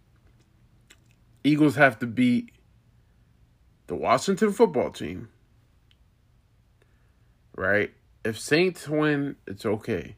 Eagles 1.43 1.76
have 1.76 1.97
to 1.99 2.08
beat 2.08 2.52
the 3.88 3.95
Washington 3.95 4.52
football 4.52 4.91
team. 4.91 5.30
Right? 7.62 7.91
If 8.26 8.39
Saints 8.39 8.89
win, 8.89 9.36
it's 9.45 9.68
okay. 9.68 10.16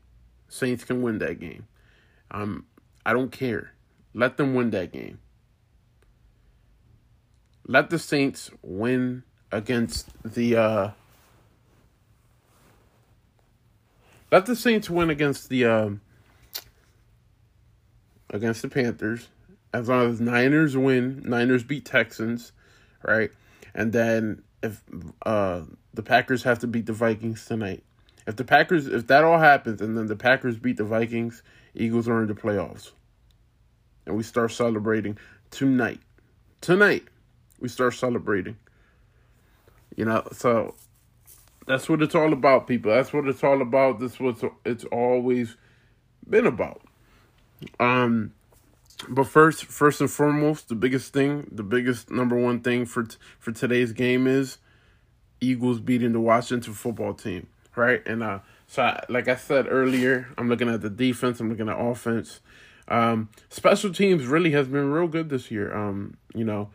Saints 0.48 0.86
can 0.86 1.02
win 1.02 1.18
that 1.20 1.42
game. 1.42 1.68
Um 2.32 2.68
I 3.06 3.12
don't 3.12 3.34
care. 3.34 3.74
Let 4.14 4.38
them 4.38 4.54
win 4.54 4.70
that 4.70 4.94
game. 4.94 5.20
Let 7.68 7.90
the 7.90 8.00
Saints 8.00 8.50
win 8.62 9.24
against 9.52 10.08
the 10.24 10.56
uh 10.56 10.92
Let 14.32 14.46
the 14.46 14.56
Saints 14.56 14.90
win 14.90 15.10
against 15.10 15.50
the 15.50 15.66
um 15.66 16.00
against 18.30 18.62
the 18.62 18.70
Panthers. 18.70 19.28
As 19.74 19.90
long 19.90 20.10
as 20.10 20.22
Niners 20.22 20.78
win, 20.78 21.22
Niners 21.26 21.66
beat 21.66 21.84
Texans, 21.84 22.54
right? 23.04 23.32
And 23.76 23.92
then 23.92 24.44
if 24.64 24.82
uh 25.26 25.62
the 25.94 26.02
Packers 26.02 26.44
have 26.44 26.60
to 26.60 26.68
beat 26.68 26.88
the 26.88 26.94
Vikings 26.94 27.46
tonight. 27.46 27.84
If 28.26 28.38
the 28.38 28.46
Packers 28.46 28.88
if 28.88 29.08
that 29.08 29.24
all 29.24 29.38
happens 29.38 29.82
and 29.82 29.98
then 29.98 30.08
the 30.08 30.16
Packers 30.16 30.58
beat 30.58 30.78
the 30.78 30.84
Vikings, 30.84 31.44
Eagles 31.76 32.08
are 32.08 32.22
in 32.22 32.28
the 32.28 32.34
playoffs. 32.34 32.92
And 34.06 34.16
we 34.18 34.24
start 34.24 34.52
celebrating 34.52 35.18
tonight. 35.52 36.00
Tonight 36.62 37.04
we 37.60 37.70
start 37.70 37.94
celebrating. 37.94 38.58
You 39.96 40.06
know, 40.06 40.28
so 40.32 40.74
that's 41.68 41.88
what 41.88 42.02
it's 42.02 42.16
all 42.16 42.34
about, 42.34 42.68
people. 42.68 42.92
That's 42.92 43.14
what 43.14 43.28
it's 43.28 43.44
all 43.44 43.62
about. 43.62 44.00
This 44.00 44.20
what 44.20 44.42
it's 44.66 44.86
always 44.86 45.56
been 46.30 46.48
about. 46.48 46.82
Um, 47.80 48.34
but 49.10 49.26
first, 49.26 49.66
first 49.66 50.02
and 50.02 50.10
foremost, 50.10 50.70
the 50.70 50.76
biggest 50.76 51.14
thing, 51.14 51.48
the 51.52 51.64
biggest 51.64 52.10
number 52.12 52.36
one 52.36 52.62
thing 52.62 52.86
for 52.86 53.04
t- 53.04 53.18
for 53.40 53.52
today's 53.52 53.94
game 53.94 54.28
is 54.28 54.58
Eagles 55.42 55.80
beating 55.80 56.14
the 56.14 56.20
Washington 56.20 56.74
football 56.74 57.14
team, 57.14 57.48
right? 57.76 58.02
And 58.06 58.24
uh, 58.24 58.40
so 58.68 58.84
I, 58.84 59.04
like 59.10 59.28
I 59.28 59.36
said 59.36 59.68
earlier, 59.70 60.30
I'm 60.38 60.50
looking 60.50 60.70
at 60.70 60.82
the 60.82 60.90
defense. 60.90 61.40
I'm 61.40 61.50
looking 61.50 61.70
at 61.70 61.80
offense. 61.80 62.40
Um, 62.88 63.30
special 63.50 63.94
teams 63.94 64.26
really 64.26 64.52
has 64.52 64.68
been 64.68 64.92
real 64.92 65.08
good 65.08 65.30
this 65.30 65.52
year. 65.52 65.76
Um, 65.76 66.18
you 66.34 66.44
know, 66.44 66.70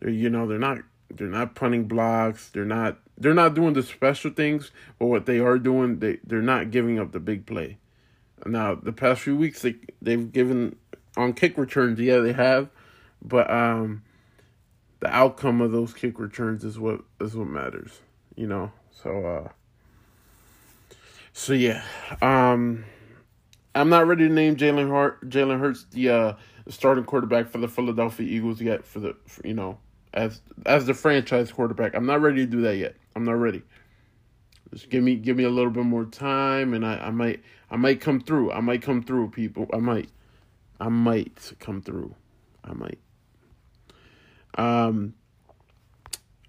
they're 0.00 0.10
you 0.10 0.30
know, 0.30 0.46
they're 0.46 0.58
not 0.58 0.78
they're 1.10 1.28
not 1.28 1.54
punting 1.54 1.84
blocks. 1.84 2.50
They're 2.50 2.64
not 2.64 2.98
they're 3.16 3.34
not 3.34 3.54
doing 3.54 3.74
the 3.74 3.82
special 3.82 4.30
things, 4.30 4.70
but 4.98 5.06
what 5.06 5.26
they 5.26 5.38
are 5.38 5.58
doing, 5.58 5.98
they 6.00 6.18
they're 6.24 6.42
not 6.42 6.70
giving 6.70 6.98
up 6.98 7.12
the 7.12 7.20
big 7.20 7.46
play. 7.46 7.78
Now, 8.46 8.74
the 8.74 8.92
past 8.92 9.22
few 9.22 9.36
weeks 9.36 9.62
they 9.62 9.76
they've 10.02 10.30
given 10.30 10.76
on 11.16 11.32
kick 11.32 11.56
returns, 11.58 12.00
yeah, 12.00 12.18
they 12.18 12.32
have, 12.32 12.68
but 13.22 13.50
um 13.50 14.02
the 15.00 15.14
outcome 15.14 15.60
of 15.60 15.72
those 15.72 15.92
kick 15.92 16.18
returns 16.18 16.64
is 16.64 16.78
what 16.78 17.00
is 17.20 17.36
what 17.36 17.48
matters, 17.48 18.00
you 18.36 18.46
know. 18.46 18.72
So 18.90 19.26
uh 19.26 19.48
so 21.32 21.52
yeah. 21.52 21.82
Um 22.22 22.84
I'm 23.74 23.88
not 23.88 24.06
ready 24.06 24.28
to 24.28 24.32
name 24.32 24.56
Jalen 24.56 24.88
Hart 24.88 25.28
Jalen 25.28 25.60
Hurts 25.60 25.84
the 25.90 26.10
uh 26.10 26.32
starting 26.68 27.04
quarterback 27.04 27.48
for 27.48 27.58
the 27.58 27.68
Philadelphia 27.68 28.26
Eagles 28.26 28.60
yet 28.60 28.84
for 28.84 29.00
the 29.00 29.16
for, 29.26 29.46
you 29.46 29.54
know 29.54 29.78
as 30.14 30.40
as 30.64 30.86
the 30.86 30.94
franchise 30.94 31.52
quarterback. 31.52 31.94
I'm 31.94 32.06
not 32.06 32.22
ready 32.22 32.38
to 32.38 32.46
do 32.46 32.62
that 32.62 32.76
yet. 32.76 32.96
I'm 33.14 33.24
not 33.24 33.32
ready. 33.32 33.62
Just 34.72 34.88
give 34.88 35.04
me 35.04 35.16
give 35.16 35.36
me 35.36 35.44
a 35.44 35.50
little 35.50 35.70
bit 35.70 35.84
more 35.84 36.04
time, 36.04 36.72
and 36.72 36.86
I, 36.86 36.96
I 36.98 37.10
might 37.10 37.42
I 37.70 37.76
might 37.76 38.00
come 38.00 38.20
through. 38.20 38.52
I 38.52 38.60
might 38.60 38.82
come 38.82 39.02
through, 39.02 39.30
people. 39.30 39.68
I 39.72 39.78
might 39.78 40.08
I 40.80 40.88
might 40.88 41.52
come 41.60 41.82
through. 41.82 42.14
I 42.62 42.72
might. 42.72 42.98
Um. 44.56 45.14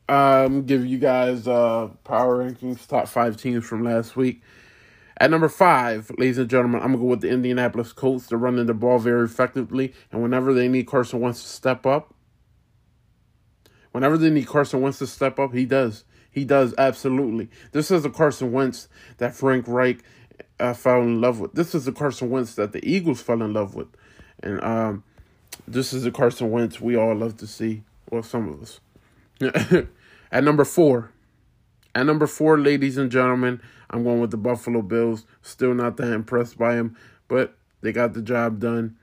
Um, 0.08 0.66
give 0.66 0.86
you 0.86 1.00
guys 1.00 1.48
uh 1.48 1.90
power 2.04 2.44
rankings 2.44 2.86
top 2.86 3.08
five 3.08 3.38
teams 3.38 3.66
from 3.66 3.84
last 3.84 4.16
week. 4.16 4.44
At 5.18 5.32
number 5.32 5.50
five, 5.50 6.12
ladies 6.18 6.38
and 6.38 6.50
gentlemen, 6.50 6.82
I'm 6.82 6.90
gonna 6.90 7.00
go 7.00 7.06
with 7.06 7.22
the 7.22 7.30
Indianapolis 7.30 7.92
Colts. 7.94 8.28
They're 8.28 8.38
running 8.38 8.66
the 8.66 8.74
ball 8.74 9.00
very 9.00 9.26
effectively, 9.26 9.94
and 10.12 10.22
whenever 10.22 10.54
they 10.54 10.68
need 10.68 10.88
Carson 10.88 11.22
Wentz 11.22 11.42
to 11.42 11.48
step 11.48 11.86
up, 11.86 12.14
whenever 13.94 14.18
they 14.18 14.30
need 14.30 14.46
Carson 14.46 14.82
Wentz 14.82 15.00
to 15.00 15.08
step 15.08 15.40
up, 15.40 15.54
he 15.54 15.66
does. 15.66 16.04
He 16.30 16.44
does 16.44 16.76
absolutely. 16.78 17.50
This 17.72 17.90
is 17.90 18.04
the 18.04 18.10
Carson 18.10 18.52
Wentz 18.52 18.90
that 19.18 19.34
Frank 19.34 19.68
Reich 19.70 20.04
uh, 20.60 20.74
fell 20.74 21.02
in 21.02 21.22
love 21.22 21.40
with. 21.40 21.54
This 21.54 21.74
is 21.74 21.86
the 21.86 21.94
Carson 21.94 22.30
Wentz 22.30 22.56
that 22.56 22.74
the 22.74 22.86
Eagles 22.88 23.22
fell 23.22 23.42
in 23.42 23.54
love 23.54 23.74
with, 23.74 23.88
and 24.46 24.64
um, 24.64 25.04
this 25.68 25.92
is 25.92 26.04
the 26.04 26.12
Carson 26.12 26.52
Wentz 26.52 26.80
we 26.80 26.96
all 26.96 27.16
love 27.16 27.38
to 27.38 27.48
see. 27.48 27.84
Well, 28.10 28.24
some 28.24 28.48
of 28.48 28.62
us. 28.62 28.80
At 30.32 30.44
number 30.44 30.66
four, 30.66 31.12
at 31.94 32.06
number 32.06 32.28
four, 32.28 32.60
ladies 32.60 32.98
and 32.98 33.10
gentlemen, 33.10 33.62
I'm 33.90 34.04
going 34.04 34.20
with 34.20 34.32
the 34.32 34.38
Buffalo 34.38 34.82
Bills. 34.82 35.26
Still 35.42 35.74
not 35.74 35.96
that 35.98 36.12
impressed 36.12 36.58
by 36.58 36.76
them, 36.76 36.98
but 37.30 37.56
they 37.82 37.94
got 37.94 38.14
the 38.14 38.22
job 38.22 38.60
done. 38.60 38.98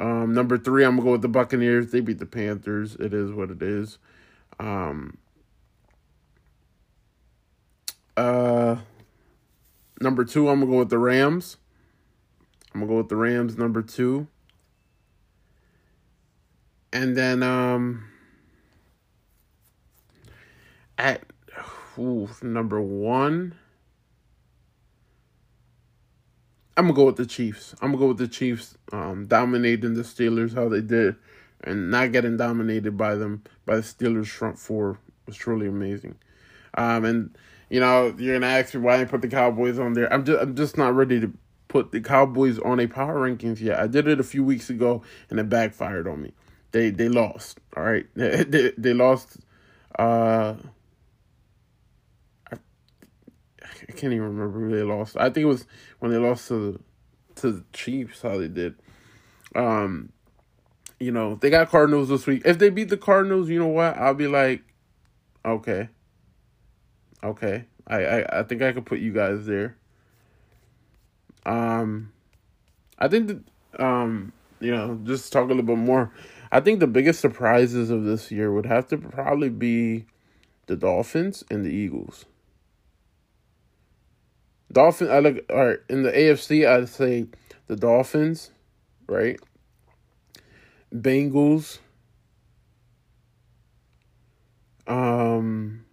Um, 0.00 0.32
number 0.32 0.56
three, 0.56 0.84
I'm 0.84 0.96
gonna 0.96 1.04
go 1.04 1.12
with 1.12 1.22
the 1.22 1.28
Buccaneers. 1.28 1.90
They 1.90 2.00
beat 2.00 2.18
the 2.18 2.26
Panthers. 2.26 2.96
It 2.96 3.12
is 3.12 3.30
what 3.30 3.50
it 3.50 3.62
is. 3.62 3.98
Um, 4.58 5.18
uh, 8.16 8.76
number 10.00 10.24
two, 10.24 10.48
I'm 10.48 10.60
gonna 10.60 10.70
go 10.70 10.78
with 10.78 10.90
the 10.90 10.98
Rams. 10.98 11.58
I'm 12.72 12.80
gonna 12.80 12.90
go 12.90 12.98
with 12.98 13.08
the 13.10 13.16
Rams. 13.16 13.58
Number 13.58 13.82
two, 13.82 14.28
and 16.94 17.16
then 17.16 17.42
um, 17.42 18.04
at 20.96 21.22
ooh, 21.98 22.30
number 22.40 22.80
one. 22.80 23.56
I'm 26.76 26.86
gonna 26.86 26.96
go 26.96 27.04
with 27.04 27.16
the 27.16 27.26
Chiefs. 27.26 27.74
I'm 27.80 27.90
gonna 27.90 27.98
go 27.98 28.08
with 28.08 28.18
the 28.18 28.28
Chiefs 28.28 28.76
um, 28.92 29.26
dominating 29.26 29.94
the 29.94 30.02
Steelers 30.02 30.54
how 30.54 30.68
they 30.68 30.80
did, 30.80 31.16
and 31.62 31.90
not 31.90 32.12
getting 32.12 32.36
dominated 32.36 32.96
by 32.96 33.16
them 33.16 33.42
by 33.66 33.76
the 33.76 33.82
Steelers 33.82 34.28
front 34.28 34.58
four 34.58 34.98
was 35.26 35.36
truly 35.36 35.66
amazing. 35.66 36.16
Um, 36.76 37.04
and 37.04 37.36
you 37.70 37.80
know 37.80 38.14
you're 38.18 38.38
gonna 38.38 38.52
ask 38.52 38.74
me 38.74 38.80
why 38.80 39.00
I 39.00 39.04
put 39.04 39.20
the 39.20 39.28
Cowboys 39.28 39.78
on 39.78 39.92
there. 39.92 40.12
I'm 40.12 40.24
just 40.24 40.40
I'm 40.40 40.54
just 40.56 40.78
not 40.78 40.94
ready 40.94 41.20
to 41.20 41.32
put 41.68 41.90
the 41.92 42.00
Cowboys 42.00 42.58
on 42.60 42.78
a 42.78 42.86
power 42.86 43.28
rankings 43.28 43.60
yet. 43.60 43.78
I 43.80 43.88
did 43.88 44.06
it 44.06 44.20
a 44.20 44.24
few 44.24 44.44
weeks 44.44 44.70
ago 44.70 45.02
and 45.30 45.40
it 45.40 45.48
backfired 45.48 46.06
on 46.06 46.22
me. 46.22 46.32
They 46.74 46.90
they 46.90 47.08
lost. 47.08 47.60
All 47.76 47.84
right, 47.84 48.04
they 48.16 48.42
they, 48.42 48.72
they 48.76 48.92
lost. 48.92 49.36
Uh, 49.96 50.56
I 52.50 53.92
can't 53.92 54.12
even 54.12 54.22
remember 54.22 54.58
who 54.58 54.74
they 54.74 54.82
lost. 54.82 55.16
I 55.16 55.30
think 55.30 55.44
it 55.44 55.46
was 55.46 55.68
when 56.00 56.10
they 56.10 56.18
lost 56.18 56.48
to 56.48 56.82
to 57.36 57.52
the 57.52 57.64
Chiefs. 57.72 58.22
How 58.22 58.38
they 58.38 58.48
did. 58.48 58.74
Um, 59.54 60.10
you 60.98 61.12
know 61.12 61.36
they 61.36 61.48
got 61.48 61.70
Cardinals 61.70 62.08
this 62.08 62.26
week. 62.26 62.42
If 62.44 62.58
they 62.58 62.70
beat 62.70 62.88
the 62.88 62.96
Cardinals, 62.96 63.48
you 63.48 63.60
know 63.60 63.68
what? 63.68 63.96
I'll 63.96 64.12
be 64.12 64.26
like, 64.26 64.64
okay, 65.44 65.90
okay. 67.22 67.66
I 67.86 68.04
I, 68.04 68.40
I 68.40 68.42
think 68.42 68.62
I 68.62 68.72
could 68.72 68.84
put 68.84 68.98
you 68.98 69.12
guys 69.12 69.46
there. 69.46 69.76
Um, 71.46 72.12
I 72.98 73.06
think 73.06 73.28
that 73.28 73.80
um, 73.80 74.32
you 74.58 74.74
know, 74.74 74.98
just 75.04 75.32
talk 75.32 75.44
a 75.44 75.48
little 75.48 75.62
bit 75.62 75.78
more. 75.78 76.10
I 76.54 76.60
think 76.60 76.78
the 76.78 76.86
biggest 76.86 77.18
surprises 77.18 77.90
of 77.90 78.04
this 78.04 78.30
year 78.30 78.52
would 78.52 78.66
have 78.66 78.86
to 78.88 78.96
probably 78.96 79.48
be 79.48 80.06
the 80.66 80.76
Dolphins 80.76 81.42
and 81.50 81.64
the 81.64 81.70
Eagles. 81.70 82.26
Dolphin. 84.70 85.10
I 85.10 85.18
look. 85.18 85.44
All 85.50 85.66
right, 85.66 85.78
in 85.88 86.04
the 86.04 86.12
AFC, 86.12 86.64
I'd 86.64 86.88
say 86.88 87.26
the 87.66 87.74
Dolphins, 87.74 88.52
right? 89.08 89.40
Bengals. 90.94 91.78
Um. 94.86 95.84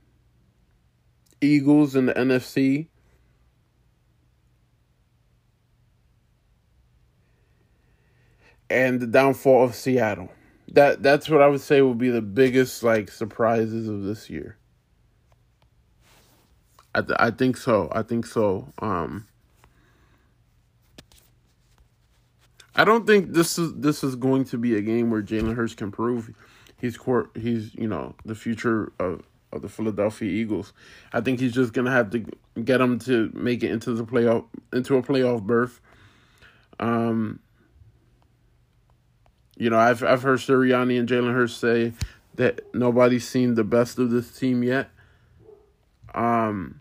Eagles 1.42 1.96
in 1.96 2.06
the 2.06 2.14
NFC. 2.14 2.86
And 8.70 9.00
the 9.00 9.08
downfall 9.08 9.64
of 9.64 9.74
Seattle. 9.74 10.30
That 10.72 11.04
that's 11.04 11.30
what 11.30 11.42
I 11.42 11.48
would 11.48 11.62
say 11.62 11.82
will 11.82 11.94
be 11.94 12.10
the 12.10 12.22
biggest 12.22 12.82
like 12.82 13.12
surprises 13.12 13.88
of 13.88 14.04
this 14.04 14.30
year. 14.30 14.58
I 16.96 17.02
th- 17.02 17.18
I 17.20 17.32
think 17.32 17.58
so. 17.58 17.90
I 17.92 18.04
think 18.04 18.26
so. 18.26 18.72
Um, 18.80 19.28
I 22.76 22.86
don't 22.86 23.06
think 23.06 23.34
this 23.34 23.58
is 23.58 23.74
this 23.76 24.04
is 24.04 24.16
going 24.16 24.46
to 24.46 24.58
be 24.58 24.76
a 24.76 24.82
game 24.82 25.10
where 25.10 25.22
Jalen 25.22 25.56
Hurts 25.56 25.76
can 25.76 25.92
prove 25.92 26.32
he's 26.82 26.98
court 26.98 27.30
he's 27.36 27.74
you 27.76 27.88
know 27.88 28.16
the 28.26 28.36
future 28.36 28.92
of 29.00 29.24
of 29.54 29.62
the 29.62 29.70
Philadelphia 29.70 30.30
Eagles. 30.30 30.74
I 31.14 31.22
think 31.22 31.40
he's 31.40 31.54
just 31.54 31.74
gonna 31.74 31.92
have 31.92 32.10
to 32.12 32.26
get 32.64 32.80
them 32.80 33.00
to 33.00 33.30
make 33.34 33.64
it 33.64 33.72
into 33.72 33.94
the 33.94 34.04
playoff 34.04 34.46
into 34.74 34.98
a 34.98 35.04
playoff 35.04 35.44
berth. 35.44 35.80
Um, 36.80 37.40
you 39.62 39.70
know, 39.70 39.78
I've 39.78 40.02
I've 40.04 40.24
heard 40.24 40.40
Sirianni 40.40 40.98
and 40.98 41.08
Jalen 41.08 41.36
Hurts 41.36 41.54
say 41.54 41.94
that 42.34 42.74
nobody's 42.74 43.28
seen 43.28 43.54
the 43.54 43.64
best 43.64 44.00
of 44.00 44.10
this 44.10 44.36
team 44.36 44.64
yet. 44.64 44.90
Um, 46.16 46.80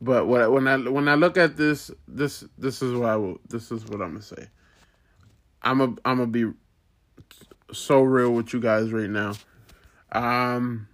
but 0.00 0.26
what 0.26 0.50
when 0.50 0.66
I 0.66 0.78
when 0.78 1.06
I 1.06 1.16
look 1.16 1.36
at 1.36 1.58
this 1.58 1.90
this 2.08 2.44
this 2.56 2.80
is 2.80 2.94
what 2.94 3.10
I 3.10 3.16
will 3.16 3.40
this 3.46 3.70
is 3.70 3.84
what 3.84 4.00
I'm 4.00 4.12
gonna 4.12 4.22
say. 4.22 4.48
I'm 5.60 5.82
a 5.82 5.84
I'm 6.06 6.16
gonna 6.16 6.28
be 6.28 6.50
so 7.74 8.00
real 8.00 8.30
with 8.30 8.54
you 8.54 8.60
guys 8.60 8.90
right 8.90 9.10
now. 9.10 9.34
Um, 10.12 10.88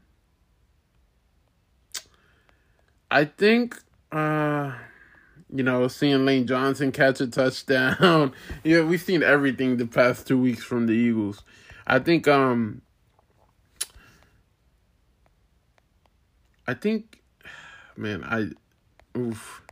I 3.09 3.25
think 3.27 3.81
uh, 4.11 4.73
you 5.53 5.63
know, 5.63 5.89
seeing 5.89 6.25
Lane 6.25 6.47
Johnson 6.47 6.93
catch 6.93 7.21
a 7.21 7.27
touchdown. 7.27 8.33
yeah, 8.65 8.83
we've 8.83 9.01
seen 9.01 9.23
everything 9.23 9.77
the 9.77 9.87
past 9.87 10.27
two 10.27 10.39
weeks 10.39 10.63
from 10.63 10.87
the 10.87 10.93
Eagles. 10.93 11.43
I 11.87 11.99
think 11.99 12.29
um 12.29 12.83
I 16.67 16.75
think 16.75 17.21
man, 17.97 18.25
I 18.25 18.51
oof. 19.19 19.63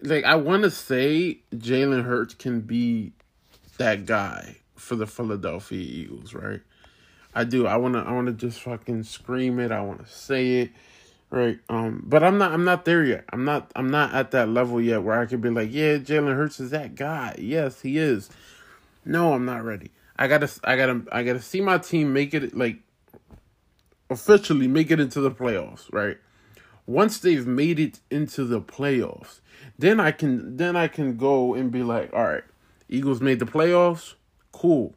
Like 0.00 0.24
I 0.24 0.36
want 0.36 0.62
to 0.62 0.70
say 0.70 1.40
Jalen 1.54 2.04
Hurts 2.04 2.34
can 2.34 2.60
be 2.60 3.12
that 3.78 4.06
guy 4.06 4.56
for 4.76 4.96
the 4.96 5.06
Philadelphia 5.06 5.80
Eagles, 5.80 6.34
right? 6.34 6.60
I 7.34 7.44
do. 7.44 7.66
I 7.66 7.76
want 7.76 7.94
to 7.94 8.00
I 8.00 8.12
want 8.12 8.28
to 8.28 8.32
just 8.32 8.60
fucking 8.62 9.02
scream 9.02 9.58
it. 9.58 9.70
I 9.70 9.80
want 9.80 10.04
to 10.04 10.12
say 10.12 10.60
it. 10.60 10.70
Right. 11.30 11.58
Um 11.68 12.04
but 12.06 12.22
I'm 12.22 12.38
not 12.38 12.52
I'm 12.52 12.64
not 12.64 12.84
there 12.84 13.04
yet. 13.04 13.24
I'm 13.32 13.44
not 13.44 13.70
I'm 13.76 13.90
not 13.90 14.14
at 14.14 14.30
that 14.30 14.48
level 14.48 14.80
yet 14.80 15.02
where 15.02 15.20
I 15.20 15.26
could 15.26 15.40
be 15.40 15.50
like, 15.50 15.68
yeah, 15.72 15.98
Jalen 15.98 16.34
Hurts 16.34 16.60
is 16.60 16.70
that 16.70 16.94
guy. 16.94 17.34
Yes, 17.38 17.82
he 17.82 17.98
is. 17.98 18.30
No, 19.04 19.34
I'm 19.34 19.44
not 19.44 19.64
ready. 19.64 19.90
I 20.16 20.26
got 20.26 20.40
to 20.40 20.50
I 20.64 20.76
got 20.76 20.86
to 20.86 21.04
I 21.12 21.22
got 21.22 21.34
to 21.34 21.42
see 21.42 21.60
my 21.60 21.78
team 21.78 22.12
make 22.12 22.34
it 22.34 22.56
like 22.56 22.78
officially 24.10 24.68
make 24.68 24.90
it 24.90 25.00
into 25.00 25.20
the 25.20 25.30
playoffs, 25.30 25.92
right? 25.92 26.18
once 26.88 27.18
they've 27.18 27.46
made 27.46 27.78
it 27.78 28.00
into 28.10 28.44
the 28.44 28.62
playoffs, 28.62 29.40
then 29.78 30.00
I 30.00 30.10
can 30.10 30.56
then 30.56 30.74
I 30.74 30.88
can 30.88 31.16
go 31.16 31.54
and 31.54 31.70
be 31.70 31.82
like, 31.82 32.12
all 32.14 32.24
right, 32.24 32.44
Eagles 32.88 33.20
made 33.20 33.38
the 33.38 33.44
playoffs, 33.44 34.14
cool. 34.50 34.94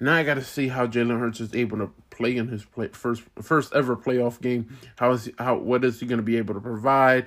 Now 0.00 0.14
I 0.14 0.22
got 0.22 0.34
to 0.34 0.44
see 0.44 0.68
how 0.68 0.86
Jalen 0.86 1.20
Hurts 1.20 1.40
is 1.40 1.54
able 1.54 1.76
to 1.76 1.92
play 2.20 2.36
in 2.36 2.48
his 2.48 2.64
play, 2.64 2.88
first 2.88 3.22
first 3.40 3.74
ever 3.74 3.96
playoff 3.96 4.40
game. 4.40 4.78
How 4.96 5.12
is 5.12 5.24
he, 5.24 5.34
how 5.38 5.56
what 5.56 5.84
is 5.84 6.00
he 6.00 6.06
going 6.06 6.18
to 6.18 6.22
be 6.22 6.36
able 6.36 6.54
to 6.54 6.60
provide? 6.60 7.26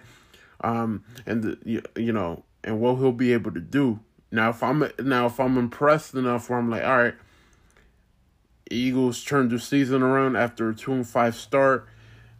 Um, 0.61 1.03
and 1.25 1.43
the, 1.43 1.57
you, 1.65 1.81
you 1.95 2.13
know, 2.13 2.43
and 2.63 2.79
what 2.79 2.95
he'll 2.95 3.11
be 3.11 3.33
able 3.33 3.51
to 3.51 3.59
do. 3.59 3.99
Now, 4.31 4.49
if 4.49 4.61
I'm 4.63 4.89
now 4.99 5.25
if 5.25 5.39
I'm 5.39 5.57
impressed 5.57 6.13
enough, 6.13 6.49
where 6.49 6.59
I'm 6.59 6.69
like, 6.69 6.83
all 6.83 6.97
right, 6.97 7.15
Eagles 8.69 9.23
turned 9.23 9.51
the 9.51 9.59
season 9.59 10.01
around 10.01 10.35
after 10.35 10.69
a 10.69 10.75
two 10.75 10.93
and 10.93 11.07
five 11.07 11.35
start. 11.35 11.87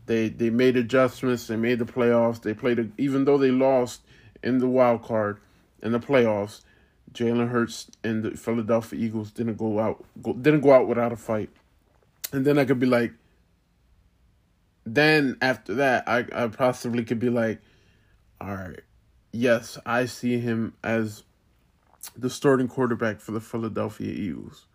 They 0.06 0.30
they 0.30 0.50
made 0.50 0.78
adjustments. 0.78 1.48
They 1.48 1.56
made 1.56 1.80
the 1.80 1.86
playoffs. 1.86 2.42
They 2.42 2.54
played 2.54 2.80
a, 2.80 2.90
even 2.98 3.26
though 3.26 3.38
they 3.38 3.52
lost 3.52 4.02
in 4.44 4.60
the 4.60 4.68
wild 4.68 5.04
card 5.04 5.40
in 5.82 5.92
the 5.92 6.00
playoffs. 6.00 6.62
Jalen 7.14 7.50
Hurts 7.50 7.92
and 8.04 8.24
the 8.24 8.32
Philadelphia 8.32 9.00
Eagles 9.00 9.30
didn't 9.30 9.58
go 9.58 9.80
out 9.80 10.04
go, 10.22 10.34
didn't 10.34 10.62
go 10.62 10.74
out 10.74 10.88
without 10.88 11.12
a 11.12 11.16
fight. 11.16 11.52
And 12.34 12.46
then 12.46 12.58
I 12.58 12.66
could 12.66 12.80
be 12.80 12.88
like, 12.88 13.14
then 14.86 15.38
after 15.42 15.76
that, 15.76 16.08
I 16.08 16.26
I 16.34 16.48
possibly 16.48 17.06
could 17.06 17.20
be 17.20 17.30
like, 17.30 17.62
all 18.42 18.56
right, 18.56 18.82
yes, 19.32 19.78
I 19.86 20.06
see 20.06 20.40
him 20.40 20.74
as 20.84 21.24
the 22.18 22.30
starting 22.30 22.68
quarterback 22.68 23.22
for 23.22 23.32
the 23.32 23.40
Philadelphia 23.40 24.12
Eagles. 24.12 24.66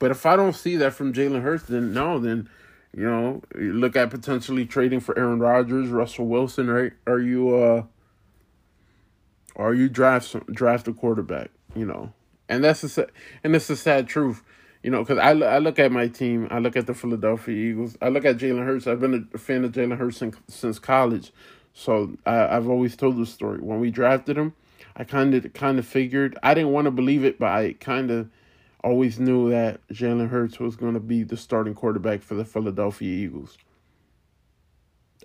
But 0.00 0.10
if 0.10 0.26
I 0.26 0.36
don't 0.36 0.54
see 0.54 0.76
that 0.76 0.94
from 0.94 1.12
Jalen 1.12 1.42
Hurts, 1.42 1.64
then 1.64 1.92
no, 1.92 2.18
then 2.18 2.48
you 2.96 3.04
know, 3.04 3.42
you 3.54 3.74
look 3.74 3.94
at 3.94 4.10
potentially 4.10 4.64
trading 4.64 5.00
for 5.00 5.16
Aaron 5.18 5.38
Rodgers, 5.38 5.88
Russell 5.88 6.26
Wilson, 6.26 6.68
right? 6.68 6.92
Are 7.06 7.20
you 7.20 7.54
uh 7.54 7.82
or 9.54 9.74
you 9.74 9.88
draft 9.88 10.34
draft 10.46 10.88
a 10.88 10.92
quarterback, 10.92 11.50
you 11.76 11.84
know? 11.84 12.12
And 12.48 12.64
that's 12.64 12.80
the 12.80 13.08
and 13.44 13.54
that's 13.54 13.66
the 13.66 13.76
sad 13.76 14.08
truth, 14.08 14.42
you 14.82 14.90
know, 14.90 15.02
because 15.02 15.18
I, 15.18 15.30
I 15.30 15.58
look 15.58 15.78
at 15.78 15.92
my 15.92 16.08
team, 16.08 16.48
I 16.50 16.58
look 16.58 16.76
at 16.76 16.86
the 16.86 16.94
Philadelphia 16.94 17.54
Eagles, 17.54 17.96
I 18.00 18.08
look 18.08 18.24
at 18.24 18.36
Jalen 18.36 18.64
Hurts. 18.64 18.86
I've 18.86 19.00
been 19.00 19.28
a 19.34 19.38
fan 19.38 19.64
of 19.64 19.72
Jalen 19.72 19.98
Hurts 19.98 20.18
since, 20.18 20.36
since 20.48 20.78
college, 20.78 21.32
so 21.74 22.16
I, 22.26 22.56
I've 22.56 22.68
always 22.68 22.96
told 22.96 23.16
the 23.16 23.26
story. 23.26 23.60
When 23.60 23.80
we 23.80 23.90
drafted 23.90 24.36
him, 24.36 24.54
I 24.96 25.04
kind 25.04 25.34
of 25.34 25.52
kind 25.52 25.78
of 25.78 25.86
figured 25.86 26.38
I 26.42 26.54
didn't 26.54 26.72
want 26.72 26.86
to 26.86 26.90
believe 26.90 27.24
it, 27.24 27.38
but 27.38 27.50
I 27.50 27.74
kind 27.74 28.10
of 28.10 28.28
always 28.82 29.18
knew 29.18 29.50
that 29.50 29.86
Jalen 29.88 30.28
Hurts 30.28 30.58
was 30.58 30.76
going 30.76 30.94
to 30.94 31.00
be 31.00 31.22
the 31.22 31.36
starting 31.36 31.74
quarterback 31.74 32.22
for 32.22 32.34
the 32.34 32.44
Philadelphia 32.44 33.08
Eagles. 33.08 33.58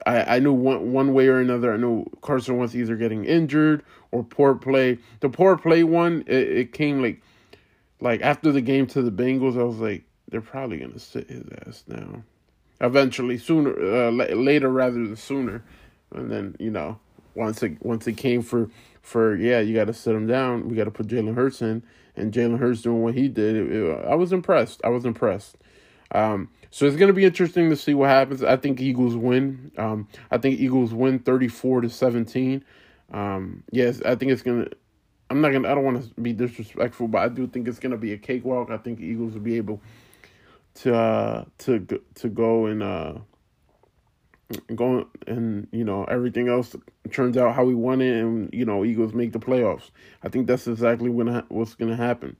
I, 0.06 0.36
I 0.36 0.40
knew 0.40 0.54
one 0.54 0.92
one 0.92 1.14
way 1.14 1.28
or 1.28 1.40
another. 1.40 1.74
I 1.74 1.78
knew 1.78 2.06
Carson 2.22 2.58
Wentz 2.58 2.76
either 2.76 2.96
getting 2.96 3.26
injured 3.26 3.84
or 4.12 4.24
poor 4.24 4.56
play. 4.56 4.98
The 5.20 5.30
poor 5.30 5.58
play 5.58 5.84
one, 5.84 6.24
it, 6.28 6.48
it 6.50 6.74
came 6.74 7.02
like 7.02 7.22
like 8.04 8.22
after 8.22 8.52
the 8.52 8.62
game 8.62 8.86
to 8.88 9.02
the 9.02 9.12
Bengals. 9.12 9.60
I 9.60 9.64
was 9.64 9.78
like, 9.78 10.04
they're 10.30 10.42
probably 10.42 10.78
gonna 10.78 11.00
sit 11.00 11.30
his 11.30 11.46
ass 11.66 11.82
down. 11.82 12.24
Eventually, 12.82 13.38
sooner, 13.38 13.72
uh, 13.72 14.12
later 14.12 14.70
rather 14.70 14.96
than 14.96 15.16
sooner. 15.16 15.64
And 16.14 16.30
then 16.30 16.56
you 16.60 16.70
know, 16.70 17.00
once 17.34 17.64
it 17.64 17.84
once 17.84 18.06
it 18.08 18.18
came 18.18 18.42
for 18.42 18.70
for 19.02 19.36
yeah, 19.36 19.60
you 19.60 19.74
got 19.74 19.88
to 19.88 19.94
sit 19.94 20.14
him 20.14 20.28
down. 20.28 20.70
We 20.70 20.76
got 20.76 20.84
to 20.86 20.92
put 20.92 21.08
Jalen 21.08 21.36
Hurts 21.36 21.62
in, 21.62 21.82
and 22.16 22.34
Jalen 22.34 22.60
Hurts 22.60 22.82
doing 22.82 23.02
what 23.02 23.16
he 23.16 23.28
did. 23.28 23.56
It, 23.56 23.72
it, 23.72 24.06
I 24.06 24.16
was 24.16 24.34
impressed. 24.34 24.82
I 24.84 24.90
was 24.90 25.06
impressed. 25.06 25.58
Um, 26.12 26.50
so 26.70 26.86
it's 26.86 26.98
gonna 26.98 27.14
be 27.14 27.26
interesting 27.26 27.70
to 27.70 27.76
see 27.76 27.94
what 27.94 28.10
happens. 28.10 28.44
I 28.44 28.58
think 28.58 28.82
Eagles 28.82 29.16
win. 29.16 29.72
Um, 29.78 30.08
I 30.30 30.38
think 30.38 30.60
Eagles 30.60 30.94
win 30.94 31.20
thirty 31.20 31.48
four 31.48 31.82
to 31.82 31.90
seventeen. 31.90 32.66
Um, 33.12 33.64
yes, 33.72 34.02
I 34.04 34.16
think 34.16 34.32
it's 34.32 34.42
gonna. 34.42 34.68
I'm 35.34 35.42
not 35.42 35.52
gonna. 35.52 35.68
I 35.68 35.74
don't 35.74 35.84
want 35.84 36.16
to 36.16 36.22
be 36.22 36.32
disrespectful, 36.32 37.08
but 37.08 37.24
I 37.24 37.28
do 37.28 37.48
think 37.48 37.68
it's 37.68 37.80
gonna 37.80 37.98
be 37.98 38.14
a 38.14 38.18
cakewalk. 38.18 38.70
I 38.70 38.78
think 38.78 39.00
Eagles 39.00 39.34
will 39.34 39.42
be 39.42 39.58
able 39.58 39.82
to 40.76 40.96
uh, 40.96 41.46
to 41.58 41.80
to 42.14 42.30
go 42.30 42.68
and 42.68 42.84
uh, 42.84 43.14
go 44.76 45.08
and 45.26 45.68
you 45.72 45.84
know 45.84 46.04
everything 46.04 46.50
else 46.50 46.76
turns 47.12 47.36
out 47.36 47.56
how 47.56 47.64
we 47.64 47.74
want 47.74 48.04
it, 48.04 48.16
and 48.16 48.54
you 48.54 48.64
know 48.64 48.86
Eagles 48.86 49.16
make 49.16 49.34
the 49.34 49.40
playoffs. 49.40 49.90
I 50.22 50.30
think 50.30 50.46
that's 50.46 50.68
exactly 50.68 51.10
when 51.10 51.44
what's 51.50 51.74
gonna 51.74 51.96
happen. 51.96 52.38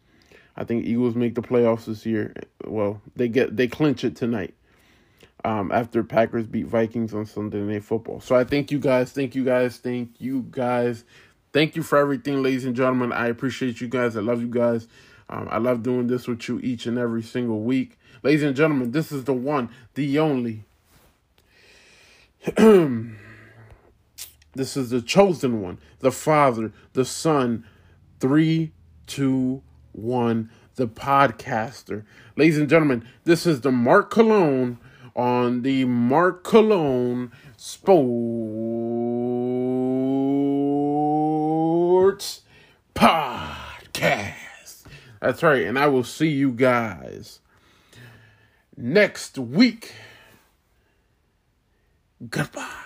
I 0.56 0.64
think 0.64 0.86
Eagles 0.86 1.16
make 1.16 1.34
the 1.34 1.42
playoffs 1.42 1.86
this 1.86 2.06
year. 2.06 2.36
Well, 2.64 3.02
they 3.16 3.28
get 3.28 3.58
they 3.58 3.68
clinch 3.68 4.04
it 4.04 4.16
tonight. 4.16 4.54
Um, 5.44 5.72
after 5.72 6.04
Packers 6.04 6.46
beat 6.46 6.68
Vikings 6.68 7.12
on 7.14 7.26
Sunday 7.26 7.58
Night 7.58 7.84
Football. 7.84 8.22
So 8.22 8.36
I 8.36 8.44
thank 8.44 8.72
you 8.72 8.80
guys. 8.80 9.12
Thank 9.12 9.34
you 9.34 9.44
guys. 9.44 9.78
Thank 9.78 10.22
you 10.22 10.46
guys. 10.52 11.04
Thank 11.54 11.76
you 11.76 11.84
for 11.84 12.00
everything, 12.00 12.42
ladies 12.42 12.66
and 12.66 12.76
gentlemen. 12.76 13.14
I 13.14 13.28
appreciate 13.28 13.80
you 13.80 13.88
guys. 13.88 14.18
I 14.18 14.22
love 14.22 14.42
you 14.42 14.48
guys. 14.48 14.88
Um, 15.30 15.48
I 15.52 15.60
love 15.60 15.84
doing 15.84 16.08
this 16.08 16.28
with 16.28 16.48
you 16.50 16.60
each 16.64 16.88
and 16.88 16.98
every 16.98 17.22
single 17.22 17.62
week. 17.62 18.00
Ladies 18.24 18.42
and 18.42 18.56
gentlemen, 18.56 18.90
this 18.92 19.12
is 19.12 19.26
the 19.26 19.34
one, 19.34 19.70
the 19.94 20.18
only. 20.18 20.64
this 24.56 24.76
is 24.76 24.90
the 24.90 25.02
chosen 25.04 25.62
one, 25.62 25.78
the 26.00 26.12
Father, 26.12 26.72
the 26.94 27.06
Son, 27.06 27.64
three, 28.20 28.72
two, 29.06 29.62
one, 29.92 30.50
the 30.74 30.88
podcaster. 30.88 32.04
Ladies 32.36 32.58
and 32.58 32.68
gentlemen, 32.68 33.08
this 33.26 33.46
is 33.46 33.62
the 33.62 33.72
Mark 33.72 34.10
Cologne 34.10 34.80
on 35.16 35.62
the 35.62 35.86
Mark 35.86 36.44
Cologne 36.44 37.32
Sports 37.58 38.73
Podcast. 42.96 44.84
That's 45.22 45.42
right, 45.44 45.64
and 45.64 45.80
I 45.80 45.88
will 45.88 46.04
see 46.04 46.30
you 46.30 46.52
guys 46.52 47.40
next 48.76 49.38
week. 49.38 49.94
Goodbye. 52.30 52.83